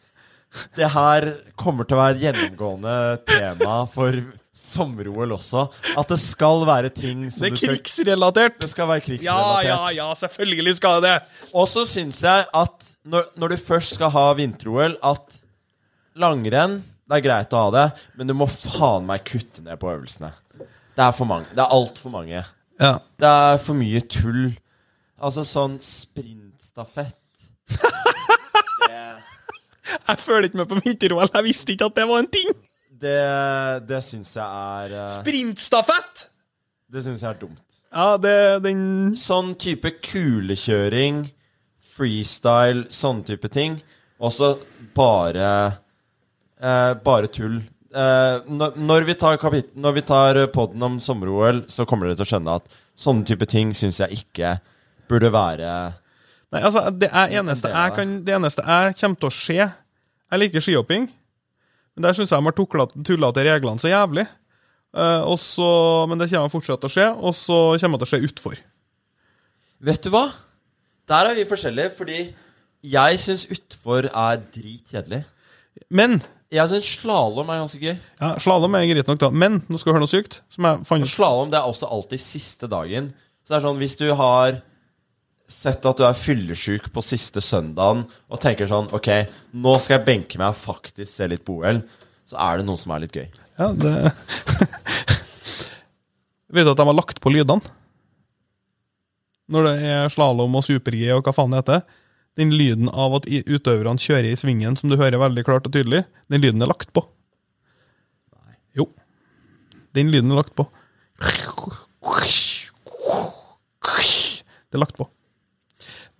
[0.77, 1.27] Det her
[1.59, 2.97] kommer til å være et gjennomgående
[3.29, 4.17] tema for
[4.57, 5.67] sommer-OL også.
[6.01, 8.55] At det skal være ting som Det er krigsrelatert!
[8.63, 9.67] Det skal være Ja, krigsrelatert.
[9.69, 11.47] ja, ja, selvfølgelig skal det det!
[11.53, 15.37] Og så syns jeg at når, når du først skal ha vinter-OL, at
[16.17, 17.85] langrenn Det er greit å ha det,
[18.19, 20.33] men du må faen meg kutte ned på øvelsene.
[20.57, 21.45] Det er for mange.
[21.53, 22.41] Det er altfor mange.
[22.81, 22.95] Ja.
[23.21, 24.49] Det er for mye tull.
[25.21, 27.15] Altså sånn sprintstafett
[29.95, 31.29] Jeg føler ikke med på vinter-OL.
[31.33, 32.51] Jeg visste ikke at det var en ting!
[32.97, 33.17] Det,
[33.85, 36.27] det syns jeg er eh, Sprintstafett!
[36.89, 37.63] Det syns jeg er dumt.
[37.93, 41.25] Ja, det den Sånn type kulekjøring,
[41.97, 43.77] freestyle, sånn type ting.
[44.17, 44.55] Også
[44.97, 45.49] bare
[46.57, 47.59] eh, Bare tull.
[47.93, 52.19] Eh, når, når vi tar kapit Når vi tar podden om sommer-OL, så kommer dere
[52.19, 54.57] til å skjønne at sånne type ting syns jeg ikke
[55.07, 55.69] burde være
[56.55, 60.39] Nei, altså, det er eneste jeg kan Det eneste jeg kommer til å se Jeg
[60.39, 61.09] liker skihopping,
[61.95, 64.27] men der syns jeg de har tulla til reglene så jævlig.
[64.95, 65.67] Uh, og så,
[66.09, 68.59] men det kommer fortsatt til å skje, og så kommer det til å skje utfor.
[69.87, 70.25] Vet du hva?
[71.07, 72.19] Der er vi forskjellige, fordi
[72.87, 75.23] jeg syns utfor er dritkjedelig.
[75.89, 76.19] Men
[76.51, 77.95] Jeg syns slalåm er ganske gøy.
[78.21, 79.29] ja, Slalåm er greit nok, da.
[79.31, 80.39] Men nå skal du høre noe sykt.
[80.55, 83.09] Slalåm det er også alltid siste dagen.
[83.43, 84.61] Så det er sånn, hvis du har
[85.47, 89.07] sett at du er fyllesyk på siste søndagen og tenker sånn Ok,
[89.55, 91.79] nå skal jeg benke meg og faktisk se litt på OL,
[92.27, 93.27] så er det noe som er litt gøy.
[93.57, 93.93] Ja, det
[96.53, 97.73] Vet du at de har lagt på lydene?
[99.51, 101.83] Når det er slalåm og super-G og hva faen det heter.
[102.39, 106.03] Den lyden av at utøverne kjører i svingen, som du hører veldig klart og tydelig,
[106.31, 107.03] den lyden er lagt på.
[108.35, 108.55] Nei.
[108.79, 108.89] Jo.
[109.95, 110.67] Den lyden er lagt på.
[114.67, 115.07] Det er lagt på.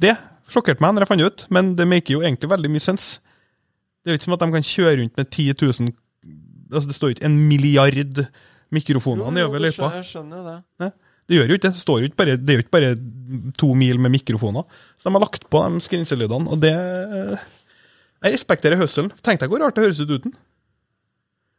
[0.01, 0.13] Det
[0.51, 3.07] sjokkerte meg når jeg fant det ut, men det maker jo egentlig veldig mye sens.
[4.03, 5.95] Det er jo ikke som at de kan kjøre rundt med 10 000
[6.67, 8.17] Altså, det står jo ikke en milliard
[8.75, 9.87] mikrofoner nedover løypa.
[10.01, 10.89] Jeg skjønner det.
[11.27, 11.79] Det gjør jo ikke det.
[11.79, 12.89] Står jo ikke bare, det er jo ikke bare
[13.55, 14.65] to mil med mikrofoner.
[14.99, 19.11] Så de har lagt på de skrinselydene, og det Jeg respekterer hørselen.
[19.23, 20.35] Tenk deg hvor rart det høres ut uten.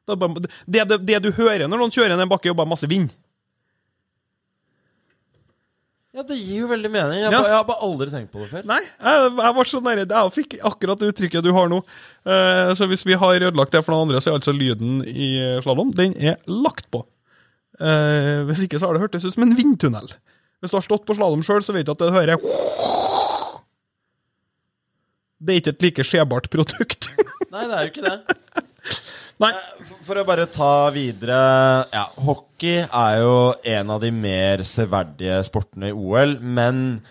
[0.08, 2.58] Det, bare, det, det, det du hører når noen kjører ned en bakke, er jo
[2.58, 3.12] bare masse vind.
[6.16, 7.18] Ja, det gir jo veldig mening.
[7.20, 7.40] Jeg, Ja.
[7.42, 8.62] bare, jeg har bare aldri tenkt på det før.
[8.66, 10.06] Nei, jeg, jeg var så nære.
[10.08, 11.82] Jeg fikk akkurat det uttrykket du har nå.
[12.24, 15.28] Uh, så hvis vi har ødelagt det for noen andre, så er altså lyden i
[15.62, 17.04] slalåm Den er lagt på.
[17.78, 20.08] Uh, hvis ikke så har det hørtes ut som en vindtunnel.
[20.58, 22.40] Hvis du har stått på slalåm sjøl, så vet du at det hører
[25.38, 27.12] Det er ikke et like skjebart produkt.
[27.52, 28.18] Nei, det er jo ikke det.
[29.38, 29.52] Nei.
[29.86, 31.36] For- For å bare ta videre
[31.92, 37.02] Ja, hockey er jo en av de mer severdige sportene i OL, men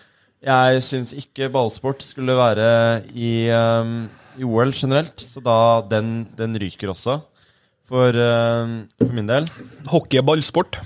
[0.44, 2.68] jeg syns ikke ballsport skulle være
[3.16, 7.22] i, um, i OL generelt, så da den, den ryker også.
[7.88, 9.48] For, um, for min del.
[9.88, 10.76] Hockey er ballsport.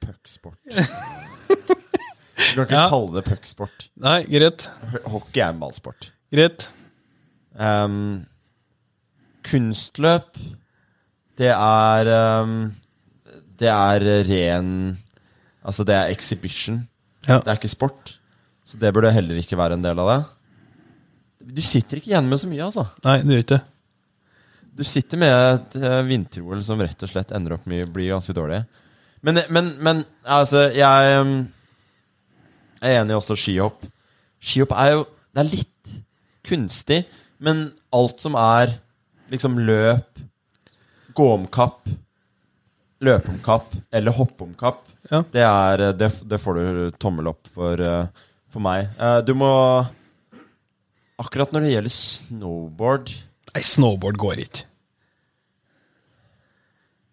[0.00, 0.58] Pucksport.
[0.66, 0.76] Du
[2.54, 2.86] kan ikke Ja.
[2.90, 3.88] kalle det pucksport.
[4.00, 4.68] Nei, greit.
[5.06, 6.10] Hockey er en ballsport.
[6.32, 6.68] Greit.
[7.58, 8.22] Um,
[9.46, 10.38] kunstløp,
[11.40, 12.10] det er
[12.42, 12.70] um,
[13.58, 14.68] Det er ren
[15.60, 16.78] Altså, det er exhibition.
[17.28, 17.40] Ja.
[17.40, 18.14] Det er ikke sport.
[18.64, 20.20] Så det burde heller ikke være en del av det.
[21.56, 22.86] Du sitter ikke igjen med så mye, altså.
[23.04, 23.60] Nei, du gjør ikke.
[24.80, 28.08] Du sitter med et uh, vinter-OL som rett og slett ender opp med å bli
[28.08, 28.62] ganske dårlig.
[29.26, 31.34] Men, men, men altså, jeg um,
[32.80, 33.84] er enig også i skihopp.
[34.40, 35.90] Skihopp er jo Det er litt
[36.46, 37.02] kunstig,
[37.40, 38.76] men alt som er
[39.32, 40.20] liksom løp,
[41.16, 41.88] gå om kapp,
[43.00, 45.22] løpe om kapp eller hoppe om kapp, Ja.
[45.32, 48.90] det, er, det, det får du tommel opp for, uh, for meg.
[49.00, 49.50] Uh, du må
[51.20, 53.10] Akkurat når det gjelder snowboard
[53.50, 54.62] Nei, snowboard går ikke.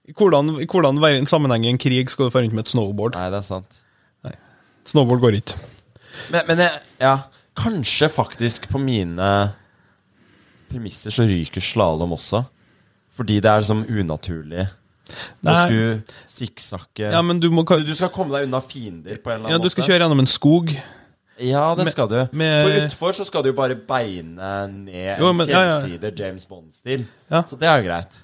[0.08, 3.18] I hvordan, i hvordan sammenheng i en krig skal du få rundt med et snowboard?
[3.18, 3.80] Nei, det er sant.
[4.24, 4.32] Nei.
[4.88, 5.58] Snowboard går ikke.
[6.32, 7.16] Men, men jeg, ja,
[7.60, 9.32] kanskje faktisk på mine
[10.70, 12.44] premisser så ryker slalåm også.
[13.18, 14.68] Fordi det er liksom unaturlig.
[15.42, 15.66] Nå Nei.
[15.66, 19.48] skulle sikksakke Ja, men du må du, skal komme deg unna fiender på en eller
[19.48, 19.52] annen måte.
[19.56, 19.92] Ja, du skal måte.
[19.94, 20.74] kjøre gjennom en skog.
[21.40, 22.28] Ja, det med- skal du.
[22.34, 26.26] med- For utfor så skal du jo bare beine ned Jo, en fjellsider, ja, ja.
[26.26, 27.06] James Bond-stil.
[27.32, 27.44] Ja.
[27.44, 28.24] Så det er jo greit.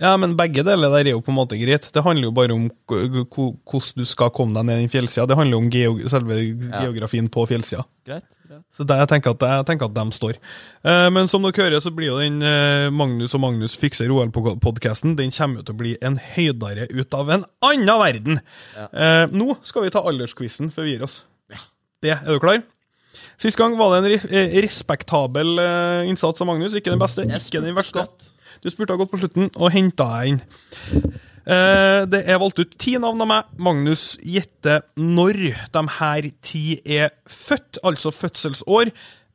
[0.00, 1.90] Ja, men begge deler der er jo på en måte greit.
[1.92, 5.26] Det handler jo bare om hvordan du skal komme deg ned den fjellsida.
[5.26, 6.36] Det handler jo om geog selve
[6.80, 7.84] geografien på fjellsida.
[8.06, 8.24] Greit.
[8.70, 10.36] Så det, jeg, tenker at, jeg tenker at de står.
[10.86, 15.16] Eh, men som dere hører, så blir jo den eh, Magnus og Magnus fikser OL-podkasten
[15.18, 18.42] Den kommer jo til å bli en høydare ut av en annen verden.
[18.78, 21.24] Eh, nå skal vi ta aldersquizen før vi gir oss.
[22.00, 22.62] Det, Er du klar?
[23.40, 26.76] Sist gang var det en re eh, respektabel eh, innsats av Magnus.
[26.76, 28.06] Ikke den beste, ikke den verste.
[28.60, 30.40] Du spurte godt på slutten, og henta jeg inn.
[31.50, 33.54] Eh, det er valgt ut ti navn av meg.
[33.58, 35.40] Magnus gjette når
[35.74, 38.92] de her ti er født, altså fødselsår.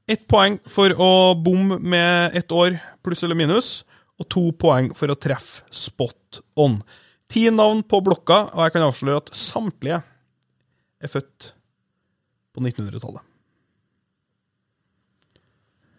[0.07, 3.81] Ett poeng for å bomme med ett år pluss eller minus,
[4.21, 6.79] og to poeng for å treffe spot on.
[7.27, 9.99] Ti navn på blokka, og jeg kan avsløre at samtlige
[11.03, 11.51] er født
[12.55, 13.23] på 1900-tallet.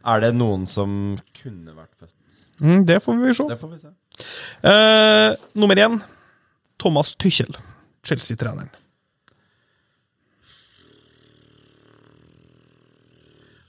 [0.07, 2.15] Er det noen som kunne vært født?
[2.63, 3.49] Mm, det får vi se.
[3.51, 3.91] Det får vi se.
[4.63, 6.01] Eh, nummer én
[6.81, 7.57] Thomas Tychel,
[8.07, 8.71] Chelsea-treneren.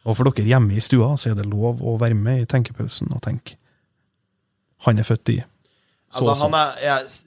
[0.07, 3.11] Og for dere hjemme i stua, så er det lov å være med i tenkepausen
[3.11, 3.57] og tenke.
[4.87, 5.37] Han er født i
[6.07, 7.17] så Altså, han er jeg,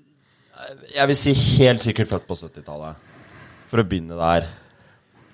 [0.95, 3.09] jeg vil si helt sikkert født på 70-tallet.
[3.69, 4.49] For å begynne der.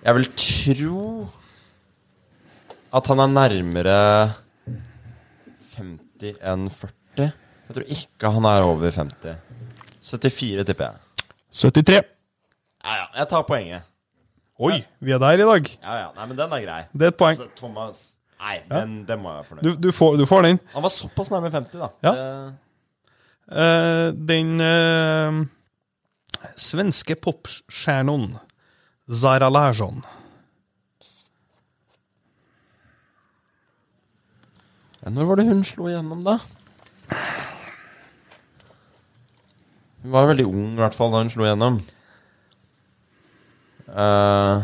[0.02, 1.04] Jeg vil tro
[2.96, 4.00] at han er nærmere
[5.76, 7.05] 50 enn 40.
[7.66, 9.36] Jeg tror ikke han er over 50.
[10.06, 10.94] 74 tipper jeg.
[11.50, 11.94] 73.
[12.86, 13.82] Ja, ja, jeg tar poenget.
[14.62, 15.66] Oi, vi er der i dag.
[15.82, 16.78] Ja, ja, nei, men den er grei.
[16.92, 17.34] Det er et poeng.
[17.36, 18.04] Altså, Thomas
[18.36, 20.58] Nei, den, den må jeg være fornøyd Du, du, får, du får den.
[20.74, 21.88] Han var såpass nærme 50, da.
[22.06, 22.14] Ja.
[22.14, 22.54] Det-
[23.46, 25.44] Uh, den uh,
[26.58, 28.32] svenske popstjernen
[29.06, 30.00] Zara Larsson.
[35.06, 36.40] Når var det hun slo igjennom, da?
[40.06, 41.80] Hun var veldig ung, i hvert fall, da hun slo igjennom.
[43.90, 44.62] Uh,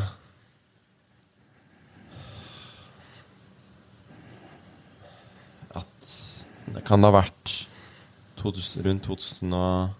[5.80, 6.12] at
[6.76, 7.66] Det kan ha vært
[8.38, 9.90] 2000, rundt 2008-2009,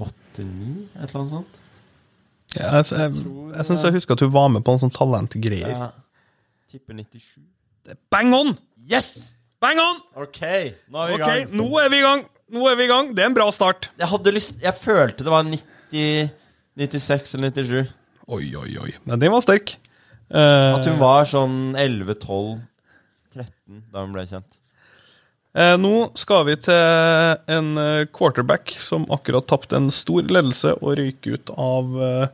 [0.00, 1.60] et eller annet sånt.
[2.56, 3.12] Ja, jeg jeg,
[3.52, 5.76] jeg syns jeg husker at hun var med på en sånn talentgreier.
[5.76, 5.92] Ja.
[6.72, 7.36] Tipper 97.
[8.08, 8.56] Bang on!
[8.88, 9.34] Yes!
[9.60, 10.00] Bang on!
[10.24, 10.40] Ok,
[10.88, 11.58] nå er vi i okay, gang.
[11.60, 12.24] nå er vi i gang.
[12.52, 13.12] Nå er vi i gang.
[13.16, 13.90] Det er en bra start.
[13.98, 16.30] Jeg hadde lyst Jeg følte det var 90
[16.78, 17.92] 96 eller 97.
[18.32, 18.90] Oi, oi, oi.
[19.08, 19.74] Nei, den var sterk.
[20.32, 22.60] Eh, At hun var sånn 11, 12,
[23.34, 24.58] 13 da hun ble kjent.
[25.56, 30.96] eh, nå skal vi til en eh, quarterback som akkurat tapte en stor ledelse og
[31.00, 32.26] røyk ut av eh,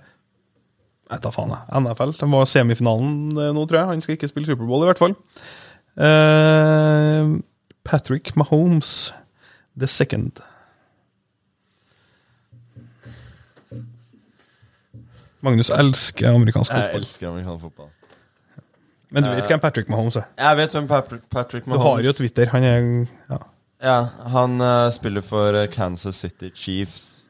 [1.10, 1.82] Jeg tar faen, jeg.
[1.82, 2.14] NFL.
[2.20, 3.90] Det var semifinalen eh, nå, tror jeg.
[3.94, 5.16] Han skal ikke spille Superbowl, i hvert fall.
[5.98, 7.34] Eh,
[7.88, 9.10] Patrick Mahomes
[9.78, 10.40] the second.
[15.40, 16.88] Magnus elsker amerikansk fotball.
[16.88, 17.92] Jeg elsker amerikansk fotball.
[19.10, 20.26] Men du vet hvem Patrick Mahomes er?
[20.38, 22.50] Jeg vet hvem Patrick, Patrick Du har jo Twitter.
[22.52, 23.38] Han er ja.
[23.82, 23.98] Ja,
[24.34, 27.28] Han uh, spiller for eh, Kansas City Chiefs.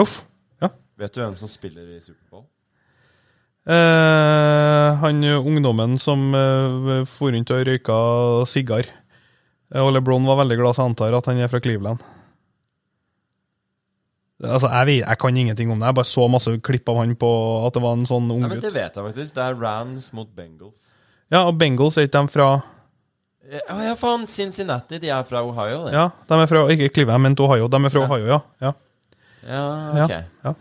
[0.00, 0.24] Uff.
[0.62, 0.68] Ja.
[0.98, 2.46] Vet du hvem som spiller i Superbowl?
[3.66, 7.98] Uh, han eh, ungdommen som uh, for rundt og røyka
[8.46, 8.88] sigar.
[9.74, 12.02] Eh, Og LeBron var veldig glad, så jeg antar at han er fra Cleveland.
[14.44, 15.88] Altså, jeg, vet, jeg kan ingenting om det.
[15.88, 17.28] Jeg bare så masse klipp av han på
[17.66, 19.34] at det var en sånn Ja, men Det vet jeg faktisk.
[19.38, 20.90] Det er Rams mot Bengals.
[21.32, 22.48] Ja, og Bengals er ikke de fra
[23.46, 24.26] Ja, ja, faen.
[24.28, 24.98] Cincinnati.
[25.00, 25.94] De er fra Ohio, det.
[25.96, 27.68] Ja, de er fra Ikke Cleveland, men Ohio.
[27.72, 28.40] De er fra Ohio, ja.
[28.60, 28.72] ja.
[29.46, 29.64] Ja,
[29.96, 30.14] Ja, ok.
[30.44, 30.54] ja.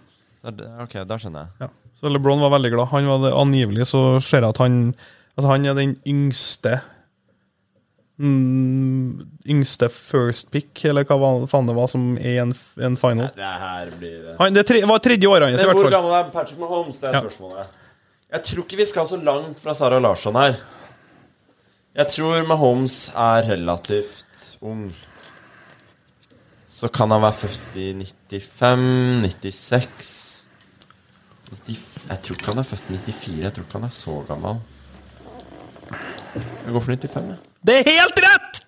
[0.86, 1.66] Ok, da skjønner jeg.
[1.66, 1.70] Ja.
[2.00, 2.88] Så LeBron var veldig glad.
[2.94, 4.80] Han var det, Angivelig så ser jeg at han
[5.36, 6.78] Altså han er den yngste
[8.20, 13.30] mm, Yngste first pick, eller hva faen det var, som er en, en final.
[13.36, 16.60] Det her blir Han, det tre, var tredje året hans, i hvor gammel er Patrick
[16.60, 17.00] Mahomes?
[17.02, 17.22] Det er Ja.
[17.26, 17.82] spørsmålet.
[18.36, 20.56] Jeg tror ikke vi skal så langt fra Sara Larsson her.
[21.96, 24.90] Jeg tror Mahomes er relativt ung.
[26.68, 30.48] Så kan han være født i 95, 96
[31.46, 31.78] 90,
[32.10, 33.44] Jeg tror ikke han er født i 94.
[33.44, 34.58] Jeg tror ikke han er så gammel.
[36.66, 37.38] Jeg går for 95, jeg.
[37.66, 38.62] Det er helt rett!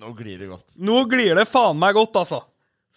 [0.00, 0.64] Nå glir det godt.
[0.80, 2.38] Nå glir det faen meg godt, altså.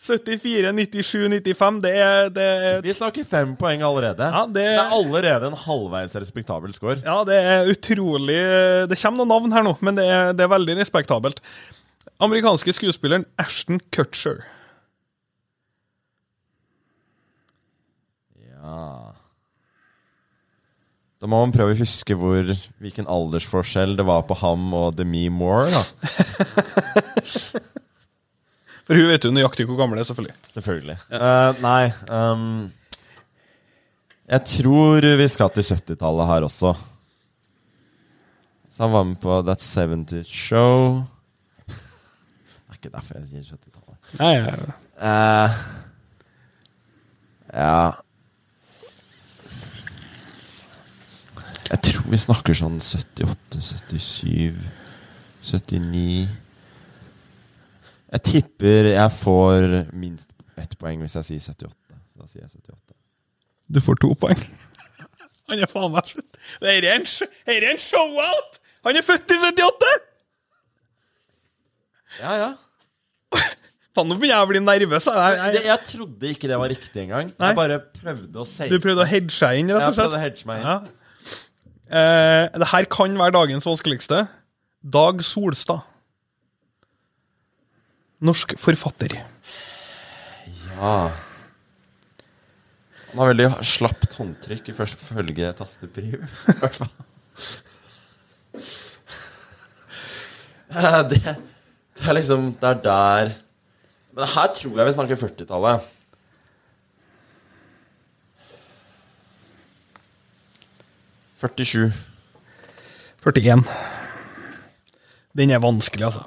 [0.04, 1.82] 74, 97, 95.
[1.84, 4.24] Det er, det er Vi snakker fem poeng allerede.
[4.32, 7.02] Ja, det- det er allerede en halvveis respektabel score.
[7.04, 8.40] Ja, det er utrolig
[8.90, 11.40] Det kommer noen navn her nå, men det er, det er veldig respektabelt.
[12.24, 14.44] Amerikanske skuespilleren Ashton Kutcher.
[18.64, 19.13] Ja
[21.24, 22.50] Da må man prøve å huske hvor,
[22.84, 25.72] hvilken aldersforskjell det var på ham og Demi Moore.
[25.72, 25.80] da
[28.84, 30.36] For hun vet jo nøyaktig hvor gammel det er, selvfølgelig.
[30.52, 30.98] Selvfølgelig.
[31.16, 32.68] Eh, nei um,
[34.28, 36.76] Jeg tror vi skal til 70-tallet her også.
[38.68, 41.08] Så han var med på That 70 Show.
[41.72, 43.96] Det er ikke derfor jeg sier 70-tallet.
[44.20, 44.76] Nei, ja.
[45.00, 45.50] Uh,
[47.56, 47.78] ja
[51.70, 54.58] Jeg tror vi snakker sånn 78, 77,
[55.44, 56.28] 79
[58.14, 60.30] Jeg tipper jeg får minst
[60.60, 61.98] ett poeng hvis jeg sier 78.
[62.14, 62.94] Så da sier jeg 78.
[63.74, 64.44] du får to poeng.
[65.50, 66.38] Han er faen meg slutt.
[66.62, 67.08] Dette er en,
[67.74, 68.60] en show-out!
[68.86, 69.90] Han er født i 78!
[72.22, 72.52] Ja, ja.
[73.94, 75.08] Faen, nå begynner jeg å bli nervøs.
[75.10, 77.32] Jeg, jeg, jeg, jeg trodde ikke det var riktig engang.
[77.34, 80.04] Jeg bare prøvde å si du prøvde å hedge deg inn, rett Jeg og slett?
[80.04, 80.70] prøvde å hedge meg inn.
[80.70, 81.03] Ja.
[81.94, 84.24] Eh, det her kan være dagens vanskeligste.
[84.82, 85.84] Dag Solstad.
[88.24, 89.18] Norsk forfatter.
[90.74, 90.96] Ja.
[93.12, 96.24] Han har veldig slapt håndtrykk i første følge tastepriv.
[100.74, 101.20] Eh, Det,
[101.94, 103.34] det er liksom Det er der
[104.16, 105.86] Men her tror jeg vi snakker 40-tallet.
[111.44, 111.92] «47».
[113.24, 113.64] 41.
[115.38, 116.24] Den er vanskelig, altså.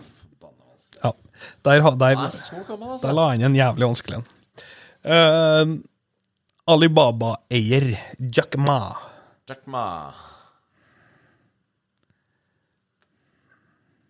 [1.03, 1.13] Ja.
[1.65, 3.13] Der, der, Han er så gammel, der altså.
[3.13, 4.27] la han en jævlig vanskelig en.
[5.07, 5.77] Uh,
[6.67, 8.97] Alibaba-eier Jack Ma.
[9.49, 10.13] Jack Ma.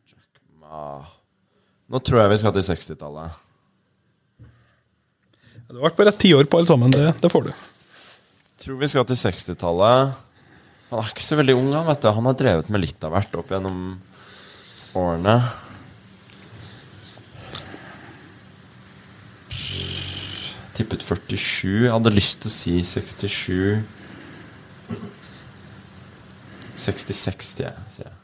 [0.09, 1.05] Jack Ma
[1.87, 3.43] Nå tror jeg vi skal til 60-tallet.
[5.67, 6.91] Du har vært bare et tiår på alt sammen.
[6.91, 7.53] Det, det får du.
[8.63, 10.26] Tror vi skal til 60-tallet.
[10.91, 12.11] Han er ikke så veldig ung, han, vet du.
[12.15, 13.81] Han har drevet med litt av hvert opp gjennom
[14.97, 15.41] årene.
[20.77, 21.87] Tippet 47.
[21.87, 23.83] Jeg hadde lyst til å si 67.
[26.77, 27.87] 66, sier jeg.
[27.97, 28.17] sier jeg.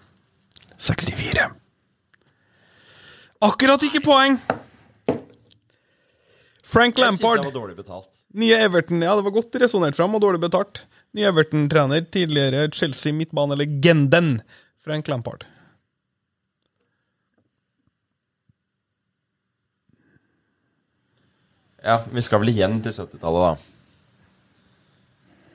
[0.82, 1.47] 64.
[3.43, 4.36] Akkurat ikke poeng!
[6.72, 7.43] Frank Jeg synes Lampard.
[7.43, 8.10] jeg var dårlig betalt.
[8.39, 10.84] Nye Everton, ja, det var godt resonnert fram og dårlig betalt.
[11.12, 14.40] Nye Everton-trener, tidligere Chelsea midtbanelegenden
[14.80, 15.44] Frank Lampard.
[21.82, 23.55] Ja, vi skal vel igjen til 70-tallet, da.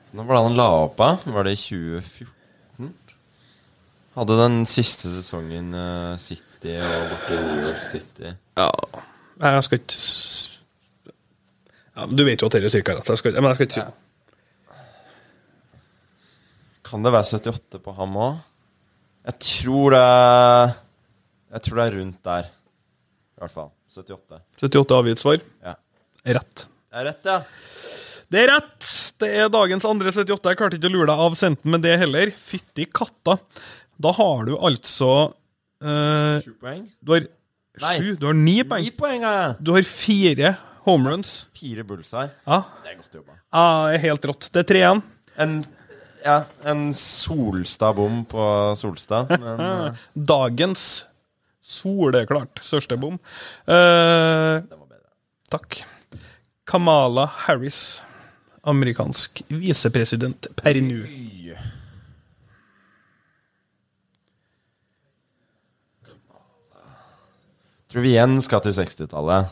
[0.08, 1.24] Så nå var det han la opp av.
[1.26, 2.92] Var det i 2014?
[4.18, 8.32] Hadde den siste sesongen uh, City og borte i New York City.
[8.58, 8.70] Ja
[9.38, 9.98] Jeg skal ikke
[11.94, 13.08] ja, men Du vet jo at det er cirka rett.
[13.10, 14.07] Jeg skal, men jeg skal ikke si noe.
[16.88, 18.38] Kan det være 78 på ham òg?
[19.28, 20.04] Jeg tror det
[21.52, 22.48] Jeg tror det er rundt der.
[23.38, 23.70] I hvert fall.
[23.94, 24.40] 78.
[24.60, 25.40] 78 avgitt svar.
[25.64, 25.74] Ja.
[26.38, 26.64] Rett.
[26.88, 27.38] Det er rett, ja.
[28.28, 28.88] Det er rett!
[29.18, 30.50] Det er dagens andre 78.
[30.52, 32.30] Jeg klarte ikke å lure deg av senten med det heller.
[32.36, 33.38] Fytti katta.
[33.98, 35.08] Da har du altså
[35.82, 36.84] eh, Sju poeng.
[37.02, 37.26] Du har
[37.98, 38.12] sju.
[38.20, 38.90] Du har ni Ni poeng.
[38.98, 39.56] poeng har!
[39.60, 40.52] Du har fire
[40.86, 41.32] homeruns.
[41.56, 42.28] Fire bullseye.
[42.46, 42.60] Ja.
[42.84, 43.38] Det er godt jobba.
[43.40, 43.64] ja,
[43.96, 44.50] er helt rått.
[44.54, 45.02] Det er tre igjen.
[45.38, 45.58] En,
[46.24, 49.30] ja, en Solstad-bom på Solstad.
[49.40, 51.06] Men eh, Dagens
[51.68, 53.18] soleklart største bom.
[53.68, 54.62] Eh,
[55.52, 55.82] takk.
[56.68, 58.02] Kamala Harris.
[58.68, 61.04] Amerikansk visepresident per nå.
[67.88, 69.48] Tror vi igjen skal til 60-tallet.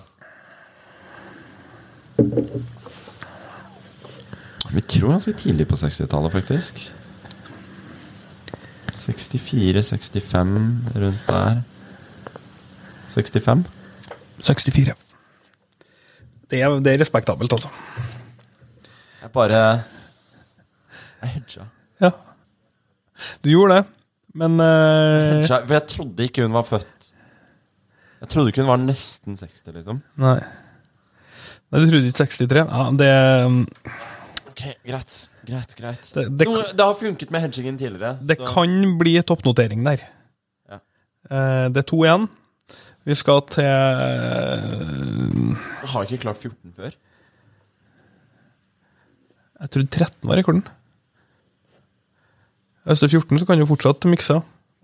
[4.76, 6.80] Vi tror ganske tidlig på 60-tallet, faktisk.
[8.92, 10.50] 64-65,
[11.00, 11.62] rundt der.
[13.08, 13.62] 65?
[14.42, 14.92] 64.
[16.50, 17.68] Det er, det er respektabelt, altså.
[19.22, 19.62] Jeg bare
[21.22, 21.64] Jeg hedga.
[22.00, 22.10] Ja.
[23.44, 23.84] Du gjorde det,
[24.34, 24.66] men uh...
[24.66, 27.08] hedja, For jeg trodde ikke hun var født
[28.20, 30.02] Jeg trodde ikke hun var nesten 60, liksom.
[30.20, 30.36] Nei.
[31.72, 32.60] Nei, du trodde ikke 63?
[32.60, 33.10] Ja, det
[34.56, 35.16] Ok, greit.
[35.46, 36.06] Greit, greit.
[36.14, 38.18] Det- det- Noe- det har funket med hedgingen tidligere.
[38.24, 40.00] Det så- kan bli toppnotering der.
[40.70, 40.78] Ja.
[41.30, 42.28] Eh, det er to igjen.
[43.04, 45.56] Vi skal til Jeg
[45.88, 46.90] har ikke klart 14 før.
[49.60, 50.64] Jeg trodde 13 var rekorden.
[52.86, 54.34] Hvis det er 14, så kan du fortsatt mikse.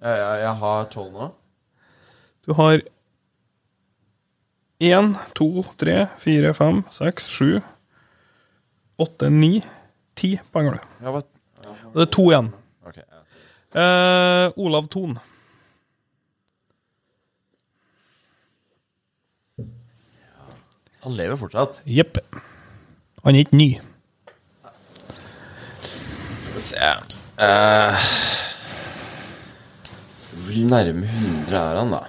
[0.02, 1.32] Jeg, jeg, jeg har 12 nå.
[2.46, 2.80] Du har
[4.80, 7.60] 1, 2, 3, 4, 5, 6, 7,
[9.02, 9.62] 8, 9,
[10.20, 10.88] 10 poeng har du.
[11.92, 12.48] Det er to igjen.
[12.86, 13.22] Ok, ja.
[13.82, 15.18] Eh, Olav Thon.
[21.02, 21.80] Han lever fortsatt.
[21.88, 22.18] Jepp.
[23.24, 23.70] Han er ikke ny.
[26.42, 26.92] Skal vi se
[27.42, 28.10] Eh,
[30.42, 32.00] Hvor nærme 100 er han, da?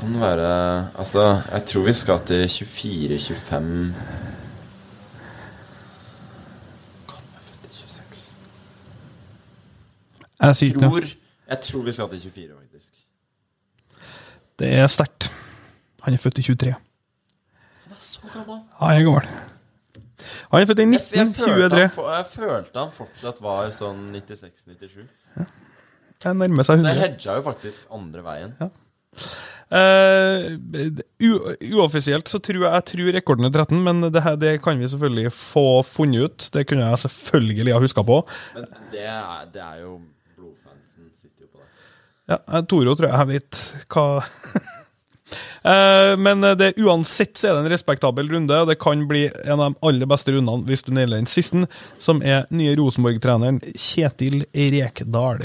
[0.00, 3.50] Kan være Altså, jeg tror vi skal til 24-25
[7.08, 8.36] Kan være født i 26
[10.42, 10.80] Jeg sier.
[10.80, 11.00] Tror
[11.48, 12.92] Jeg tror vi skal til 24, faktisk.
[14.58, 15.30] Det er sterkt.
[16.02, 16.72] Han er født i 23.
[16.72, 18.60] Han er så gammel.
[18.80, 19.28] Ja, jeg er gammel.
[20.50, 22.08] Han er født i Jeg, jeg, 1923.
[22.16, 25.06] jeg følte han fortsatt var sånn 96-97.
[26.24, 26.82] Jeg nærmer seg 100.
[26.82, 27.02] Så jeg 100.
[27.06, 28.54] hedga jo faktisk andre veien.
[28.60, 28.70] Eh,
[29.70, 31.30] u
[31.74, 34.88] uoffisielt så tror jeg, jeg tror rekorden er 13, men det, her, det kan vi
[34.92, 36.48] selvfølgelig få funnet ut.
[36.54, 38.20] Det kunne jeg selvfølgelig ha huska på.
[38.54, 39.98] Men det er, det er jo
[40.36, 41.68] Blodfansen sitter jo på det.
[42.30, 47.74] Ja, Toro tror jeg jeg vet hva uh, Men det, uansett så er det en
[47.74, 51.18] respektabel runde, og det kan bli en av de aller beste rundene hvis du nailer
[51.18, 51.66] den siste,
[51.98, 55.42] som er nye Rosenborg-treneren Kjetil Rekdal.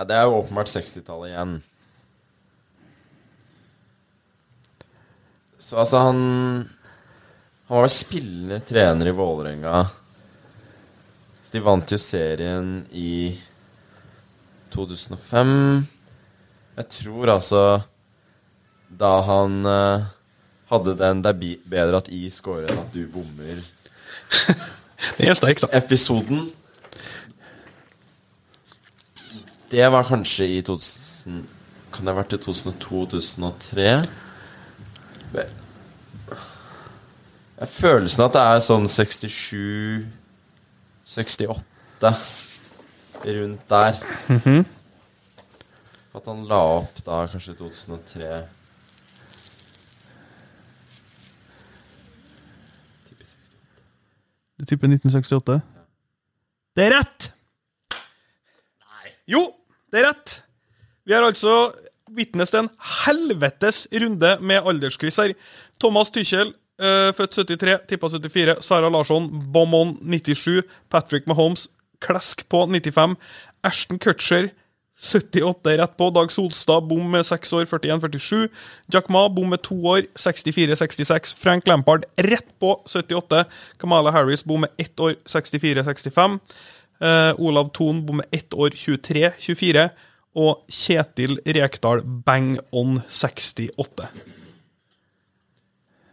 [0.00, 1.50] Ja, det er jo åpenbart 60-tallet igjen.
[5.60, 6.20] Så altså, han
[7.68, 9.82] Han var vel spillende trener i Vålerenga.
[11.44, 13.36] Så de vant jo serien i
[14.72, 15.52] 2005.
[16.80, 17.62] Jeg tror altså
[18.88, 20.08] Da han eh,
[20.72, 23.60] hadde den 'Det er bedre at I scorer enn at du bommer'
[25.18, 25.68] Det er sterkt, da.
[25.76, 26.48] episoden
[29.70, 31.44] Det var kanskje i 2000
[31.92, 33.86] Kan det ha vært i 2002-2003?
[35.34, 35.46] Jeg
[37.60, 40.06] har følelsen at det er sånn 67
[41.10, 42.14] 68
[43.20, 43.98] Rundt der.
[46.16, 48.30] At han la opp da kanskje i 2003
[53.10, 53.58] Tipper 68.
[54.56, 55.60] Du tipper 1968?
[56.78, 57.28] Det er rett!
[57.92, 59.12] Nei.
[59.34, 59.42] Jo,
[59.90, 60.40] det er rett!
[61.06, 61.72] Vi har altså
[62.14, 62.68] vitnest en
[63.04, 65.34] helvetes runde med her.
[65.80, 68.62] Thomas Tychel, eh, født 73, tippa 74.
[68.62, 70.62] Sara Larsson, Bomon 97.
[70.90, 71.68] Patrick Mahomes,
[72.00, 73.16] klesk på 95.
[73.62, 74.50] Ashton Kutcher,
[75.00, 76.10] 78 rett på.
[76.10, 78.48] Dag Solstad, bom med 6 år, 41-47.
[78.92, 81.34] Jack Ma, bom med 2 år, 64-66.
[81.36, 83.44] Frank Lampard, rett på 78.
[83.80, 86.38] Kamala Harris, bom med 1 år, 64-65.
[87.00, 89.88] Eh, Olav Thon, bommer ett 1 år, 23-24.
[90.40, 94.06] Og Kjetil Rekdal, bang on 68.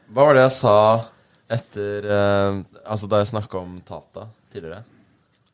[0.07, 0.76] Hva var det jeg sa
[1.51, 4.81] etter eh, Altså da jeg snakka om Tata tidligere?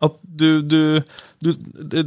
[0.03, 1.01] At du Du,
[1.41, 1.99] du, du,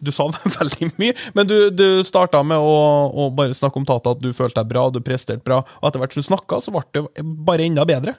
[0.00, 0.28] du sa
[0.60, 2.74] veldig mye, men du, du starta med å,
[3.10, 6.02] å bare snakke om Tata, at du følte deg bra, du presterte bra, og etter
[6.02, 8.16] hvert som du snakka, så ble det bare enda bedre.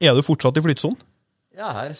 [0.00, 0.98] Er du fortsatt i flytsonen?
[1.58, 1.98] Ja, jeg er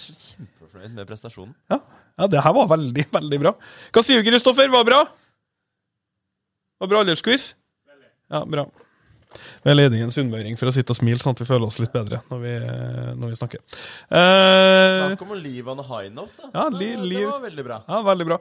[0.79, 1.55] kjempefornøyd med prestasjonen.
[1.71, 1.79] Ja.
[2.19, 3.53] ja, det her var veldig, veldig bra.
[3.93, 4.71] Hva sier du, Kristoffer?
[4.73, 5.01] Var bra?
[6.81, 7.55] Var bra aldersquiz?
[8.31, 8.67] Ja, bra.
[9.65, 11.67] Vi er ledige inn en sunnmøring for å sitte og smile, sånn at vi føler
[11.69, 12.53] oss litt bedre når vi,
[13.21, 13.61] når vi snakker.
[14.09, 16.49] Eh, Snakk om å leave on a high note, da.
[16.55, 17.79] Ja, li- det, liv- det var veldig bra.
[17.89, 18.39] ja, veldig bra.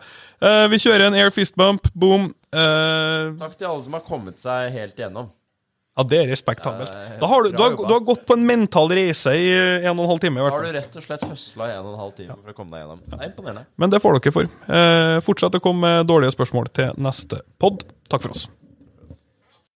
[0.47, 1.89] Eh, vi kjører en air fist bump.
[1.93, 2.29] Boom.
[2.53, 5.27] Eh, Takk til alle som har kommet seg helt igjennom.
[5.97, 6.89] Ja, det er respektabelt.
[6.93, 9.47] Er Da har du, du, har, du har gått på en mental reise i
[9.81, 10.37] en og en halv time.
[10.37, 10.73] i Da hvert har fall.
[10.73, 13.01] du rett og slett høsla en og en halv time for å komme deg gjennom.
[13.07, 13.65] Det er imponerende.
[13.81, 14.51] Men det får dere for.
[14.77, 17.83] Eh, fortsett å komme med dårlige spørsmål til neste pod.
[18.11, 18.45] Takk for oss.